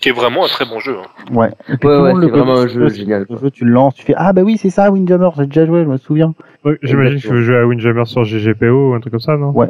[0.00, 0.96] Qui est vraiment un très bon jeu.
[0.98, 1.34] hein.
[1.34, 1.50] Ouais.
[1.82, 3.38] Ouais, ouais, c'est vraiment un jeu génial, Le quoi.
[3.42, 5.84] jeu, tu le lances, tu fais Ah bah oui, c'est ça, Windjammer, j'ai déjà joué,
[5.84, 6.34] je me souviens.
[6.64, 9.36] Ouais, J'imagine que tu veux jouer à Windjammer sur GGPO ou un truc comme ça,
[9.36, 9.50] non?
[9.52, 9.68] Ouais.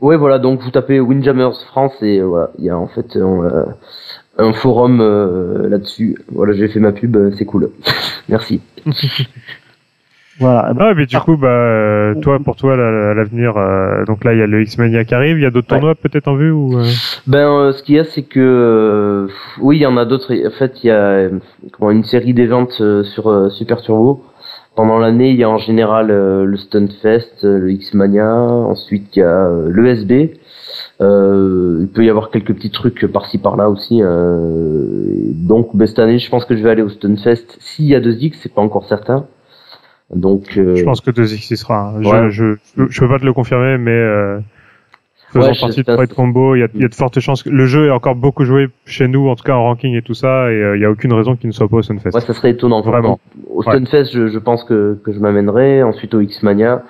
[0.00, 3.16] Ouais, voilà, donc vous tapez Windjammers France et euh, voilà, il y a en fait
[3.16, 3.64] euh,
[4.38, 6.16] un forum euh, là-dessus.
[6.32, 7.70] Voilà, j'ai fait ma pub, c'est cool.
[8.28, 8.60] Merci.
[10.40, 10.72] Voilà.
[10.78, 14.34] Ah, mais du coup, bah, euh, toi, pour toi, la- la- l'avenir, euh, donc là,
[14.34, 15.78] il y a le X-Mania qui arrive, il y a d'autres Ouais.
[15.78, 16.84] tournois peut-être en vue ou euh,
[17.26, 19.26] Ben, euh, ce qu'il y a, c'est que euh,
[19.60, 20.32] oui, il y en a d'autres.
[20.46, 21.30] En fait, il y a euh,
[21.72, 24.22] comment, une série d'événements euh, sur euh, Super Turbo.
[24.76, 28.32] Pendant l'année, il y a en général euh, le Stuntfest, euh, le X-Mania.
[28.32, 30.38] Ensuite, il y a euh, l'ESB.
[31.00, 34.00] Euh, il peut y avoir quelques petits trucs par-ci par-là aussi.
[34.02, 37.56] euh, donc, ben, cette année, je pense que je vais aller au Stuntfest.
[37.58, 39.26] S'il y a 2X, c'est pas encore certain.
[40.14, 41.90] Donc, euh, je pense que 2X y sera.
[41.90, 42.02] hein.
[42.02, 42.30] Je, ouais.
[42.30, 44.38] je, je, je peux pas te le confirmer, mais euh,
[45.32, 47.50] faisant Ouais, partie de Pride Combo, il y a, y a de fortes chances que
[47.50, 50.14] le jeu est encore beaucoup joué chez nous, en tout cas en ranking et tout
[50.14, 52.14] ça, et euh, il y a aucune raison qu'il ne soit pas au Sunfest.
[52.14, 52.80] Ouais, ça serait étonnant.
[52.80, 53.20] Vraiment.
[53.50, 53.74] Au Ouais.
[53.74, 55.82] Stunfest, je, je pense que, que je m'amènerai.
[55.82, 56.84] Ensuite au X-Mania.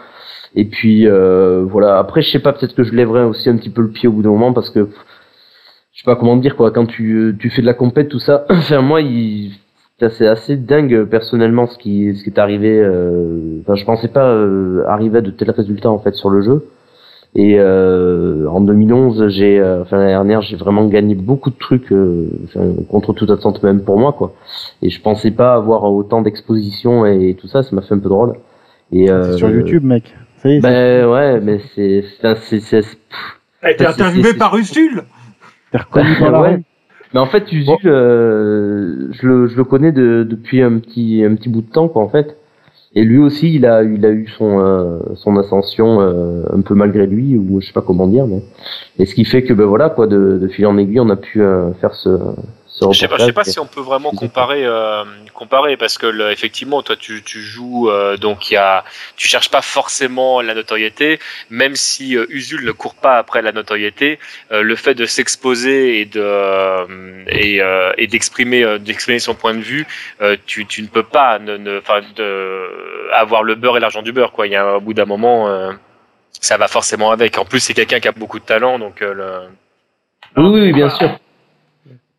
[0.54, 1.98] Et puis, euh, voilà.
[1.98, 4.12] Après, je sais pas, peut-être que je lèverai aussi un petit peu le pied au
[4.12, 4.88] bout d'un moment parce que,
[5.92, 6.70] je sais pas comment dire, quoi.
[6.70, 8.44] Quand tu, tu fais de la compète, tout ça.
[8.50, 9.52] enfin, moi, il,
[10.00, 12.80] c'est assez dingue, personnellement, ce qui, ce qui est arrivé.
[12.80, 16.42] euh, Enfin, je pensais pas euh, arriver à de tels résultats, en fait, sur le
[16.42, 16.64] jeu.
[17.34, 21.92] Et euh, en 2011, j'ai, euh, enfin l'année dernière, j'ai vraiment gagné beaucoup de trucs
[21.92, 24.32] euh, enfin, contre toute attente même pour moi, quoi.
[24.80, 28.08] Et je pensais pas avoir autant d'exposition et tout ça, ça m'a fait un peu
[28.08, 28.32] drôle.
[28.92, 30.14] Et euh, C'est sur YouTube, mec.
[30.38, 32.88] Ça y est, Ben ouais, mais c'est, c'est, c'est, Ça,
[33.62, 36.60] c'est- interviewé par reconnu dans la Ouais.
[37.14, 41.34] Mais en fait, Usul, euh, je, le, je le connais de, depuis un petit, un
[41.34, 42.36] petit bout de temps, quoi, en fait.
[42.94, 46.74] Et lui aussi, il a, il a eu son, euh, son ascension euh, un peu
[46.74, 48.42] malgré lui, ou je sais pas comment dire, mais.
[48.98, 51.16] Et ce qui fait que, ben voilà, quoi, de, de fil en aiguille, on a
[51.16, 52.10] pu euh, faire ce
[52.92, 55.04] Je sais pas, je sais pas si on peut vraiment comparer, euh,
[55.34, 58.84] comparer parce que le- effectivement, toi, tu, tu joues, euh, donc il y a,
[59.16, 61.18] tu cherches pas forcément la notoriété,
[61.50, 64.18] même si euh, Usul ne court pas après la notoriété,
[64.52, 66.86] euh, le fait de s'exposer et de euh,
[67.28, 69.86] et, euh, et d'exprimer, euh, d'exprimer son point de vue,
[70.20, 74.02] euh, tu, tu ne peux pas, ne, ne, enfin, de avoir le beurre et l'argent
[74.02, 74.46] du beurre, quoi.
[74.46, 75.72] Il y a un bout d'un moment, euh,
[76.40, 77.38] ça va forcément avec.
[77.38, 80.42] En plus, c'est quelqu'un qui a beaucoup de talent, donc euh, le...
[80.42, 81.18] Oui, oui, bien sûr.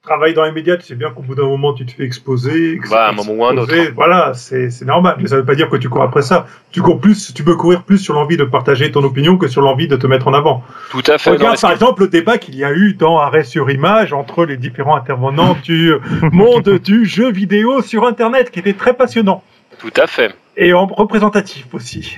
[0.10, 2.80] Travaille dans les médias, tu sais bien qu'au bout d'un moment, tu te fais exposer.
[2.84, 3.72] que Bah, à un moment ou un autre.
[3.94, 5.18] Voilà, c'est c'est normal.
[5.22, 6.48] Mais ça veut pas dire que tu cours après ça.
[6.72, 9.62] Tu cours plus, tu peux courir plus sur l'envie de partager ton opinion que sur
[9.62, 10.64] l'envie de te mettre en avant.
[10.90, 11.30] tout à fait.
[11.30, 14.46] Regarde par que- exemple le débat qu'il y a eu dans Arrêt sur image entre
[14.46, 15.94] les différents intervenants du
[16.32, 19.44] monde du jeu vidéo sur Internet, qui était très passionnant
[19.78, 20.34] Tout à fait.
[20.58, 22.18] et en- représentatif aussi.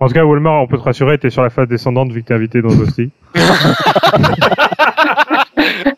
[0.00, 2.26] En tout cas, Walmart, on peut te rassurer, t'es sur la phase descendante vu que
[2.26, 3.12] t'es invité dans Ghosty.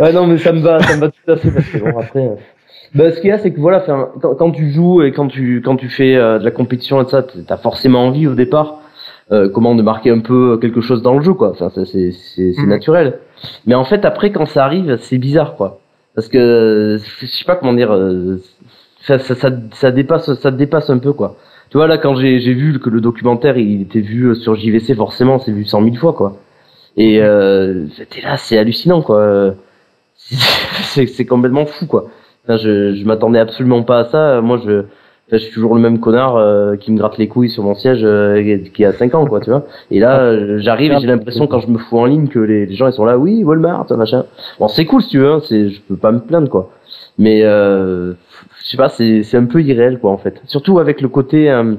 [0.00, 1.98] Ouais, non, mais ça me va, ça me va tout à fait parce que bon,
[1.98, 2.20] après.
[2.26, 2.34] euh,
[2.94, 5.60] Bah, ce qu'il y a, c'est que voilà, quand, quand tu joues et quand tu
[5.64, 8.80] quand tu fais euh, de la compétition et tout ça, t'as forcément envie au départ,
[9.32, 11.50] euh, comment de marquer un peu quelque chose dans le jeu, quoi.
[11.50, 12.68] Enfin, ça, c'est c'est c'est Mhm.
[12.68, 13.18] naturel.
[13.66, 15.80] Mais en fait, après, quand ça arrive, c'est bizarre, quoi.
[16.14, 18.40] Parce que euh, je sais pas comment dire, euh,
[19.00, 21.36] ça, ça, ça, ça dépasse, ça dépasse un peu, quoi.
[21.70, 24.94] Tu vois là, quand j'ai j'ai vu que le documentaire il était vu sur JVC,
[24.94, 26.36] forcément, c'est vu cent mille fois, quoi.
[26.96, 29.54] Et euh, t'es là, c'est hallucinant, quoi.
[30.84, 32.06] C'est c'est complètement fou, quoi.
[32.44, 34.40] Enfin, je je m'attendais absolument pas à ça.
[34.40, 34.84] Moi, je
[35.32, 38.00] je suis toujours le même connard euh, qui me gratte les couilles sur mon siège
[38.04, 39.64] euh, qui a 5 ans, quoi, tu vois.
[39.90, 42.66] Et là, euh, j'arrive et j'ai l'impression quand je me fous en ligne que les,
[42.66, 44.26] les gens ils sont là, oui, Walmart, machin.
[44.58, 46.70] Bon, c'est cool si tu veux, hein, c'est je peux pas me plaindre, quoi.
[47.18, 48.12] Mais euh,
[48.62, 50.40] je sais pas, c'est c'est un peu irréel, quoi, en fait.
[50.46, 51.74] Surtout avec le côté euh,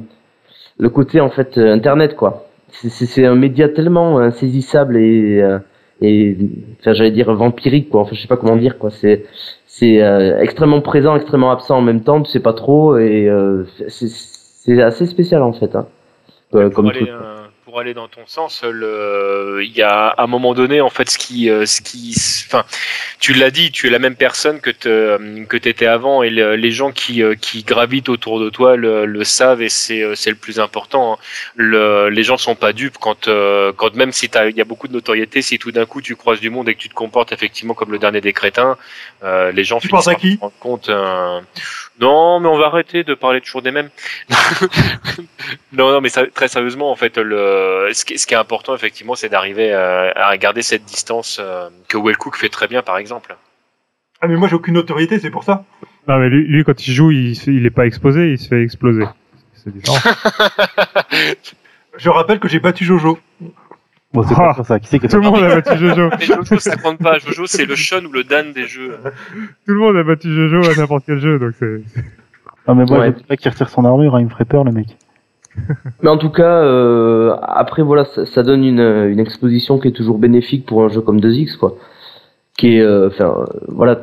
[0.77, 2.47] le côté en fait euh, internet, quoi.
[2.84, 5.60] C'est- un média tellement insaisissable et euh,
[6.02, 6.38] et
[6.80, 8.02] enfin j'allais dire vampirique quoi.
[8.02, 8.89] Enfin je sais pas comment dire quoi.
[8.91, 9.26] C'est
[9.65, 13.64] c'est euh, extrêmement présent extrêmement absent en même temps tu sais pas trop et euh,
[13.88, 15.88] c'est c'est assez spécial en fait hein,
[16.56, 17.10] euh, comme aller, truc.
[17.76, 20.89] Euh, pour aller dans ton sens, le, il y a à un moment donné, en
[20.89, 22.14] fait, ce qui, euh, ce qui,
[22.47, 22.64] enfin,
[23.19, 26.56] tu l'as dit, tu es la même personne que te, que t'étais avant, et le-
[26.56, 30.15] les gens qui, euh, qui gravitent autour de toi le, le savent, et c'est, euh,
[30.15, 31.14] c'est le plus important.
[31.14, 31.18] hein.
[31.56, 34.65] Le, les gens sont pas dupes quand, euh, quand même si t'as, il y a
[34.65, 36.93] beaucoup de notoriété, si tout d'un coup tu croises du monde et que tu te
[36.93, 38.77] comportes effectivement comme le dernier des crétins,
[39.23, 40.88] euh, les gens Tu finissent à par qui rendre compte.
[40.89, 41.41] euh,
[41.99, 43.89] Non, mais on va arrêter de parler toujours des mêmes.
[45.73, 48.75] non, non, mais ça- très sérieusement, en fait, le, ce, qui, ce qui est important,
[48.75, 52.97] effectivement, c'est d'arriver à, à garder cette distance euh, que Wellcook fait très bien, par
[52.97, 53.35] exemple.
[54.21, 55.65] Ah, mais moi, j'ai aucune autorité, c'est pour ça.
[56.07, 58.61] Non, mais lui, lui, quand il joue, il, il est pas explosé, il se fait
[58.63, 59.03] exploser.
[59.53, 59.97] C'est différent.
[61.97, 63.17] Je rappelle que j'ai battu Jojo.
[64.13, 64.53] Bon, c'est Ah.
[64.55, 64.79] pas ça.
[64.79, 66.09] Qui c'est qui a Tout le monde a battu Jojo.
[66.19, 67.17] Mais Jojo, ça compte pas.
[67.19, 68.97] Jojo, c'est le Sean ou le Dan des jeux.
[69.65, 71.81] Tout le monde a battu Jojo à n'importe quel jeu, donc c'est.
[72.67, 73.13] Non, mais moi, Ouais.
[73.17, 74.87] je pas qu'il retire son armure, hein, il me ferait peur, le mec.
[76.02, 79.91] Mais en tout cas, euh, après voilà, ça, ça donne une, une exposition qui est
[79.91, 81.76] toujours bénéfique pour un jeu comme 2X, quoi.
[82.57, 83.99] Qui est, euh, enfin, voilà,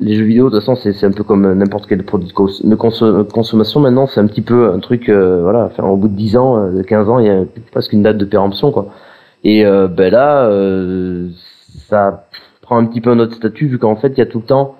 [0.00, 2.46] les jeux vidéo de toute façon c'est un peu comme n'importe quel produit de, cons-
[2.64, 3.78] de conso- consommation.
[3.80, 6.70] Maintenant, c'est un petit peu un truc, euh, voilà, au bout de 10 ans, euh,
[6.72, 8.88] de 15 ans, il y a presque une date de péremption, quoi.
[9.44, 10.50] Et euh, ben là,
[11.88, 12.26] ça
[12.62, 14.44] prend un petit peu un autre statut vu qu'en fait, il y a tout le
[14.44, 14.74] temps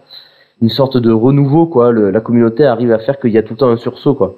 [0.60, 1.92] une sorte de renouveau, quoi.
[1.92, 4.34] Le- la communauté arrive à faire qu'il y a tout le temps un sursaut, quoi.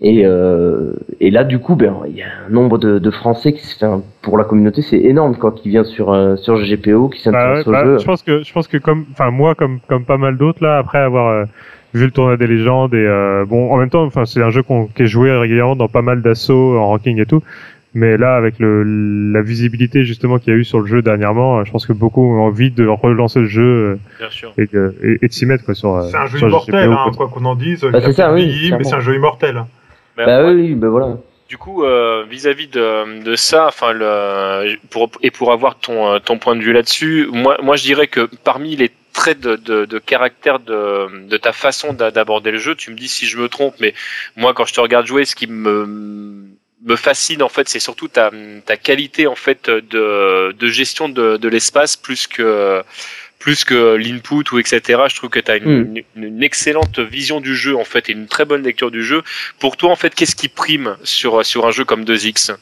[0.00, 3.52] Et, euh, et là, du coup, ben, il y a un nombre de, de Français
[3.52, 6.54] qui se fait un- pour la communauté, c'est énorme quand qui vient sur euh, sur
[6.56, 7.98] GPO, qui Bah ouais, s'intéresse au bah, jeu.
[7.98, 10.78] je pense que je pense que comme enfin moi comme comme pas mal d'autres là
[10.78, 11.44] après avoir euh,
[11.94, 14.62] vu le tournoi des légendes et euh, bon en même temps enfin c'est un jeu
[14.62, 17.42] qu'on qui est joué régulièrement dans pas mal d'assauts en ranking et tout
[17.94, 18.84] mais là avec le
[19.32, 21.92] la visibilité justement qu'il y a eu sur le jeu dernièrement euh, je pense que
[21.94, 24.52] beaucoup ont envie de relancer le jeu Bien sûr.
[24.60, 26.88] euh, et, et, et de s'y mettre quoi sur euh, C'est un jeu sur immortel,
[26.88, 27.28] GPO, hein, quoi.
[27.28, 27.84] qu'on en dise.
[27.90, 29.64] Bah, c'est ça, oui, mais c'est un jeu immortel.
[30.18, 31.16] Mais Bah après, oui, ben voilà.
[31.48, 36.18] Du coup, euh, vis-à-vis de, de ça, enfin, le, pour, et pour avoir ton, euh,
[36.18, 39.86] ton point de vue là-dessus, moi, moi, je dirais que parmi les traits de, de,
[39.86, 43.38] de caractère de, de ta façon d'a- d'aborder le jeu, tu me dis si je
[43.38, 43.94] me trompe, mais
[44.36, 45.86] moi, quand je te regarde jouer, ce qui me,
[46.84, 48.30] me fascine en fait, c'est surtout ta,
[48.66, 52.82] ta qualité en fait de, de gestion de, de l'espace plus que
[53.38, 54.80] plus que l'input ou etc.
[55.08, 58.12] Je trouve que tu as une, une, une excellente vision du jeu en fait et
[58.12, 59.22] une très bonne lecture du jeu.
[59.60, 62.54] Pour toi en fait, qu'est-ce qui prime sur sur un jeu comme 2X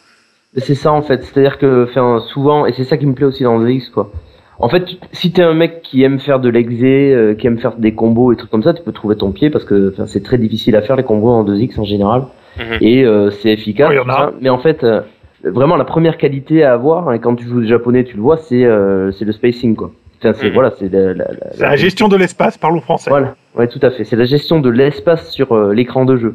[0.54, 3.26] Mais C'est ça en fait, c'est-à-dire que enfin, souvent, et c'est ça qui me plaît
[3.26, 4.10] aussi dans 2X quoi.
[4.58, 7.58] En fait, tu- si t'es un mec qui aime faire de l'exé, euh, qui aime
[7.58, 10.22] faire des combos et trucs comme ça, tu peux trouver ton pied parce que c'est
[10.22, 12.24] très difficile à faire les combos en 2X en général.
[12.58, 12.78] Mhm.
[12.80, 13.88] et euh, c'est efficace.
[14.28, 14.32] En.
[14.40, 15.02] Mais en fait, euh,
[15.44, 18.64] vraiment la première qualité à avoir, et quand tu joues japonais, tu le vois, c'est
[18.64, 19.92] euh, c'est le spacing quoi.
[20.32, 20.52] Mhm.
[20.54, 23.10] voilà, c'est la, la, la- C'est la gestion de l'espace, parlons français.
[23.10, 24.04] Voilà, ouais, tout à fait.
[24.04, 26.34] C'est la gestion de l'espace sur euh, l'écran de jeu.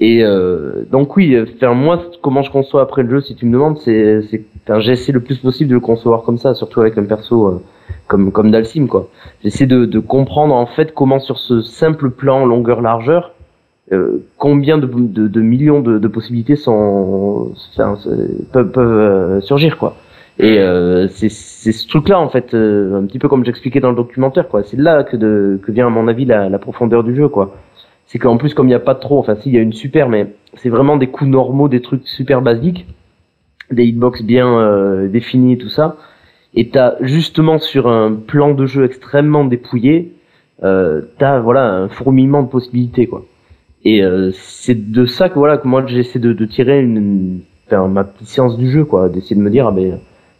[0.00, 3.46] Et euh, donc oui, euh, enfin, moi, comment je conçois après le jeu, si tu
[3.46, 6.80] me demandes, c'est, c'est, enfin, j'essaie le plus possible de le concevoir comme ça, surtout
[6.80, 7.62] avec un perso euh,
[8.06, 9.08] comme comme Dalsim, quoi.
[9.42, 13.32] J'essaie de, de comprendre en fait comment sur ce simple plan longueur-largeur,
[13.92, 17.96] euh, combien de, de, de millions de, de possibilités sont, enfin,
[18.52, 19.96] peuvent, peuvent euh, surgir, quoi.
[20.40, 23.96] Et euh, c'est ce truc-là en fait, euh, un petit peu comme j'expliquais dans le
[23.96, 24.62] documentaire, quoi.
[24.62, 27.56] C'est là que de que vient à mon avis la, la profondeur du jeu, quoi.
[28.06, 29.72] C'est qu'en plus comme il n'y a pas trop, enfin si il y a une
[29.72, 32.86] super, mais c'est vraiment des coups normaux, des trucs super basiques,
[33.72, 35.96] des hitbox bien euh, définis et tout ça.
[36.54, 40.12] Et t'as justement sur un plan de jeu extrêmement dépouillé,
[40.62, 43.24] euh, t'as voilà un fourmillement de possibilités, quoi.
[43.84, 47.40] Et euh, c'est de ça que voilà que moi j'essaie de, de tirer une, une-
[47.66, 49.98] enfin, ma petite science du jeu, quoi, d'essayer de me dire ah ben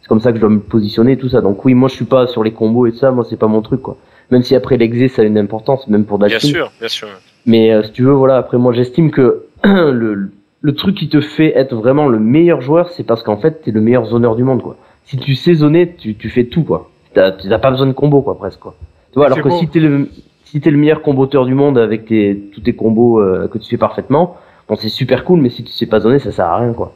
[0.09, 1.39] comme ça que je dois me positionner et tout ça.
[1.39, 3.47] Donc oui, moi je suis pas sur les combos et tout ça, moi c'est pas
[3.47, 3.95] mon truc quoi.
[4.31, 6.49] Même si après l'exé ça a une importance, même pour Bien Dalsim.
[6.49, 7.07] sûr, bien sûr.
[7.45, 10.29] Mais euh, si tu veux, voilà, après moi j'estime que le,
[10.61, 13.71] le truc qui te fait être vraiment le meilleur joueur, c'est parce qu'en fait t'es
[13.71, 14.75] le meilleur zoneur du monde quoi.
[15.05, 16.89] Si tu sais zoner, tu, tu fais tout quoi.
[17.13, 18.75] T'as pas besoin de combo quoi presque quoi.
[19.11, 19.57] Tu vois, alors que beau.
[19.57, 20.09] si t'es le
[20.45, 23.69] si t'es le meilleur comboteur du monde avec tes, tous tes combos euh, que tu
[23.69, 24.37] fais parfaitement,
[24.67, 26.93] bon c'est super cool, mais si tu sais pas zoner, ça sert à rien quoi.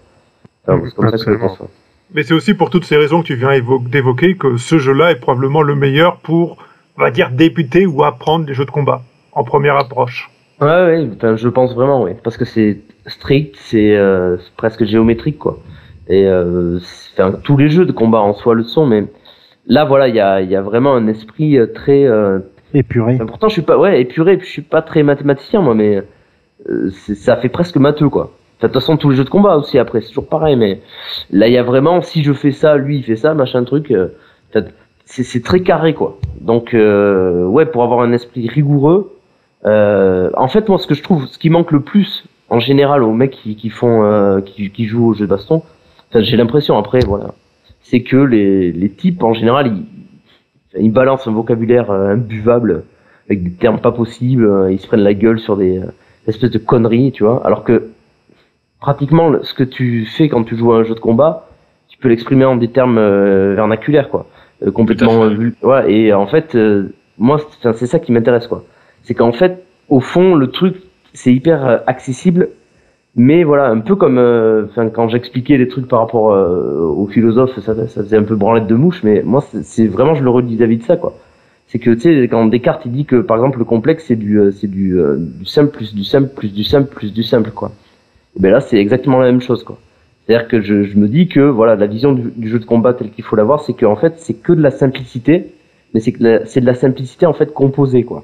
[0.68, 1.48] Enfin, c'est comme ça que je Absolument.
[1.50, 1.60] pense.
[1.60, 1.68] ouais.
[2.14, 5.12] Mais c'est aussi pour toutes ces raisons que tu viens évo- d'évoquer que ce jeu-là
[5.12, 6.58] est probablement le meilleur pour,
[6.98, 10.30] on va dire, débuter ou apprendre les jeux de combat en première approche.
[10.62, 12.12] Ouais, ouais, enfin, je pense vraiment, oui.
[12.24, 15.58] Parce que c'est strict, c'est euh, presque géométrique, quoi.
[16.08, 16.80] Et euh,
[17.14, 19.06] enfin, tous les jeux de combat en soi le sont, mais
[19.66, 22.06] là, voilà, il y a, il y a vraiment un esprit euh, très.
[22.06, 22.40] Euh...
[22.76, 23.16] Épuré.
[23.16, 26.02] enfin, pourtant, je suis pas, ouais, épuré, puis je suis pas très mathématicien, moi, mais
[26.70, 28.32] euh, ça fait presque matheux, quoi.
[28.68, 30.82] De toute façon, tous les jeux de combat aussi, après, c'est toujours pareil, mais
[31.32, 33.92] là, il y a vraiment, si je fais ça, lui, il fait ça, machin truc.
[33.92, 34.08] euh,
[35.06, 36.18] c'est très carré, quoi.
[36.40, 39.18] Donc, euh, ouais, pour avoir un esprit rigoureux.
[39.66, 43.04] Euh, en fait, moi, ce que je trouve, ce qui manque le plus en général
[43.04, 45.62] aux mecs qui, qui font, euh, qui, qui jouent au jeu de baston,
[46.16, 47.34] j'ai l'impression après, voilà,
[47.82, 49.68] c'est que les, les types en général,
[50.76, 52.84] ils, ils balancent un vocabulaire euh, imbuvable
[53.28, 55.82] avec des termes pas possibles, euh, ils se prennent la gueule sur des
[56.28, 57.46] espèces de conneries, tu vois.
[57.46, 57.90] Alors que
[58.88, 61.48] pratiquement ce que tu fais quand tu joues à un jeu de combat,
[61.88, 64.24] tu peux l'exprimer en des termes euh, vernaculaires, quoi,
[64.66, 65.24] Euh, complètement.
[65.24, 67.38] Euh, vul- ouais, et en fait, euh, moi,
[67.80, 68.64] c'est ça qui m'intéresse, quoi.
[69.04, 69.54] C'est qu'en fait,
[69.90, 70.76] au fond, le truc,
[71.14, 72.50] c'est hyper euh, accessible
[73.16, 77.06] mais voilà, un peu comme euh, enfin, quand j'expliquais les trucs par rapport euh, aux
[77.14, 79.42] philosophes, ça, ça faisait un peu branlette de mouche, mais moi,
[79.72, 81.12] c'est- vraiment, je le redis vis-à-vis de ça, quoi.
[81.68, 84.40] C'est que, tu sais, quand Descartes, il dit que, par exemple, le complexe, c'est du,
[84.40, 84.98] euh, c'est du,
[85.42, 87.70] du simple plus du simple plus du simple plus du simple, quoi.
[88.36, 89.78] Et ben là, c'est exactement la même chose, quoi.
[90.26, 92.94] C'est-à-dire que je, je me dis que, voilà, la vision du, du jeu de combat
[92.94, 95.54] tel qu'il faut l'avoir, c'est qu'en fait, c'est que de la simplicité,
[95.94, 96.16] mais c'est
[96.46, 98.24] c'est de la simplicité, en fait, composée, quoi.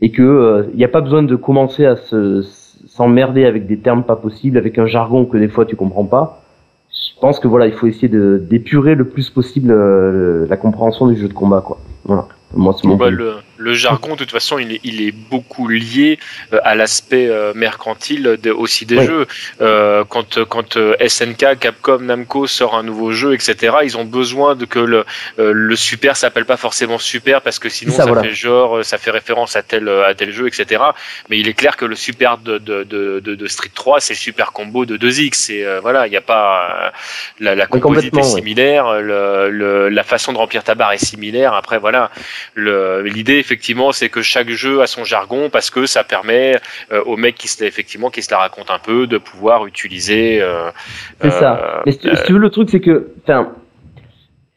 [0.00, 2.42] Et que, il n'y a pas besoin de commencer à se,
[2.86, 6.42] s'emmerder avec des termes pas possibles, avec un jargon que des fois tu comprends pas.
[6.90, 11.08] Je pense que voilà, il faut essayer de d'épurer le plus possible euh, la compréhension
[11.08, 11.78] du jeu de combat, quoi.
[12.04, 12.28] Voilà.
[12.54, 15.68] Moi, c'est mon Bah, le, le jargon, de toute façon, il est, il est beaucoup
[15.68, 16.18] lié
[16.52, 19.06] euh, à l'aspect euh, mercantile de- aussi des Oui.
[19.06, 19.26] jeux.
[19.60, 24.54] Euh, quand quand euh, SNK, Capcom, Namco sort un nouveau jeu, etc., ils ont besoin
[24.54, 25.04] de que le,
[25.38, 28.22] le super s'appelle pas forcément super parce que sinon ça, ça, voilà.
[28.22, 30.82] fait genre, ça fait référence à tel à tel jeu, etc.
[31.28, 34.18] Mais il est clair que le super de de, de, de, Street 3, c'est le
[34.18, 35.52] super combo de 2X.
[35.52, 36.90] Et euh, voilà, il n'y a pas euh,
[37.40, 41.52] la, la composite est similaire, le, le, la façon de remplir ta barre est similaire.
[41.54, 42.10] Après, voilà,
[42.56, 46.56] l'idée effectivement c'est que chaque jeu a son jargon parce que ça permet
[46.92, 49.66] euh, aux mecs qui se la- effectivement qui se la racontent un peu de pouvoir
[49.66, 50.70] utiliser euh,
[51.20, 51.82] C'est euh, ça.
[51.84, 53.52] Mais si tu, si tu veux, le truc, c'est que, enfin,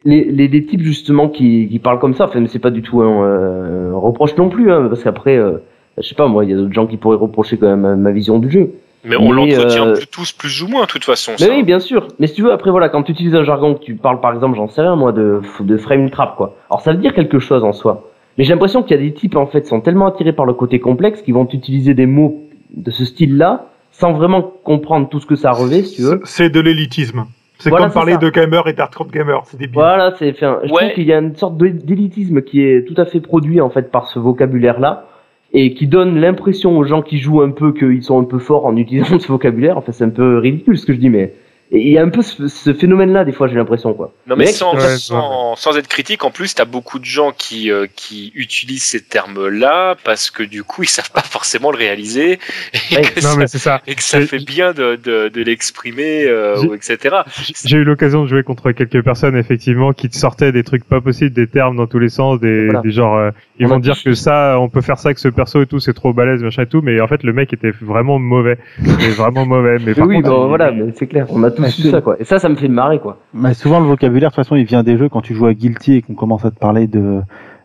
[0.06, 2.82] les, les, les types justement qui, qui parlent comme ça, enfin, mais c'est pas du
[2.82, 5.58] tout un, euh, un reproche non plus, hein, parce qu'après, euh,
[5.98, 8.12] je sais pas, moi, il y a d'autres gens qui pourraient reprocher quand même ma,
[8.12, 8.72] vision du jeu.
[9.04, 11.52] mais on Mais, l'entretient euh, tous plus ou moins de toute façon Mais ça.
[11.52, 12.08] oui, bien sûr.
[12.20, 14.34] Mais si tu veux, après, voilà, quand tu utilises un jargon, que tu parles par
[14.34, 16.56] exemple, j'en sais rien, moi, de, de frame trap, quoi.
[16.70, 18.10] Alors, ça veut dire quelque chose en soi.
[18.38, 20.46] Mais j'ai l'impression qu'il y a des types, en fait, qui sont tellement attirés par
[20.46, 22.44] le côté complexe qu'ils vont utiliser des mots
[22.76, 26.22] de ce style-là, sans vraiment comprendre tout ce que ça revêt, si tu veux.
[26.24, 27.26] C'est- de l'élitisme.
[27.60, 28.18] C'est Voilà, comme parler ça.
[28.20, 29.42] de gamer et d'hardcore gamer.
[29.46, 29.74] C'est débile.
[29.74, 30.82] Voilà, c'est, enfin, je Ouais.
[30.82, 33.90] trouve qu'il y a une sorte d'élitisme qui est tout à fait produit, en fait,
[33.92, 35.06] par ce vocabulaire-là.
[35.54, 38.66] Et qui donne l'impression aux gens qui jouent un peu qu'ils sont un peu forts
[38.66, 39.78] en utilisant ce vocabulaire.
[39.78, 41.34] Enfin, c'est un peu ridicule ce que je dis, mais
[41.72, 44.14] et il y a un peu ce, ce phénomène-là des fois, j'ai l'impression, quoi.
[44.28, 47.32] Non mais Mais- sans, Ouais, sans, sans être critique, en plus, t'as beaucoup de gens
[47.38, 51.78] qui, euh, qui utilisent ces termes-là parce que du coup, ils savent pas forcément le
[51.78, 52.40] réaliser
[52.92, 53.02] et, Ouais.
[53.02, 53.82] que, Non, ça, mais c'est ça.
[53.88, 57.18] et que ça fait bien de, de, de l'exprimer, euh, ou etc.
[57.66, 61.02] J'ai eu l'occasion de jouer contre quelques personnes effectivement qui te sortaient des trucs pas
[61.02, 62.82] possibles, des termes dans tous les sens, des, Voilà.
[62.82, 65.28] des genres euh, ils On vont dire que ça on peut faire ça avec ce
[65.28, 67.72] perso et tout, c'est trop balèze machin et tout, mais en fait le mec était
[67.82, 69.78] vraiment mauvais, mais vraiment mauvais.
[69.80, 71.26] Mais Mais par oui, contre, bah, il- voilà, mais c'est clair.
[71.30, 72.16] On a vu c'est- ça, quoi.
[72.20, 73.18] Et ça, ça me fait marrer, quoi.
[73.34, 75.10] Mais souvent, le vocabulaire, de toute façon, il vient des jeux.
[75.10, 77.22] Quand tu joues à Guilty et qu'on commence à te parler de,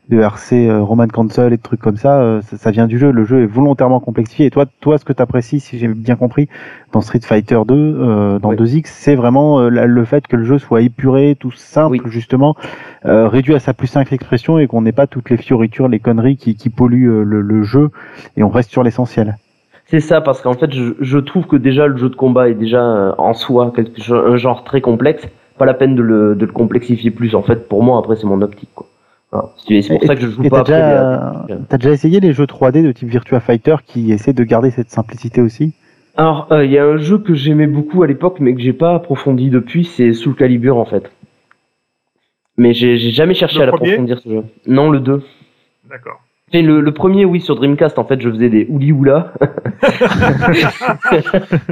[0.09, 2.99] de RC, euh, Roman Cancel et de trucs comme ça, euh, ça, ça vient du
[2.99, 3.11] jeu.
[3.13, 4.47] Le jeu est volontairement complexifié.
[4.47, 6.49] Et toi, toi, ce que tu apprécies, si j'ai bien compris,
[6.93, 8.57] dans Street Fighter 2, euh, dans Oui.
[8.57, 12.11] 2X, c'est vraiment euh, le fait que le jeu soit épuré, tout simple, Oui.
[12.11, 12.57] justement,
[13.05, 16.37] réduit à sa plus simple expression et qu'on n'ait pas toutes les fioritures, les conneries
[16.37, 17.91] qui, qui polluent le, le jeu
[18.37, 19.37] et on reste sur l'essentiel.
[19.93, 22.55] C'est ça, parce qu'en fait, je, je trouve que déjà le jeu de combat est
[22.55, 25.29] déjà euh, en soi quelque chose, un genre très complexe.
[25.59, 27.35] Pas la peine de le, de le complexifier plus.
[27.35, 28.87] En fait, pour moi, après, c'est mon optique, quoi.
[29.31, 29.51] Voilà.
[29.59, 32.21] C'est c'est pour Et- ça que je joue pas t'as déjà, les- t'as déjà essayé
[32.21, 35.75] les jeux 3D de type Virtua Fighter qui essaient de garder cette simplicité aussi?
[36.17, 38.73] Alors, euh, il y a un jeu que j'aimais beaucoup à l'époque, mais que j'ai
[38.73, 41.13] pas approfondi depuis, c'est Soul Calibur, en fait.
[42.57, 44.45] Mais j'ai jamais cherché Le à l'approfondir ce jeu.
[44.67, 45.23] Non, le 2.
[45.91, 46.23] D'accord.
[46.55, 49.33] Et le, le premier, oui, sur Dreamcast, en fait, je faisais des ouli oula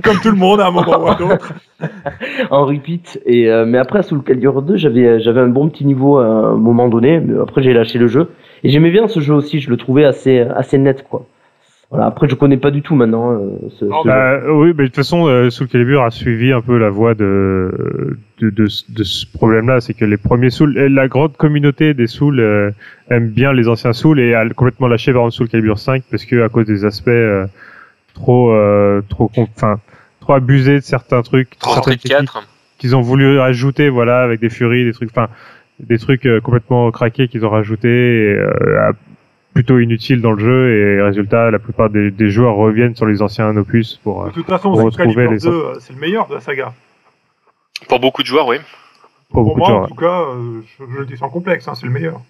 [0.02, 1.52] Comme tout le monde à un moment ou à un autre.
[2.51, 3.20] en repeat.
[3.27, 6.24] Et euh, mais après, à Soul Calibur 2, j'avais j'avais un bon petit niveau à
[6.24, 7.20] un moment donné.
[7.20, 8.31] Mais après, j'ai lâché le jeu.
[8.65, 9.61] Et j'aimais bien ce jeu aussi.
[9.61, 11.27] Je le trouvais assez assez net, quoi.
[11.90, 12.06] Voilà.
[12.06, 13.48] Après, je connais pas du tout maintenant euh,
[13.80, 14.14] ce, Non, ce jeu.
[14.14, 17.14] Bah, oui, mais de toute façon, euh, Soul Calibur a suivi un peu la voie
[17.14, 21.92] de de, de, de ce problème-là, c'est que les premiers Soul, et la grande communauté
[21.92, 22.70] des Soul euh,
[23.10, 26.42] aime bien les anciens Soul et a complètement lâché vers Soul Calibur 5 parce que
[26.44, 27.46] à cause des aspects euh,
[28.14, 29.80] trop euh, trop enfin
[30.20, 32.48] trop abusés de certains trucs, Trop certaines Street techniques 4.
[32.78, 35.28] qu'ils ont voulu rajouter, voilà, avec des furies, des trucs, enfin
[35.80, 37.88] des trucs euh, complètement craqués qu'ils ont rajoutés.
[38.30, 38.92] Et, euh, à-
[39.55, 43.20] plutôt inutiles dans le jeu et résultat la plupart des, des joueurs reviennent sur les
[43.22, 46.35] anciens opus pour De toute façon, Pour retrouver les 2, euh, c'est le meilleur de
[46.35, 46.72] la saga.
[47.89, 48.59] Pour beaucoup de joueurs, oui.
[49.31, 49.89] pour Pour beaucoup moi, de en gens.
[49.89, 52.20] tout cas, euh, je, je le dis sans complexe, hein, c'est le meilleur.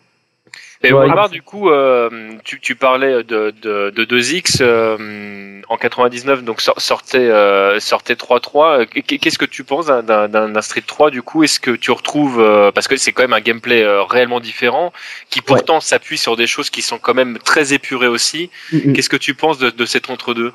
[0.83, 2.09] Et Ouais, du coup, euh,
[2.43, 8.15] tu, tu parlais de, de, de 2X euh, en 99, donc sor- sortait euh, sortait
[8.15, 8.87] 3.3.
[8.87, 11.45] Qu- Qu'est-ce que tu penses d'un- Street 3 du coup?
[11.45, 14.91] Est-ce que tu retrouves euh, parce que c'est quand même un gameplay euh, réellement différent,
[15.29, 18.49] qui pourtant s'appuie sur des choses qui sont quand même très épurées aussi.
[18.73, 18.93] Mm, mm.
[18.95, 20.53] Qu'est-ce que tu penses de, de cet entre-deux?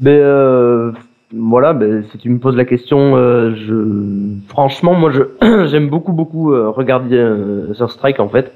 [0.00, 0.92] Ben euh,
[1.30, 6.12] voilà, ben, si tu me poses la question, euh, je franchement moi je j'aime beaucoup
[6.12, 8.50] beaucoup euh, regarder euh, sur Strike en fait.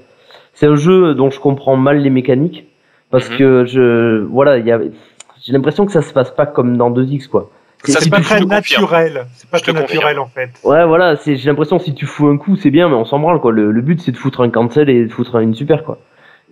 [0.58, 2.66] C'est un jeu dont je comprends mal les mécaniques
[3.10, 3.36] parce Mhm.
[3.36, 4.80] que je voilà, il y a
[5.44, 7.50] j'ai l'impression que ça se passe pas comme dans 2X quoi.
[7.84, 9.26] Ça C'est pas très naturel.
[9.34, 10.48] C'est pas très naturel en fait.
[10.64, 13.04] Ouais, voilà, c'est j'ai l'impression que si tu fous un coup, c'est bien mais on
[13.04, 13.52] s'en branle quoi.
[13.52, 15.98] Le, le but c'est de foutre un cancel et de foutre une super quoi.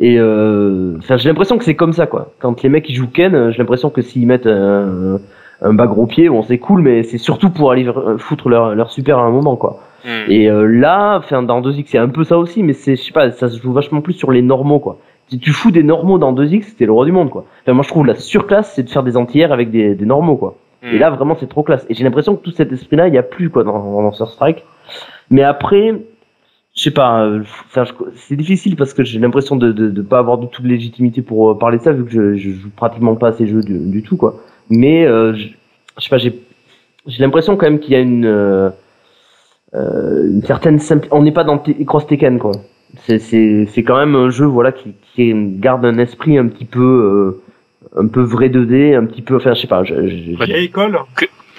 [0.00, 2.32] Et euh, enfin, j'ai l'impression que c'est comme ça quoi.
[2.40, 5.18] Quand les mecs ils jouent Ken, j'ai l'impression que s'ils mettent un,
[5.62, 8.90] un bas gros pied, bon c'est cool, mais c'est surtout pour aller foutre leur, leur
[8.92, 9.80] super à un moment quoi.
[10.04, 10.30] Hmm.
[10.30, 13.12] Et euh, là, enfin dans 2X c'est un peu ça aussi, mais c'est je sais
[13.12, 14.98] pas, ça se joue vachement plus sur les normaux quoi.
[15.28, 17.46] Si tu fous des normaux dans 2X, c'est le roi du monde quoi.
[17.62, 20.36] Enfin, moi je trouve la surclasse c'est de faire des anti-airs avec des, des normaux
[20.36, 20.56] quoi.
[20.82, 20.94] Hmm.
[20.94, 21.86] Et là, vraiment, c'est trop classe.
[21.88, 24.28] Et j'ai l'impression que tout cet esprit-là, il n'y a plus quoi dans, dans Sur
[24.28, 24.64] Strike.
[25.30, 25.94] Mais après,
[26.76, 27.24] je sais pas.
[27.24, 27.42] euh,
[28.16, 31.22] c'est difficile parce que j'ai l'impression de, de de pas avoir du tout de légitimité
[31.22, 33.62] pour euh, parler de ça vu que je, je joue pratiquement pas à ces jeux
[33.62, 34.34] du, du tout quoi.
[34.68, 35.48] Mais euh, je,
[35.96, 36.38] je sais pas, j'ai
[37.06, 38.68] j'ai l'impression quand même qu'il y a une euh,
[39.74, 41.08] une certaine simple.
[41.10, 42.52] On n'est pas dans Cross Tekken quoi.
[43.06, 46.64] C'est c'est c'est quand même un jeu voilà qui qui garde un esprit un petit
[46.64, 49.36] peu euh, un peu vrai 2D, un petit peu.
[49.36, 49.82] Enfin, je sais pas.
[49.84, 50.98] Je, je- Vieille école.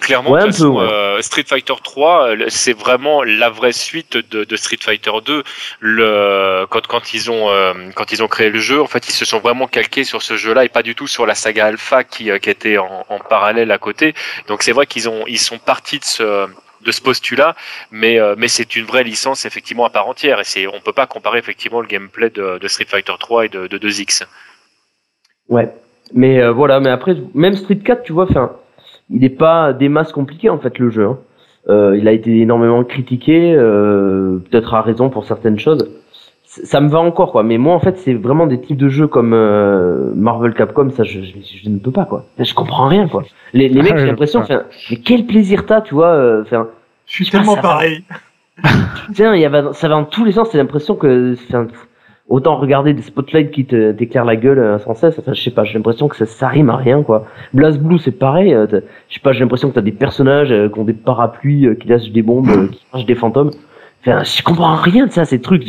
[0.02, 0.92] Clairement, Ouais, de un toute façon, peu, ouais.
[0.92, 5.42] euh, Street Fighter 3, euh, c'est vraiment la vraie suite de, de Street Fighter 2.
[5.80, 9.14] Le, quand, quand ils ont euh, quand ils ont créé le jeu, en fait, ils
[9.14, 12.04] se sont vraiment calqués sur ce jeu-là et pas du tout sur la saga Alpha
[12.04, 14.14] qui, euh, qui était en, en parallèle à côté.
[14.48, 16.48] Donc c'est vrai qu'ils ont ils sont partis de ce
[16.86, 17.56] de ce postulat,
[17.92, 20.94] mais euh, mais c'est une vraie licence effectivement à part entière et c'est on peut
[20.94, 24.24] pas comparer effectivement le gameplay de, Street Fighter 3 et de, de 2X.
[25.50, 25.70] Ouais.
[26.14, 28.54] Mais euh, voilà, mais après, même Street 4, tu vois, enfin,
[29.10, 31.06] il n'est pas des masses compliqué en fait le jeu.
[31.06, 31.20] hein.
[31.68, 35.90] Euh, il a été énormément critiqué, peut-être à raison pour certaines choses.
[36.64, 39.08] Ça me va encore quoi, mais moi en fait c'est vraiment des types de jeux
[39.08, 41.34] comme euh, Marvel Capcom, ça je, je,
[41.64, 42.26] je ne peux pas quoi.
[42.40, 43.24] Je comprends rien quoi.
[43.54, 46.68] Les, les mecs j'ai l'impression, enfin, mais quel plaisir t'as, tu vois, euh, enfin,
[47.08, 47.62] Je suis tellement va.
[47.62, 48.04] pareil.
[49.14, 50.50] Tiens, il y avait, ça va dans tous les sens.
[50.52, 51.68] C'est l'impression que, enfin,
[52.30, 55.20] autant regarder des spotlights qui te, t'éclairent la gueule euh, sans cesse.
[55.20, 57.26] Enfin, je sais pas, j'ai l'impression que ça, ça rime à rien, quoi.
[57.54, 58.54] Blast Blue, c'est pareil.
[58.54, 58.66] euh,
[59.10, 61.76] Je sais pas, j'ai l'impression que t'as des personnages euh, qui ont des parapluies, euh,
[61.76, 63.52] qui lâchent des bombes, euh, qui lâchent des fantômes.
[64.08, 65.64] Enfin, je comprends rien de ça, ces trucs.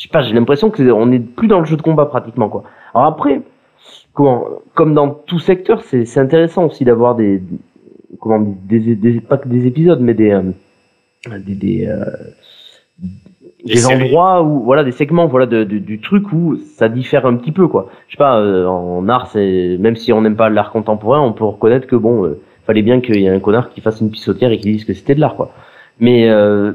[0.00, 2.48] Je, sais pas, j'ai l'impression que on est plus dans le jeu de combat pratiquement,
[2.48, 2.62] quoi.
[2.94, 3.42] Alors après,
[4.14, 7.42] comment, comme dans tout secteur, c'est, intéressant aussi d'avoir des,
[8.18, 10.42] comment, des, des, pas que des épisodes, mais des, euh,
[11.46, 12.06] des, des, euh,
[13.66, 17.36] Des endroits où voilà des segments voilà de, de- du truc où ça diffère un
[17.36, 17.90] petit peu quoi.
[18.08, 21.34] Je sais pas euh, en art c'est même si on n'aime pas l'art contemporain on
[21.34, 24.10] peut reconnaître que bon euh, fallait bien qu'il y ait un connard qui fasse une
[24.10, 25.52] pissotière et qui dise que c'était de l'art quoi.
[25.98, 26.72] Mais euh,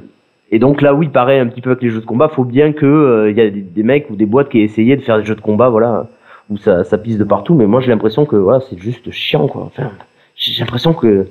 [0.52, 2.72] et donc là oui pareil un petit peu avec les jeux de combat faut bien
[2.74, 5.02] que euh, il y a des, des mecs ou des boîtes qui aient essayé de
[5.02, 6.08] faire des jeux de combat voilà
[6.50, 9.48] où ça ça pisse de partout mais moi j'ai l'impression que voilà c'est juste chiant
[9.48, 9.92] quoi enfin
[10.36, 11.28] j'ai l'impression que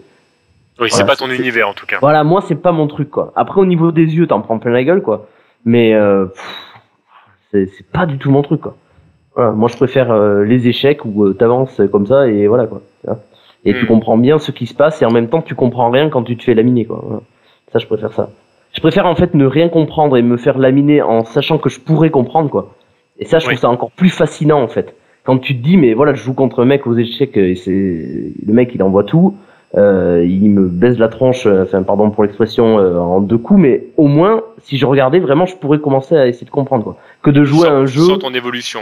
[0.81, 1.99] Oui, c'est pas ton univers en tout cas.
[2.01, 3.33] voilà, moi c'est pas mon truc quoi.
[3.37, 5.29] Après au niveau des yeux, t'en prends plein la gueule quoi.
[5.65, 6.27] Mais euh,
[7.53, 8.77] c'est pas du tout mon truc quoi.
[9.37, 12.81] Voilà, moi je préfère euh, les échecs où euh, t'avances comme ça et voilà quoi.
[13.67, 13.89] Et tu Hmm.
[13.89, 16.37] comprends bien ce qui se passe et en même temps tu comprends rien quand tu
[16.37, 17.01] te fais laminer quoi.
[17.05, 17.21] Voilà.
[17.73, 18.31] Ça je préfère ça.
[18.75, 21.81] Je préfère en fait ne rien comprendre et me faire laminer en sachant que je
[21.81, 22.75] pourrais comprendre quoi.
[23.19, 23.55] Et ça je Oui.
[23.55, 24.95] trouve ça encore plus fascinant en fait.
[25.25, 27.71] Quand tu te dis mais voilà je joue contre un mec aux échecs et c'est
[28.47, 29.37] le mec il envoie tout.
[29.77, 33.59] Euh, il me baise la tronche, euh, enfin pardon pour l'expression, euh, en deux coups,
[33.59, 36.97] mais au moins, si je regardais vraiment, je pourrais commencer à essayer de comprendre quoi.
[37.23, 38.79] Que de jouer à un jeu, Sans ton évolution.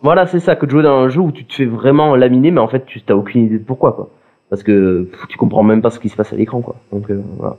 [0.00, 2.50] voilà, c'est ça, que de jouer dans un jeu où tu te fais vraiment laminer,
[2.50, 4.10] mais en fait, tu t'as aucune idée de pourquoi quoi.
[4.50, 6.74] Parce que pff, tu comprends même pas ce qui se passe à l'écran quoi.
[6.92, 7.56] Donc euh, voilà.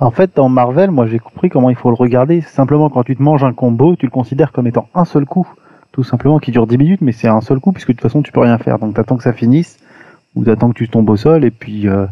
[0.00, 2.40] En fait, dans Marvel, moi j'ai compris comment il faut le regarder.
[2.40, 5.46] Simplement, quand tu te manges un combo, tu le considères comme étant un seul coup.
[5.92, 8.20] Tout simplement, qui dure 10 minutes, mais c'est un seul coup, puisque de toute façon,
[8.22, 8.80] tu peux rien faire.
[8.80, 9.78] Donc, t'attends que ça finisse,
[10.34, 11.86] ou t'attends que tu tombes au sol, et puis.
[11.88, 12.06] euh,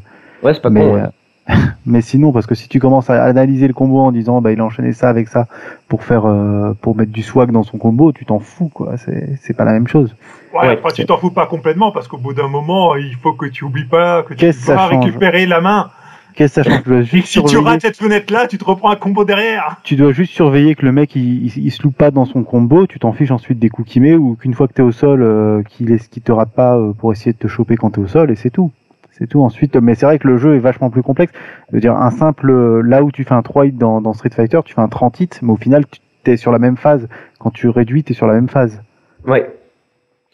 [0.45, 0.95] Ouais, c'est pas mais, con.
[0.95, 1.03] ouais.
[1.51, 1.55] euh,
[1.87, 4.61] mais sinon, parce que si tu commences à analyser le combo en disant, bah, il
[4.61, 5.49] a enchaîné ça avec ça
[5.89, 8.97] pour faire, euh, pour mettre du swag dans son combo, tu t'en fous, quoi.
[8.99, 10.15] C'est, c'est pas la même chose.
[10.55, 13.33] Ouais, Ouais, après, tu t'en fous pas complètement parce qu'au bout d'un moment, il faut
[13.33, 15.91] que tu oublies pas que tu ça dois récupérer la main.
[16.35, 18.97] Qu'est-ce que ça change Tu juste si tu rates cette fenêtre-là, tu te reprends un
[18.97, 19.77] combo derrière.
[19.85, 22.43] tu dois juste surveiller que le mec il, il, il se loupe pas dans son
[22.45, 24.93] combo, tu t'en fiches ensuite des coups qu'il met ou qu'une fois que t'es au
[24.93, 27.91] sol, euh, qu'il laisse- qu'il te rate pas euh, pour essayer de te choper quand
[27.91, 28.71] t'es au sol et c'est tout.
[29.11, 29.43] C'est tout.
[29.43, 31.33] Ensuite, mais c'est vrai que le jeu est vachement plus complexe.
[31.71, 34.15] Je veux dire, un simple, euh, là où tu fais un 3 hit dans, dans
[34.15, 36.79] Street Fighter, tu fais un 30 hit, mais au final, tu t'es sur la même
[36.79, 37.09] phase.
[37.39, 38.83] Quand tu réduis, t'es sur la même phase.
[39.27, 39.55] Ouais.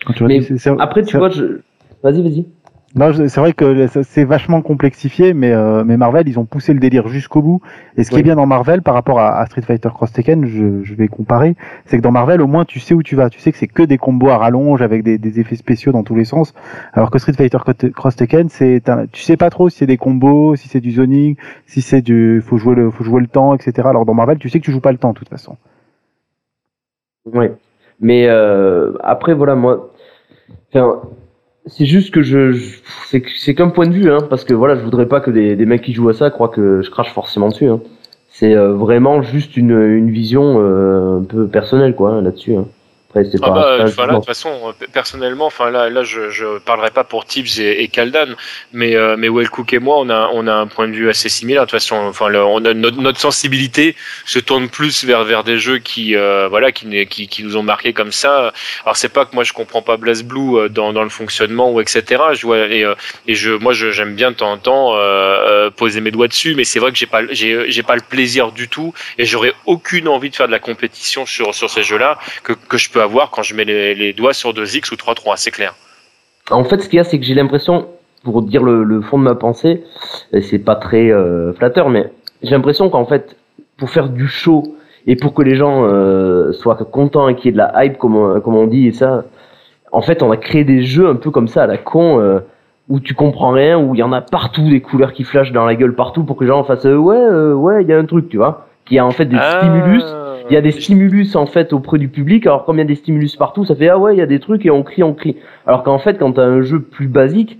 [0.06, 1.60] Quand tu Mais réduis, Après, tu vois, je...
[2.04, 2.46] vas-y, vas-y.
[2.94, 6.80] Non, c'est vrai que c'est vachement complexifié, mais, euh, mais Marvel, ils ont poussé le
[6.80, 7.60] délire jusqu'au bout.
[7.98, 8.20] Et ce qui Oui.
[8.20, 11.06] est bien dans Marvel par rapport à, à Street Fighter Cross Tekken, je, je vais
[11.06, 11.54] comparer,
[11.84, 13.28] c'est que dans Marvel, au moins, tu sais où tu vas.
[13.28, 16.02] Tu sais que c'est que des combos à rallonge avec des, des effets spéciaux dans
[16.02, 16.54] tous les sens.
[16.94, 19.86] Alors que Street Fighter Cro- Cross Tekken, c'est un- tu sais pas trop si c'est
[19.86, 21.36] des combos, si c'est du zoning,
[21.66, 23.86] si c'est du, faut jouer le, faut jouer le temps, etc.
[23.86, 25.56] Alors dans Marvel, tu sais que tu joues pas le temps de toute façon.
[27.26, 27.52] Ouais.
[28.00, 29.90] Mais euh, après, voilà, moi,
[30.72, 31.02] enfin,
[31.68, 32.52] c'est juste que je,
[33.06, 35.56] c'est c'est qu'un point de vue, hein, parce que voilà, je voudrais pas que des,
[35.56, 37.66] des mecs qui jouent à ça croient que je crache forcément dessus.
[37.66, 37.80] Hein.
[38.30, 42.54] C'est euh, vraiment juste une, une vision euh, un peu personnelle, quoi, hein, là-dessus.
[42.54, 42.66] Hein.
[43.10, 44.50] Après, c'est Ah bah, de toute façon,
[44.82, 48.34] euh, personnellement, enfin là, là, je, je parlerai pas pour Tibbs et, et Kaldan,
[48.72, 51.30] mais euh, mais Wellcook et moi, on a on a un point de vue assez
[51.30, 51.62] similaire.
[51.62, 55.42] De toute façon, enfin, le- on a notre, notre sensibilité se tourne plus vers vers
[55.42, 58.52] des jeux qui euh, voilà qui, qui qui nous ont marqué comme ça.
[58.84, 61.80] Alors c'est pas que moi je comprends pas BlazBlue euh, dans dans le fonctionnement ou
[61.80, 62.22] etc.
[62.34, 62.94] Je vois et euh,
[63.26, 66.54] et je moi je j'aime bien de temps en temps euh, poser mes doigts dessus,
[66.54, 69.54] mais c'est vrai que j'ai pas j'ai j'ai pas le plaisir du tout et j'aurais
[69.64, 72.97] aucune envie de faire de la compétition sur sur ces jeux-là que que je peux
[73.00, 75.74] avoir quand je mets les, les doigts sur 2x ou 3-3, c'est clair.
[76.50, 77.86] En fait, ce qu'il y a, c'est que j'ai l'impression,
[78.24, 79.84] pour dire le, le fond de ma pensée,
[80.32, 82.10] et c'est pas très euh, flatteur, mais
[82.42, 83.36] j'ai l'impression qu'en fait,
[83.76, 84.62] pour faire du show
[85.06, 87.98] et pour que les gens euh, soient contents et qu'il y ait de la hype,
[87.98, 89.24] comme on, comme on dit, et ça,
[89.92, 92.20] en fait, on a créé des jeux un peu comme ça à la con.
[92.20, 92.40] euh,
[92.90, 95.66] où tu comprends rien, où il y en a partout des couleurs qui flashent dans
[95.66, 97.98] la gueule partout pour que les gens fassent euh, ouais euh, ouais il y a
[97.98, 99.58] un truc tu vois, qui a en fait des Ah.
[99.60, 100.02] stimulus
[100.50, 102.86] il y a des stimulus en fait auprès du public, alors comme il y a
[102.86, 105.02] des stimulus partout, ça fait ah ouais, il y a des trucs et on crie,
[105.02, 105.36] on crie.
[105.66, 107.58] Alors qu'en fait, quand t'as un jeu plus basique,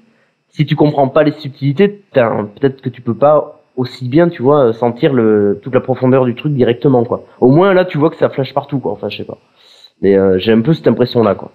[0.48, 4.73] si tu comprends pas les subtilités, peut-être que tu peux pas aussi bien, tu vois,
[4.73, 7.24] sentir le toute la profondeur du truc directement quoi.
[7.40, 8.93] Au moins là, tu vois que ça flash partout quoi.
[8.93, 9.39] Enfin, je sais pas.
[10.02, 11.52] Mais euh, j'ai un peu cette impression là quoi.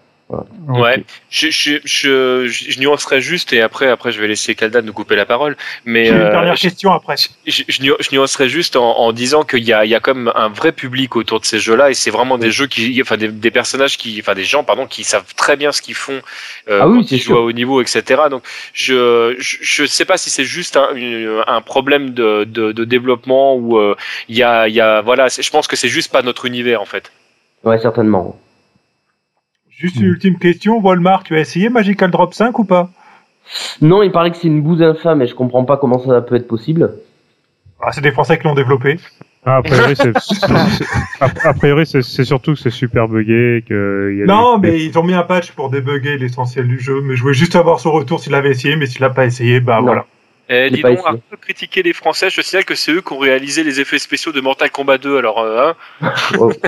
[0.68, 4.82] Ouais, je, je, je, je, je nuancerai juste et après, après, je vais laisser Kaldan
[4.84, 5.58] nous couper la parole.
[5.86, 7.16] Mais J'ai une euh, dernière question après.
[7.18, 10.00] je, je, nu- je nuancerai juste en, en disant qu'il y a, il y a
[10.00, 13.18] comme un vrai public autour de ces jeux-là et c'est vraiment des jeux qui, enfin
[13.18, 16.22] des, des personnages qui, enfin des gens pardon, qui savent très bien ce qu'ils font
[16.70, 18.24] euh, Ah oui, quand ils jouent à haut niveau, etc.
[18.30, 18.44] Donc
[18.74, 22.84] je, je, je sais pas si c'est juste un, une- un problème de, de, de
[22.86, 23.96] développement ou euh,
[24.30, 26.82] il y a, il y a, voilà, je pense que c'est juste pas notre univers
[26.82, 27.12] en fait.
[27.64, 28.40] Ouais, certainement.
[29.78, 32.90] Juste une ultime question, Walmart, tu as essayé Magical Drop 5 ou pas?
[33.82, 36.36] Non, il paraît que c'est une bouse infâme et je comprends pas comment ça peut
[36.36, 36.94] être possible.
[37.82, 39.00] ah, C'est des Français qui l'ont développé.
[39.46, 39.62] Ah, a
[41.54, 44.98] priori, c'est, surtout que c'est super buggé, que il y a Non, des- mais ils
[44.98, 47.02] ont mis un patch pour débugger l'essentiel du jeu.
[47.02, 49.60] Mais je voulais juste avoir son retour s'il avait essayé, mais s'il l'a pas essayé,
[49.60, 49.86] bah Non.
[49.88, 50.06] voilà.
[50.50, 51.08] Eh, dis pas donc, essayé.
[51.10, 54.00] arrête de critiquer les Français, je signale que c'est eux qui ont réalisé les effets
[54.00, 55.72] spéciaux de Mortal Kombat 2, alors euh,
[56.02, 56.52] hein Oh.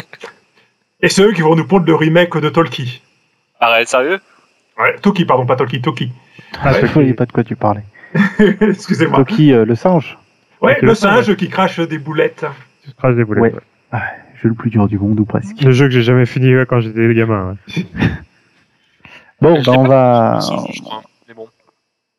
[1.02, 3.02] Et c'est eux qui vont nous pondre le remake de Tolki.
[3.60, 4.20] Arrête, sérieux?
[4.80, 6.12] Ouais, Toki, pardon, pas Tolki, Toki.
[6.62, 7.84] Ah, je ne voyais pas de quoi tu parlais.
[8.62, 9.20] Excusez-moi.
[9.20, 10.18] Toki, euh, le singe.
[10.62, 12.46] Ouais, le le singe qui crache des boulettes.
[12.84, 13.54] Tu te craches des boulettes, Ouais.
[13.54, 13.62] ouais.
[13.92, 14.04] Ah,
[14.42, 15.62] jeu le plus dur du monde ou presque.
[15.62, 17.58] Le jeu que j'ai jamais fini ouais, quand j'étais gamin.
[17.78, 17.84] ouais.
[19.42, 20.40] Bon, bah, on va.
[20.42, 21.02] fait, je crois.
[21.28, 21.48] Mais bon.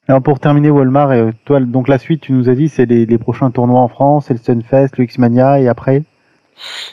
[0.06, 3.06] Alors pour terminer Walmart, euh, toi, donc la suite, tu nous as dit, c'est les,
[3.06, 6.02] les prochains tournois en France, c'est le Stunfest, le X-Mania, et après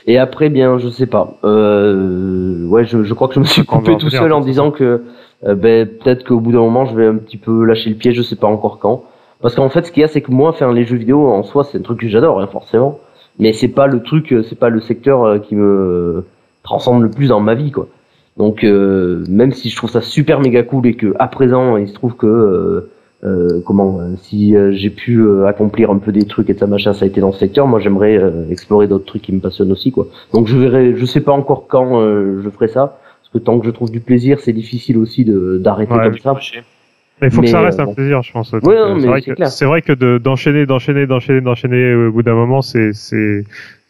[0.07, 1.38] Et après, bien, je sais pas.
[1.44, 5.03] Euh, ouais, je, je crois que je me suis coupé tout seul en disant que
[5.45, 8.14] euh, ben, peut-être qu'au bout d'un moment, je vais un petit peu lâcher le pied,
[8.14, 9.03] je sais pas encore quand.
[9.41, 11.44] Parce qu'en fait, ce qu'il y a, c'est que moi, faire les jeux vidéo en
[11.44, 12.99] soi, c'est un truc que j'adore, hein, forcément.
[13.40, 16.26] Mais c'est pas le truc, euh, c'est pas le secteur euh, qui me
[16.64, 17.88] transcende le plus dans ma vie, quoi.
[18.38, 21.88] Donc, euh, même si je trouve ça super méga cool et que à présent, il
[21.88, 22.90] se trouve que
[23.24, 26.60] euh, comment, euh, si euh, j'ai pu euh, accomplir un peu des trucs et de
[26.60, 27.68] ça machin, ça a été dans ce secteur.
[27.68, 30.08] Moi, j'aimerais euh, explorer d'autres trucs qui me passionnent aussi, quoi.
[30.34, 33.60] Donc, je verrai, je sais pas encore quand euh, je ferai ça, parce que tant
[33.60, 36.36] que je trouve du plaisir, c'est difficile aussi de d'arrêter Ouais, comme ça.
[37.22, 37.94] Mais il faut que ça reste euh, un bon.
[37.94, 38.52] plaisir, je pense.
[38.52, 42.34] Ouais, non, mais c'est vrai vrai que de- d'enchaîner, d'enchaîner, d'enchaîner, d'enchaîner au bout d'un
[42.34, 43.45] moment, c'est c'est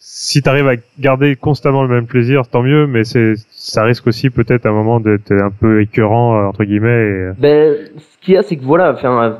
[0.05, 2.87] si t'arrives à garder constamment le même plaisir, tant mieux.
[2.87, 6.65] Mais c'est ça risque aussi peut-être à un moment d'être un peu écœurant euh, entre
[6.65, 6.89] guillemets.
[6.89, 9.31] Et, euh, Ben, ce qu'il y a, c'est que voilà, enfin, euh,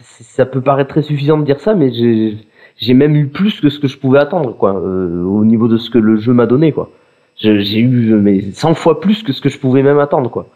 [0.00, 3.78] ça peut paraître très suffisant de dire ça, mais j'ai, même eu plus que ce
[3.78, 6.72] que je pouvais attendre, quoi, euh, au niveau de ce que le jeu m'a donné,
[6.72, 6.90] quoi.
[7.36, 10.46] J'ai eu mais 100 fois plus que ce que je pouvais même attendre, quoi.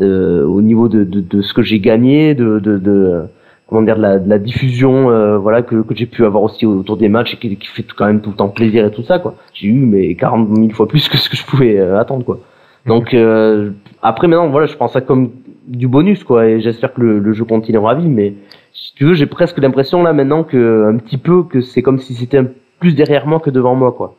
[0.00, 3.22] Euh, au niveau de, de, de ce que j'ai gagné, de, de, de
[3.66, 6.66] comment dire, de la, de la diffusion, euh, voilà, que, que j'ai pu avoir aussi
[6.66, 9.02] autour des matchs et qui, qui fait quand même tout le temps plaisir et tout
[9.02, 9.34] ça, quoi.
[9.52, 12.40] J'ai eu mais 40 000 fois plus que ce que je pouvais euh, attendre, quoi.
[12.86, 13.70] Donc euh,
[14.02, 15.30] après maintenant, voilà, je prends ça comme
[15.66, 18.34] du bonus, quoi, et j'espère que le, le jeu continuera à vivre, mais
[18.74, 21.98] si tu veux, j'ai presque l'impression là maintenant que un petit peu que c'est comme
[21.98, 22.42] si c'était
[22.80, 24.16] plus derrière moi que devant moi, quoi.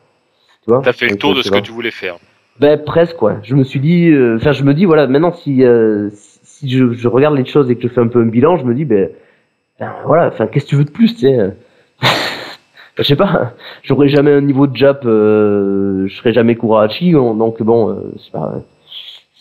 [0.63, 0.81] Tu vois?
[0.81, 2.17] T'as fait le tour euh, de ce que tu voulais faire.
[2.59, 3.37] Ben presque quoi.
[3.43, 6.93] Je me suis dit, euh, enfin je me dis voilà, maintenant si euh, si je,
[6.93, 8.85] je regarde les choses et que je fais un peu un bilan, je me dis
[8.85, 9.09] ben,
[9.79, 11.49] ben, voilà, enfin qu'est-ce que tu veux de plus, tu sais euh.
[12.97, 13.53] Je sais pas,
[13.83, 18.31] j'aurais jamais un niveau de Jap, euh, je serais jamais Kurahachi, donc bon, euh, c'est
[18.31, 18.61] pas,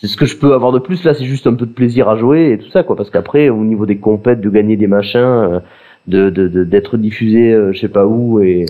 [0.01, 2.09] c'est ce que je peux avoir de plus là, c'est juste un peu de plaisir
[2.09, 4.87] à jouer et tout ça quoi, parce qu'après au niveau des compètes, de gagner des
[4.87, 5.59] machins, euh,
[6.07, 8.65] de de de- d'être diffusé, euh, je sais pas où et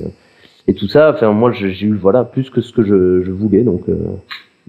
[0.67, 3.63] et tout ça, enfin moi j'ai eu voilà plus que ce que je, je voulais
[3.63, 3.89] donc.
[3.89, 3.95] Euh,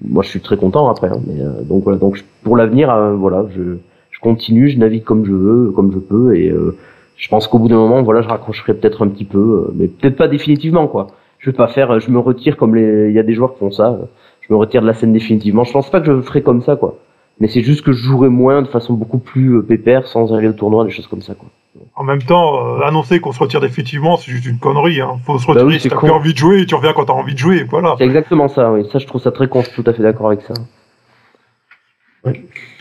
[0.02, 3.14] moi je suis très content après hein, mais euh, donc voilà donc pour l'avenir euh,
[3.14, 3.78] voilà je,
[4.16, 6.74] je continue je navigue comme je veux comme je peux et euh,
[7.16, 9.88] je pense qu'au bout d'un moment voilà je raccrocherai peut-être un petit peu euh, mais
[9.88, 13.14] peut-être pas définitivement quoi je vais pas faire euh, je me retire comme les il
[13.14, 14.06] y a des joueurs qui font ça euh,
[14.40, 16.76] je me retire de la scène définitivement je pense pas que je ferai comme ça
[16.76, 16.96] quoi
[17.38, 20.54] mais c'est juste que je jouerai moins de façon beaucoup plus pépère sans aller au
[20.54, 21.50] tournoi des choses comme ça quoi
[21.94, 25.02] En même temps, euh, annoncer qu'on se retire définitivement, c'est juste une connerie.
[25.02, 25.18] Hein.
[25.26, 27.04] Faut se Bah retirer oui, si t'as plus envie de jouer et tu reviens quand
[27.04, 27.64] t'as envie de jouer.
[27.64, 27.94] Voilà.
[27.98, 30.02] c'est exactement ça oui ça je trouve ça très con je suis tout à fait
[30.02, 30.54] d'accord avec ça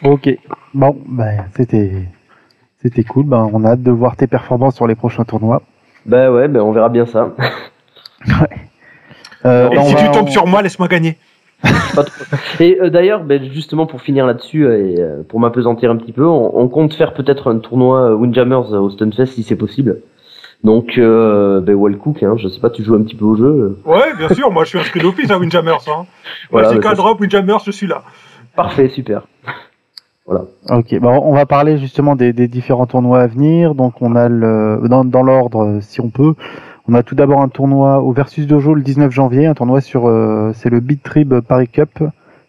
[0.03, 0.29] Ok.
[0.73, 1.91] Bon, ben c'était
[2.81, 3.25] c'était cool.
[3.25, 5.61] Ben on a hâte de voir tes performances sur les prochains tournois.
[6.05, 7.33] bah ouais ben on verra bien ça
[9.45, 11.17] Euh, Et ben, on si va- tu tombes sur moi, laisse-moi gagner.
[12.59, 16.11] Et euh, d'ailleurs, ben, justement pour finir là-dessus euh, et euh, pour m'apesantir un petit
[16.13, 19.99] peu, on, on compte faire peut-être un tournoi Windjammers au Stunfest si c'est possible.
[20.63, 23.77] Donc, euh, ben, Wellcook, hein, je sais pas, tu joues un petit peu au jeu.
[23.85, 25.77] Ouais, bien sûr, moi je suis inscrit d'office à Windjammers.
[25.87, 26.05] Hein.
[26.49, 28.01] Voilà, Moi, bah, si ça, drop Windjammers, je suis là.
[28.55, 29.27] Parfait, super.
[30.69, 33.75] Ok, bon, on va parler justement des, des différents tournois à venir.
[33.75, 36.33] Donc on a le dans, dans l'ordre, euh, si on peut.
[36.87, 40.07] On a tout d'abord un tournoi au Versus Dojo le 19 janvier, un tournoi sur
[40.07, 42.03] euh, c'est le Beat Trib Paris Cup.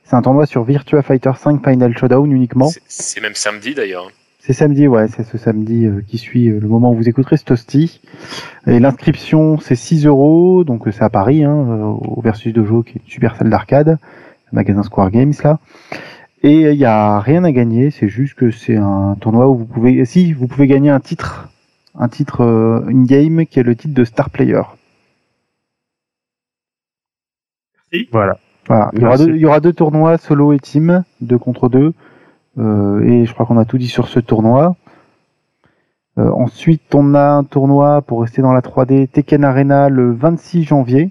[0.05, 2.69] C'est un tournoi sur Virtua Fighter 5 Final Showdown uniquement.
[2.69, 4.09] C'est- C'est même samedi d'ailleurs.
[4.39, 7.37] C'est samedi, ouais, c'est ce samedi euh, qui suit euh, le moment où vous écouterez
[7.37, 8.01] ce toasty.
[8.69, 12.85] Et l'inscription, c'est 6 euros, donc euh, c'est à Paris, hein, euh, au Versus Dojo,
[12.85, 13.99] qui est une super salle d'arcade,
[14.53, 15.59] magasin Square Games là.
[16.43, 19.65] Et il n'y a rien à gagner, c'est juste que c'est un tournoi où vous
[19.65, 21.49] pouvez, si, vous pouvez gagner un titre,
[21.99, 24.63] un titre euh, in-game qui est le titre de Star Player.
[28.13, 28.39] Voilà.
[28.69, 29.27] Voilà, il y, aura Merci.
[29.27, 31.93] deux, il y aura deux tournois solo et team, deux contre deux.
[32.59, 34.77] Euh, et je crois qu'on a tout dit sur ce tournoi.
[36.19, 40.65] Euh, ensuite, on a un tournoi pour rester dans la 3D Tekken Arena le 26
[40.65, 41.11] janvier.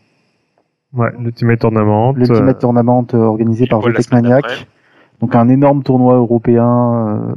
[0.96, 2.14] Ouais, l'Ultimate Tournament.
[2.14, 4.68] Le Ultimate Tournament euh, organisé par semaine Maniac.
[5.22, 6.66] Donc un énorme tournoi européen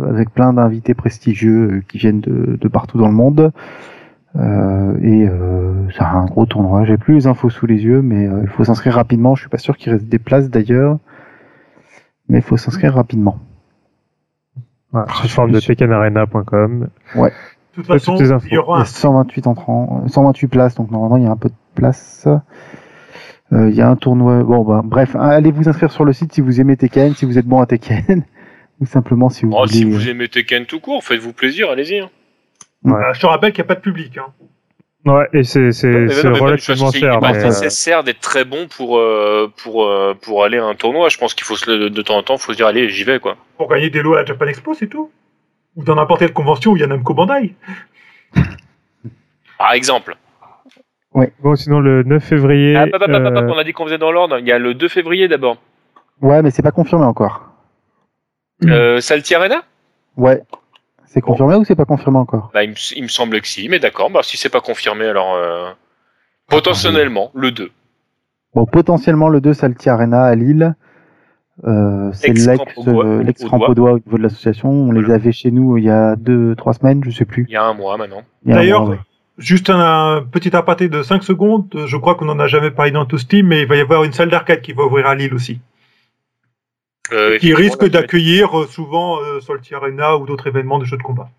[0.01, 3.52] euh, avec plein d'invités prestigieux euh, qui viennent de, de partout dans le monde.
[4.36, 6.85] Euh, et euh, c'est un gros tournoi.
[6.85, 9.35] J'ai plus les infos sous les yeux, mais euh, il faut s'inscrire rapidement.
[9.35, 10.98] Je suis pas sûr qu'il reste des places d'ailleurs,
[12.28, 13.39] mais il faut s'inscrire rapidement.
[14.93, 16.80] Voilà, sous forme de tekkenarena.com.
[16.80, 16.86] De
[17.74, 18.47] toute Ouais, façon, toutes les infos.
[18.51, 21.24] il y aura Il y un a 128 entrants, euh, 128 places, donc normalement il
[21.24, 22.26] y a un peu de place.
[23.53, 24.43] Euh, il y a un tournoi.
[24.43, 27.25] Bon, bah, bref, hein, allez vous inscrire sur le site si vous aimez Tekken, si
[27.25, 28.25] vous êtes bon à Tekken,
[28.81, 29.73] ou simplement si vous Oh, voulez.
[29.73, 32.01] si vous aimez Tekken tout court, faites-vous plaisir, allez-y.
[32.01, 32.11] hein.
[32.87, 34.19] Euh, je te rappelle qu'il n'y a pas de public.
[34.19, 34.27] Hein.
[35.07, 37.12] Ouais, et c'est c'est c'est relativement c'est- cher.
[37.12, 40.59] Il n'est pas mais, euh, nécessaire d'être très bon pour, euh, pour, euh, pour aller
[40.59, 41.09] à un tournoi.
[41.09, 43.05] Je pense qu'il faut se le- de temps en temps, faut se dire, allez, j'y
[43.05, 43.37] vais, quoi.
[43.57, 45.11] Pour gagner des lots à la Japan Expo, c'est tout.
[45.77, 47.55] Ou dans n'importe quelle convention où il y a Namco Bandai.
[49.59, 50.16] Par exemple.
[51.43, 52.77] Bon, sinon le 9 février.
[52.77, 54.39] Ah, papa, papa, papa, euh, on a dit qu'on faisait dans l'ordre.
[54.39, 55.57] Il y a le 2 février d'abord.
[56.20, 57.43] Ouais, mais c'est pas confirmé encore.
[58.65, 59.62] Euh, Salty Arena?
[60.16, 60.43] Ouais.
[61.07, 62.51] C'est confirmé ou c'est pas confirmé encore?
[62.53, 64.11] Bah, il, me, il me semble que si, mais d'accord.
[64.11, 65.35] Bah, si c'est pas confirmé, alors.
[65.35, 65.70] Euh,
[66.49, 67.70] potentiellement, le 2.
[68.55, 70.74] Bon, potentiellement le 2 Salty Arena à Lille.
[71.65, 73.59] Euh, c'est l'ex Ex-Crampe-Audois- euh, l'ex Audois.
[73.59, 74.70] Crampodois au niveau de l'association.
[74.70, 77.47] On les avait chez nous il y a deux, trois semaines, je sais plus.
[77.49, 78.23] Il y a un mois maintenant.
[78.45, 78.99] D'ailleurs, ouais.
[79.39, 81.69] Juste un, petit aparté de 5 secondes.
[81.86, 84.05] Je crois qu'on n'en a jamais parlé dans tout Steam, mais il va y avoir
[84.05, 85.60] une salle d'arcade qui va ouvrir à Lille aussi.
[87.12, 91.02] Euh, Qui risque d'accueillir euh, souvent euh, Salty Arena ou d'autres événements de jeux de
[91.02, 91.31] combat.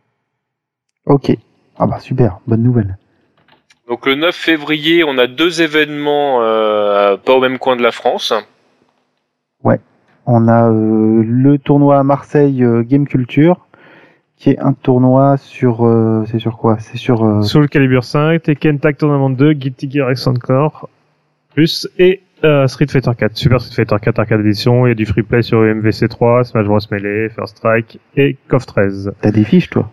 [1.06, 1.32] Ok.
[1.78, 2.98] Ah bah super, bonne nouvelle.
[3.88, 7.92] Donc le 9 février, on a deux événements euh, pas au même coin de la
[7.92, 8.34] France.
[10.32, 13.66] On a euh, le tournoi à Marseille euh, Game Culture,
[14.40, 16.78] qui est un tournoi sur, euh, c'est sur quoi?
[16.80, 20.90] C'est sur euh, Soul Calibur 5, Tekken Tag Tournament 2, Guilty Gear Encore,
[21.54, 24.96] plus et euh, Street Fighter 4, Super Street Fighter 4 Arcade Edition, il y a
[24.96, 26.80] du free play sur MVC 3, Smash Bros.
[26.90, 29.12] Melee, First Strike et KOF 13.
[29.22, 29.92] T'as des fiches toi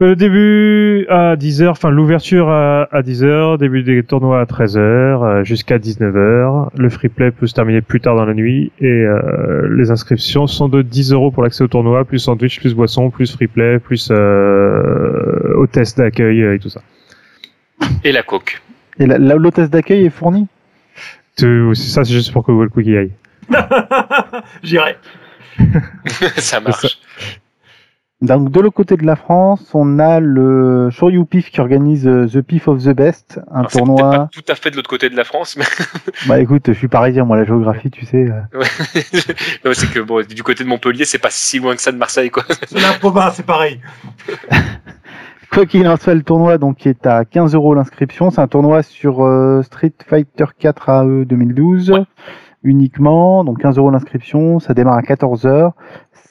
[0.00, 5.44] Le début à 10h, enfin l'ouverture à, à 10h, début des tournois à 13h, euh,
[5.44, 6.70] jusqu'à 19h.
[6.76, 10.48] Le free play peut se terminer plus tard dans la nuit et euh, les inscriptions
[10.48, 13.78] sont de 10 euros pour l'accès au tournoi, plus sandwich, plus boisson, plus free play,
[13.78, 16.80] plus euh, hôtesse d'accueil euh, et tout ça.
[18.02, 18.62] Et la coque.
[18.98, 20.48] Et l'hôtesse d'accueil est fournie?
[21.36, 23.12] C'est- Ça, c'est juste pour que Wolco y aille.
[24.64, 24.96] J'irai.
[26.36, 26.98] ça marche.
[28.24, 32.26] Donc de l'autre côté de la France, on a le Shoryu Pif qui organise euh,
[32.26, 34.10] The Pif of the Best, un Alors, tournoi.
[34.10, 35.64] pas tout à fait de l'autre côté de la France, mais
[36.26, 38.26] Bah écoute, je suis parisien, moi la géographie, tu sais.
[38.30, 38.40] euh.
[39.64, 41.98] non, c'est que bon, du côté de Montpellier, c'est pas si loin que ça de
[41.98, 42.44] Marseille, quoi.
[42.66, 43.80] C'est la province, c'est pareil.
[45.52, 48.30] Quoi qu'il en soit, le tournoi donc est à 15 euros l'inscription.
[48.30, 51.92] C'est un tournoi sur euh, Street Fighter 4 AE 2012
[52.64, 53.44] uniquement.
[53.44, 54.58] Donc 15 euros l'inscription.
[54.58, 55.72] Ça démarre à 14 heures.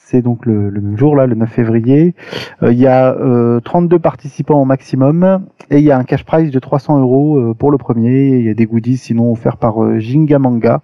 [0.06, 2.14] C'est donc le, le même jour là, le 9 février.
[2.62, 6.24] Euh, Il y a euh, 32 participants au maximum et il y a un cash
[6.24, 8.28] prize de 300 euros euh, pour le premier.
[8.38, 10.82] Il y a des goodies sinon offerts par euh, Jinga Manga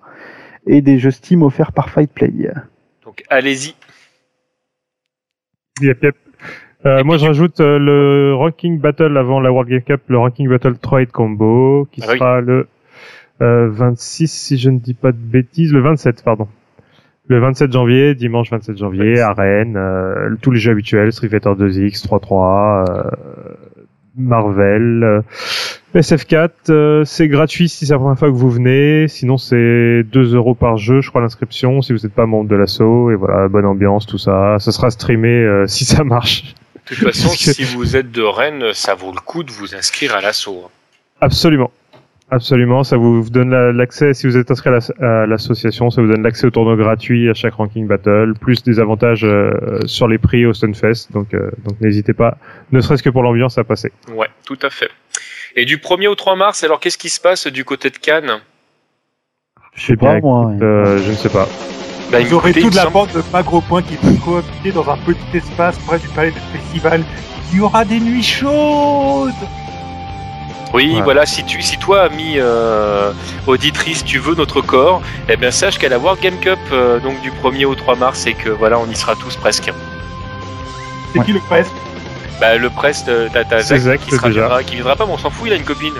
[0.67, 2.31] et des jeux Steam offerts par Fight Play.
[3.05, 3.75] Donc allez-y.
[5.83, 6.17] Yep, yep.
[6.87, 10.49] Euh, moi, je rajoute euh, le Ranking Battle avant la World Game Cup, le Ranking
[10.49, 12.19] Battle 3 Combo, qui Ah oui.
[12.19, 12.69] sera le
[13.43, 16.49] euh, 26, si je ne dis pas de bêtises, le 27, pardon.
[17.31, 21.51] Le 27 janvier, dimanche 27 janvier, à Rennes, euh, tous les jeux habituels, Street Fighter
[21.51, 23.05] 2X, 3.3, euh,
[24.17, 25.21] Marvel, euh,
[25.95, 30.35] SF4, euh, c'est gratuit si c'est la première fois que vous venez, sinon c'est 2
[30.35, 33.47] euros par jeu, je crois, l'inscription, si vous n'êtes pas membre de l'assaut, et voilà,
[33.49, 34.57] bonne ambiance, tout ça.
[34.59, 36.55] Ça sera streamé euh, si ça marche.
[36.91, 39.77] De toute façon, que- si vous êtes de Rennes, ça vaut le coup de vous
[39.77, 40.63] inscrire à l'assaut.
[40.67, 40.71] hein.
[41.21, 41.71] Absolument.
[42.33, 46.01] Absolument, ça vous donne la- l'accès, si vous êtes inscrit à l'as- à l'association, ça
[46.01, 49.51] vous donne l'accès au tournoi gratuit à chaque ranking battle, plus des avantages euh,
[49.87, 52.39] sur les prix au Stunfest, donc, euh, donc n'hésitez pas,
[52.71, 53.91] ne serait-ce que pour l'ambiance, à passer.
[54.15, 54.91] Ouais, tout à fait.
[55.57, 58.39] Et du 1er au 3 mars, alors qu'est-ce qui se passe du côté de Cannes?
[59.75, 60.53] Je sais bien, pas moi.
[60.63, 61.49] Euh, je ne sais pas.
[62.13, 64.89] bah, Vous aurez toute la semble- bande de pas gros points qui peut cohabiter dans
[64.89, 67.03] un petit espace près du palais du festival.
[67.53, 69.33] Il y aura des nuits chaudes
[70.73, 71.03] Oui, Ouais.
[71.03, 73.11] voilà, si, tu, si toi, ami euh,
[73.47, 77.21] auditrice, tu veux notre corps, eh bien sache qu'à la World Game Cup, euh, donc
[77.23, 79.73] du 1er au 3 mars, et que voilà, on y sera tous presque.
[81.13, 81.25] C'est Ouais.
[81.25, 81.73] qui le presque
[82.41, 84.41] Bah, le Prest, euh, t'as t'as Zach Zach, qui, sera, déjà.
[84.43, 85.93] viendra, qui viendra pas, mais on s'en fout, il a une copine.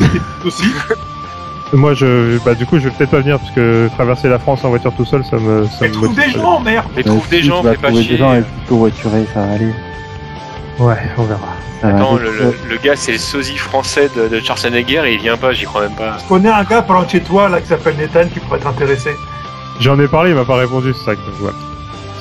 [0.44, 0.64] aussi
[1.74, 4.64] Moi, je, bah, du coup, je vais peut-être pas venir parce que traverser la France
[4.64, 7.28] en voiture tout seul, ça me, ça Mais me trouve des gens, merde Mais trouve
[7.28, 8.04] des gens, fais pas chier.
[8.12, 9.68] des gens avec plutôt voituré, ça va aller.
[10.78, 11.40] Ouais, on verra.
[11.82, 15.20] Va Attends, le, le, le gars, c'est le sosie français de, de Schwarzenegger et il
[15.20, 16.16] vient pas, j'y crois même pas.
[16.22, 18.58] Je connais un gars par loin de chez toi là qui s'appelle Nathan qui pourrait
[18.58, 19.16] t'intéresser.
[19.80, 21.56] J'en ai parlé, il m'a pas répondu, c'est ça, donc voilà.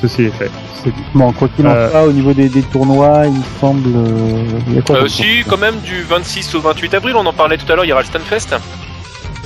[0.02, 0.52] Ceci est fait.
[0.84, 1.02] C'est dit.
[1.16, 3.82] Bon, quoi qu'il en Euh, soit, au niveau des, des tournois, il me semble.
[3.96, 6.94] euh, il y a quoi Euh, comme si, tournoi quand même, du 26 au 28
[6.94, 8.56] avril, on en parlait tout à l'heure, il y aura le Stunfest.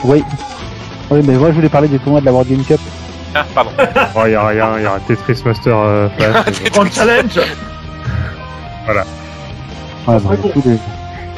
[0.04, 0.22] Oui.
[1.10, 2.80] Oui, mais moi je voulais parler des tournois de la World Game Cup.
[3.34, 3.72] Ah, pardon.
[4.16, 6.64] Oh, il y a rien, il y a un Tetris Master euh, Flash.
[6.74, 7.40] Grand challenge
[10.07, 10.78] Ouais, il y a tous les-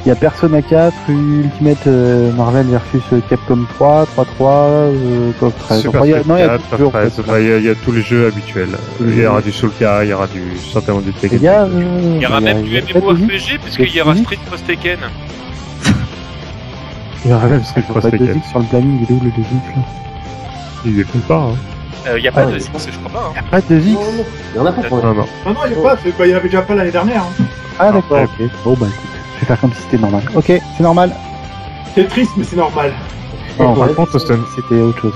[0.06, 5.54] Il y a Persona 4, Ultimate euh, Marvel versus euh, Capcom 3, 3-3, euh, of
[5.60, 5.82] 13.
[5.84, 6.92] Super Enfin, il y a- non, il y a 4, toujours.
[6.92, 8.68] Top 13, enfin, il y, a- il y a tous les jeux habituels.
[9.00, 10.42] Il y aura du Soulka, il y aura du,
[10.74, 11.42] certainement du Il Tekken.
[11.42, 11.70] y a, euh,
[12.18, 12.84] Il y aura il y a- même du.
[12.96, 14.14] MMORPG, puisqu'il y aura.
[14.18, 15.00] Street Post Tekken.
[17.26, 18.42] Il y aura même Street Il y a Cross Tekken.
[18.50, 19.82] Sur le planning, il est où le 2X là
[20.86, 21.56] Il est plus pas, hein.
[22.08, 22.60] Euh, Il y a pas Ah, de.
[22.60, 23.28] Zix, je crois pas.
[23.30, 23.32] hein.
[23.34, 23.98] Il y a pas de Zix
[24.54, 25.26] Il y en a pas pour Non, non.
[25.46, 27.24] Il n'y a pas, bah, il y avait déjà pas l'année dernière.
[27.80, 28.24] Ah d'accord, Ouais.
[28.24, 28.50] ok.
[28.64, 30.24] Bon bah écoute, je vais faire comme si c'était normal.
[30.36, 31.12] Ok, c'est normal.
[31.96, 32.92] C'est triste, mais c'est normal.
[33.60, 34.40] Non, Par par contre, Austin.
[34.56, 35.14] c'était autre chose.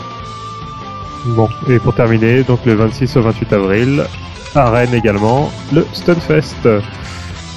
[1.28, 4.04] Bon, et pour terminer, donc le 26 au 28 avril,
[4.56, 6.56] à Rennes également, le Stunfest.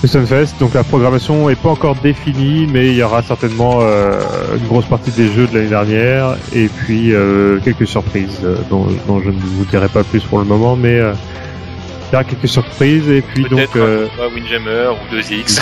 [0.02, 4.18] Le Stunfest, donc la programmation est pas encore définie, mais il y aura certainement euh,
[4.56, 8.86] une grosse partie des jeux de l'année dernière, et puis euh, quelques surprises euh, dont,
[9.06, 10.98] dont je ne vous dirai pas plus pour le moment, mais
[12.10, 15.60] il y aura quelques surprises, et puis donc euh, un Windjammer ou 2X.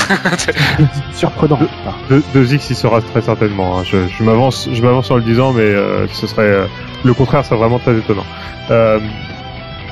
[1.13, 1.59] Surprenant.
[1.87, 1.93] Ah.
[2.09, 3.79] deux, deux X il sera très certainement.
[3.79, 3.83] hein.
[3.85, 6.65] Je, je m'avance, je m'avance en le disant, mais euh, ce serait euh,
[7.05, 8.25] le contraire, serait vraiment très étonnant.
[8.71, 8.99] Euh,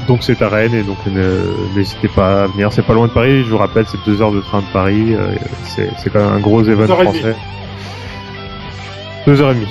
[0.08, 0.98] donc c'est à Rennes et donc
[1.74, 2.72] n'hésitez pas à venir.
[2.72, 3.42] C'est pas loin de Paris.
[3.44, 5.14] Je vous rappelle, c'est deux heures de train de Paris.
[5.14, 5.34] euh,
[5.64, 7.34] c'est, quand même un gros événement français.
[9.26, 9.66] Deux heures et demie.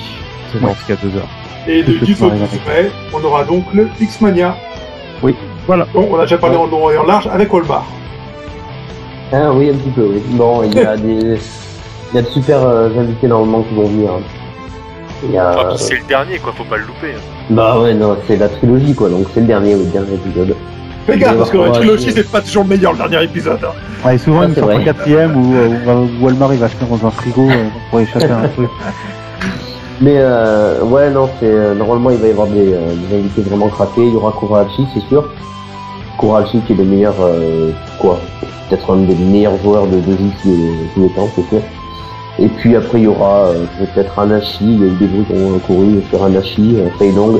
[0.51, 0.67] C'est Ouais.
[0.67, 1.27] bon, c'est qu'à deux heures.
[1.67, 4.55] Et le Quelques 10 au soirées 12 mai, on aura donc le X-Mania.
[5.67, 5.85] Voilà.
[5.93, 7.85] Bon, on a déjà parlé en long et en large avec Walmart.
[9.33, 10.21] Ah oui, un petit peu, oui.
[10.29, 11.39] Bon, il y a des,
[12.13, 14.11] il y a de super euh, invités normalement qui vont venir.
[14.11, 14.21] hein.
[15.23, 15.49] Il y a...
[15.57, 17.13] Ah, puis c'est le dernier, quoi, faut pas le louper.
[17.15, 17.21] hein.
[17.49, 20.55] Bah ouais, non, c'est la trilogie quoi, donc c'est le dernier, oui, le dernier épisode.
[21.07, 22.11] Fais gaffe, parce que la Ouais, trilogie, ouais.
[22.15, 23.59] c'est pas toujours le meilleur, le dernier épisode.
[23.63, 23.69] hein.
[24.07, 24.83] Ouais, souvent Ah, ils c'est sortent en vrai.
[24.85, 28.25] quatrième où, euh, où Walmart il va se faire dans un frigo euh, pour échapper
[28.31, 28.69] à un truc.
[30.01, 33.41] Mais euh, ouais, non, c'est euh, normalement il va y avoir des, euh, des invités
[33.43, 34.05] vraiment craqués.
[34.05, 35.23] Il y aura Kurahachi, c'est sûr.
[36.19, 38.19] Kurahachi qui est le meilleur, euh, quoi,
[38.69, 41.61] peut-être un des meilleurs joueurs de 2X de tous les temps, c'est sûr.
[42.37, 45.25] Et puis après, il y aura euh, peut-être Anashi, il y a eu des bruits
[45.25, 47.39] qui ont couru sur Anashi, euh, Fei Long,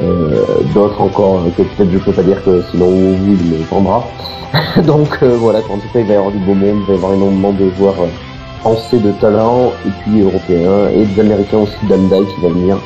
[0.00, 0.44] euh,
[0.74, 4.04] d'autres encore euh, que peut-être je peux pas dire que sinon vous il me vendra.
[4.84, 6.92] Donc euh, voilà, en tout cas, il va y avoir du beau monde, il va
[6.94, 7.94] y avoir énormément de joueurs
[8.60, 12.78] français de talent, et puis européens, et des américains aussi, Bandai qui va venir.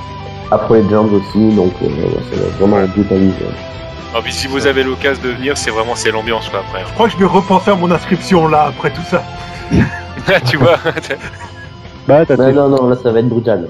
[0.50, 3.32] Afro Legends aussi, donc euh, voilà, ça va vraiment un good time.
[4.16, 6.82] Ah, puis si vous avez l'occasion de venir, c'est vraiment c'est l'ambiance quoi après.
[6.86, 9.22] Je crois que je vais repenser à mon inscription là après tout ça.
[10.48, 10.76] tu vois.
[12.08, 13.66] Bah, t'as Non, tes- non, non, là ça va être brutal.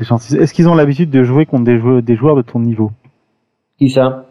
[0.00, 2.92] Est-ce qu'ils ont l'habitude de jouer contre des joueurs, des joueurs de ton niveau?
[3.78, 4.26] Qui ça?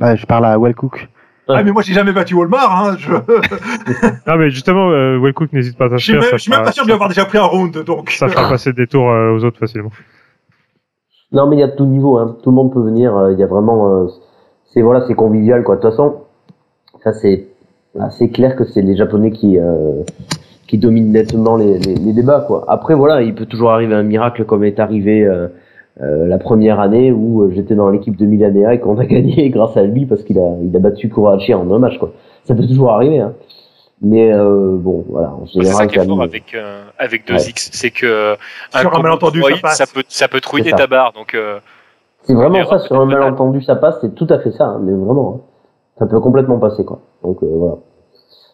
[0.00, 1.08] Ouais, Je parle à Wellcook.
[1.48, 2.86] Ah mais moi j'ai jamais battu Walmart.
[2.86, 2.96] Hein.
[3.00, 6.70] Je, Non, mais justement, euh, Wellcook n'hésite pas à ça je suis même fera- pas
[6.72, 8.10] sûr de lui avoir déjà pris un round donc.
[8.12, 9.90] Ça fera passer des tours euh, aux autres facilement.
[11.32, 12.36] Non, mais il y a tout niveau, hein.
[12.42, 13.16] tout le monde peut venir.
[13.16, 14.06] euh, Il y a vraiment, euh,
[14.66, 15.76] c'est voilà, c'est convivial quoi.
[15.76, 16.14] De toute façon,
[17.04, 17.46] ça c'est
[17.98, 20.02] assez clair que c'est les Japonais qui euh,
[20.66, 22.64] qui dominent nettement les, les, débats quoi.
[22.68, 25.28] Après voilà, il peut toujours arriver un miracle comme est arrivé
[25.98, 29.82] la première année où j'étais dans l'équipe de Milanea et qu'on a gagné grâce à
[29.82, 32.12] lui parce qu'il a il a battu Kurachi en un match quoi.
[32.44, 33.18] Ça peut toujours arriver.
[33.20, 33.34] Hein.
[34.02, 37.34] Mais euh, bon, voilà, en C'est ça général, qui est fort avec euh, avec 2
[37.34, 37.42] Ouais.
[37.50, 38.36] X, c'est que
[38.74, 39.76] Sur un malentendu, ça passe.
[39.78, 40.76] ça peut ça peut ça.
[40.76, 41.34] ta barre donc.
[41.34, 41.58] euh,
[42.22, 44.92] C'est vraiment ça, sur un malentendu, ça passe, c'est tout à fait ça, hein, mais
[44.92, 45.36] vraiment.
[45.36, 45.46] hein.
[45.98, 47.00] Ça peut complètement passer, quoi.
[47.22, 47.74] Donc, euh, voilà.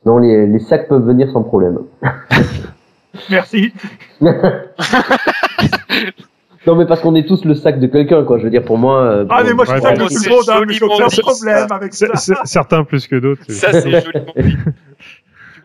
[0.05, 1.79] Non, les, les sacs peuvent venir sans problème.
[3.31, 3.73] Merci.
[6.67, 8.39] Non, mais parce qu'on est tous le sac de quelqu'un, quoi.
[8.39, 9.01] Je veux dire, pour moi.
[9.01, 11.07] euh, Ah mais moi je suis fan bon, de tout le monde, hein, mais aucun
[11.23, 11.75] problème ça.
[11.77, 12.07] avec ça.
[12.45, 13.43] Certains plus que d'autres.
[13.47, 14.33] c'est- Ça c'est joliment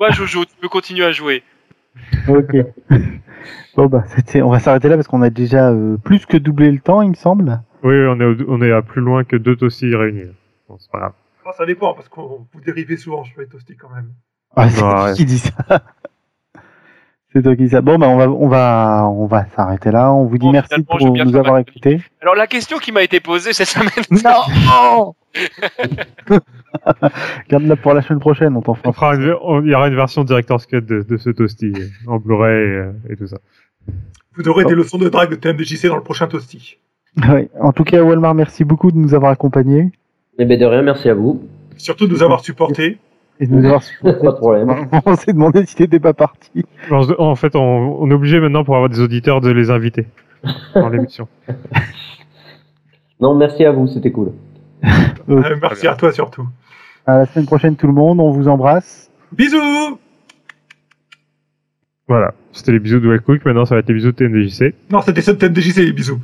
[0.09, 0.13] dit.
[0.15, 1.43] Tu vois Jojo, tu peux continuer à jouer.
[2.27, 2.55] Ok.
[3.75, 4.41] bon bah, c'était.
[4.41, 7.09] On va s'arrêter là parce qu'on a déjà euh, plus que doublé le temps, il
[7.09, 7.61] me semble.
[7.83, 10.31] Oui, on est, au- on est à plus loin que deux aussi réunis.
[10.69, 11.13] Bon, c'est pas grave.
[11.57, 14.11] Ça dépend parce que vous dérivez souvent sur les toastés quand même.
[14.55, 15.15] Ah, c'est toi arrête.
[15.17, 15.53] qui dis ça?
[17.33, 17.81] C'est toi qui dis ça.
[17.81, 20.11] Bon bah, on va, on va, on va s'arrêter là.
[20.11, 22.01] On vous dit Bon, merci pour bien nous avoir écoutés.
[22.21, 23.89] Alors la question qui m'a été posée cette semaine.
[24.23, 25.15] Non.
[27.49, 28.57] Garde-la pour la semaine prochaine.
[28.57, 29.15] On t'en fera.
[29.15, 32.91] il y aura une version Director's Cut de, de ce toasty euh, en Blu-ray euh,
[33.09, 33.37] et, tout ça.
[34.35, 36.77] Vous aurez des leçons de drague de TMDJC dans le prochain toasty.
[37.27, 37.49] Ouais.
[37.59, 39.91] En tout cas, Walmart, merci beaucoup de nous avoir accompagnés
[40.39, 41.45] Eh ben, de rien, merci à vous.
[41.75, 42.99] Surtout de nous avoir supportés.
[43.41, 44.19] Et de nous avoir supportés.
[44.19, 44.87] Pas de problème.
[45.05, 46.63] On s'est demandé si t'étais pas parti.
[46.89, 47.59] En, fait, on,
[48.01, 50.07] on est obligé maintenant pour avoir des auditeurs de les inviter
[50.75, 51.27] dans l'émission.
[53.19, 54.31] Non, merci à vous, c'était cool.
[55.29, 56.47] Euh, merci à toi surtout.
[57.05, 58.19] À la semaine prochaine, tout le monde.
[58.19, 59.11] On vous embrasse.
[59.31, 59.99] Bisous
[62.07, 63.43] Voilà, c'était les bisous de Wellcook.
[63.45, 64.73] Maintenant, ça va être les bisous de TNDJC.
[64.91, 66.19] Non, c'était ça de TMDJC, les bisous.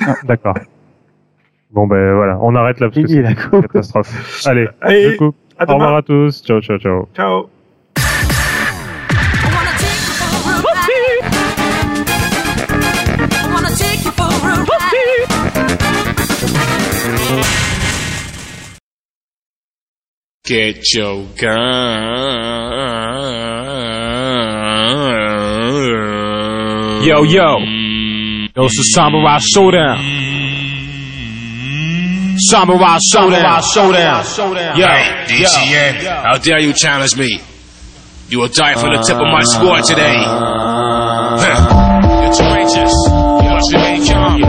[0.00, 0.54] Ah, D'accord.
[1.72, 3.62] Bon ben voilà, on arrête là parce que c'est une coupe.
[3.68, 4.42] catastrophe.
[4.46, 6.42] Allez, Allez, Wellcook, à au revoir à tous.
[6.42, 7.08] Ciao, ciao, ciao.
[7.14, 7.50] Ciao.
[13.22, 14.80] I wanna take you for a ride.
[20.44, 21.60] Get your gun.
[27.04, 27.58] Yo, yo.
[27.58, 28.48] Mm.
[28.56, 30.29] Yo, it's the Samurai Showdown.
[32.40, 33.62] Samurai Showdown.
[33.62, 34.78] Samurai Showdown.
[34.78, 37.40] Yo, hey, how dare you challenge me?
[38.28, 40.14] You will die for the tip of my sword today.
[40.22, 41.34] Uh,
[42.30, 42.94] it's righteous.
[43.42, 44.40] You must remain calm.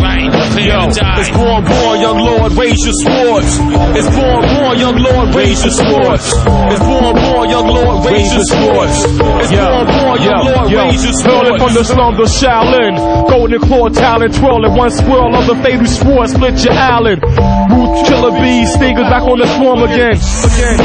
[0.00, 1.20] Right, clear Yo, die.
[1.20, 3.50] It's born, born young lord, raise your swords.
[3.98, 6.26] It's born, born, young lord, raise your swords.
[6.70, 8.96] It's born, born, young lord, raise your swords.
[9.42, 11.62] It's born, born, young lord, raise your swords.
[11.62, 12.94] From the slums of Shaolin,
[13.28, 17.18] golden claw talent twirling, one swirl of the fatal sword, split your Allen.
[17.70, 20.16] Root killer bees, stingers back on the swarm again.
[20.16, 20.78] again.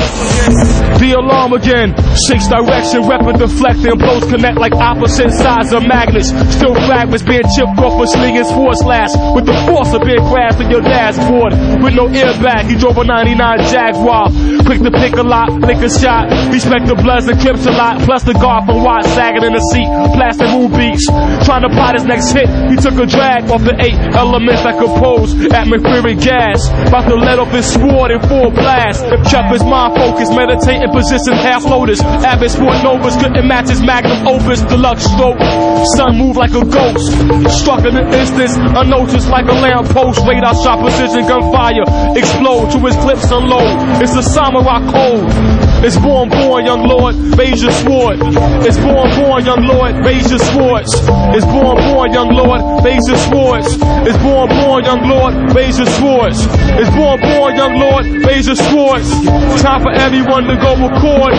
[1.01, 1.93] The alarm again.
[2.13, 6.29] Shakes direction, weapon deflecting, blows connect like opposite sides of magnets.
[6.53, 10.61] Still fragments being chipped off a slinging force slash with the force of being crashed
[10.61, 11.53] in your dashboard.
[11.81, 13.37] With no airbag, he drove a 99
[13.69, 14.29] Jaguar.
[14.65, 16.29] Quick to pick a lot, lick a shot.
[16.53, 18.01] Respect the bloods and clips a lot.
[18.05, 19.89] Plus the guard from Watt sagging in the seat.
[20.17, 21.05] Plastic moon beats.
[21.45, 22.49] Trying to plot his next hit.
[22.69, 26.70] He took a drag off the eight elements that compose atmospheric gas.
[26.87, 29.05] About to let off his sword in full blast.
[29.29, 32.01] Kept his mind focused, meditating position half lotus.
[32.01, 34.61] Avid sport novas couldn't match his magnum opus.
[34.61, 35.39] Deluxe stroke.
[35.95, 37.11] Sun moved like a ghost.
[37.59, 40.25] Struck in an instance, unnoticed like a lamppost.
[40.27, 41.83] Radar shot precision gunfire.
[42.17, 44.01] Explode to his clips unload.
[44.01, 45.60] It's the samurai code.
[45.83, 48.21] It's born, born, young lord, your sword.
[48.61, 50.93] It's born, born, young lord, your swords.
[51.33, 53.65] It's born, born, young lord, your swords.
[54.05, 56.37] It's born, born, young lord, your swords.
[56.77, 59.09] It's born, born, young lord, your swords.
[59.61, 61.33] Time for everyone to go record.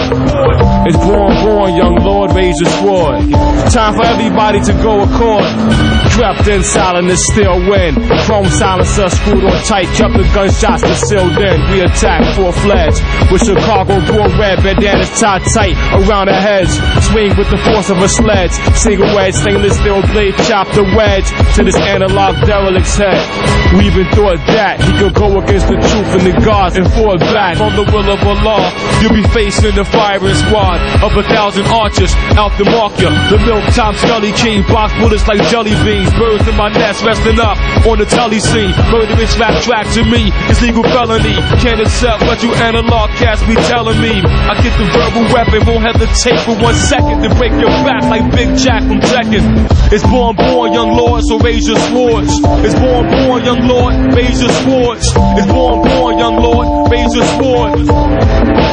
[0.91, 2.53] It's born, born, young lord, your
[2.83, 3.31] sword.
[3.71, 5.92] Time for everybody to go accord.
[6.13, 7.97] Crept in silence, still win.
[8.29, 11.57] Chrome silencer screwed on tight, kept the gunshots concealed in.
[11.73, 13.01] We attack full fledged
[13.33, 15.73] with Chicago broad red bandanas tied tight
[16.05, 16.77] around our heads.
[17.09, 18.53] Swing with the force of a sledge.
[18.77, 23.17] Single wedge, stainless steel blade, chop the wedge to this analog derelict's head.
[23.73, 27.17] We even thought that he could go against the truth and the gods and fall
[27.33, 28.69] back from the will of Allah.
[29.01, 33.09] You'll be facing the firing squad of a thousand archers out to mark ya.
[33.33, 36.02] The milk time Scully King box bullets like jelly beans.
[36.19, 37.57] Birds in my nest resting up
[37.87, 38.73] on the telly scene.
[38.91, 41.35] Murderous rap track to me is legal felony.
[41.63, 44.23] Can't accept what you analog cats be telling me.
[44.25, 48.25] I get the verbal weapon, won't hesitate for one second to break your back like
[48.33, 49.69] Big Jack from Tekken.
[49.93, 52.33] It's born, born, young lord, so raise your swords.
[52.65, 55.13] It's born, born, young lord, raise your swords.
[55.39, 58.72] It's born, born, young lord, raise your swords.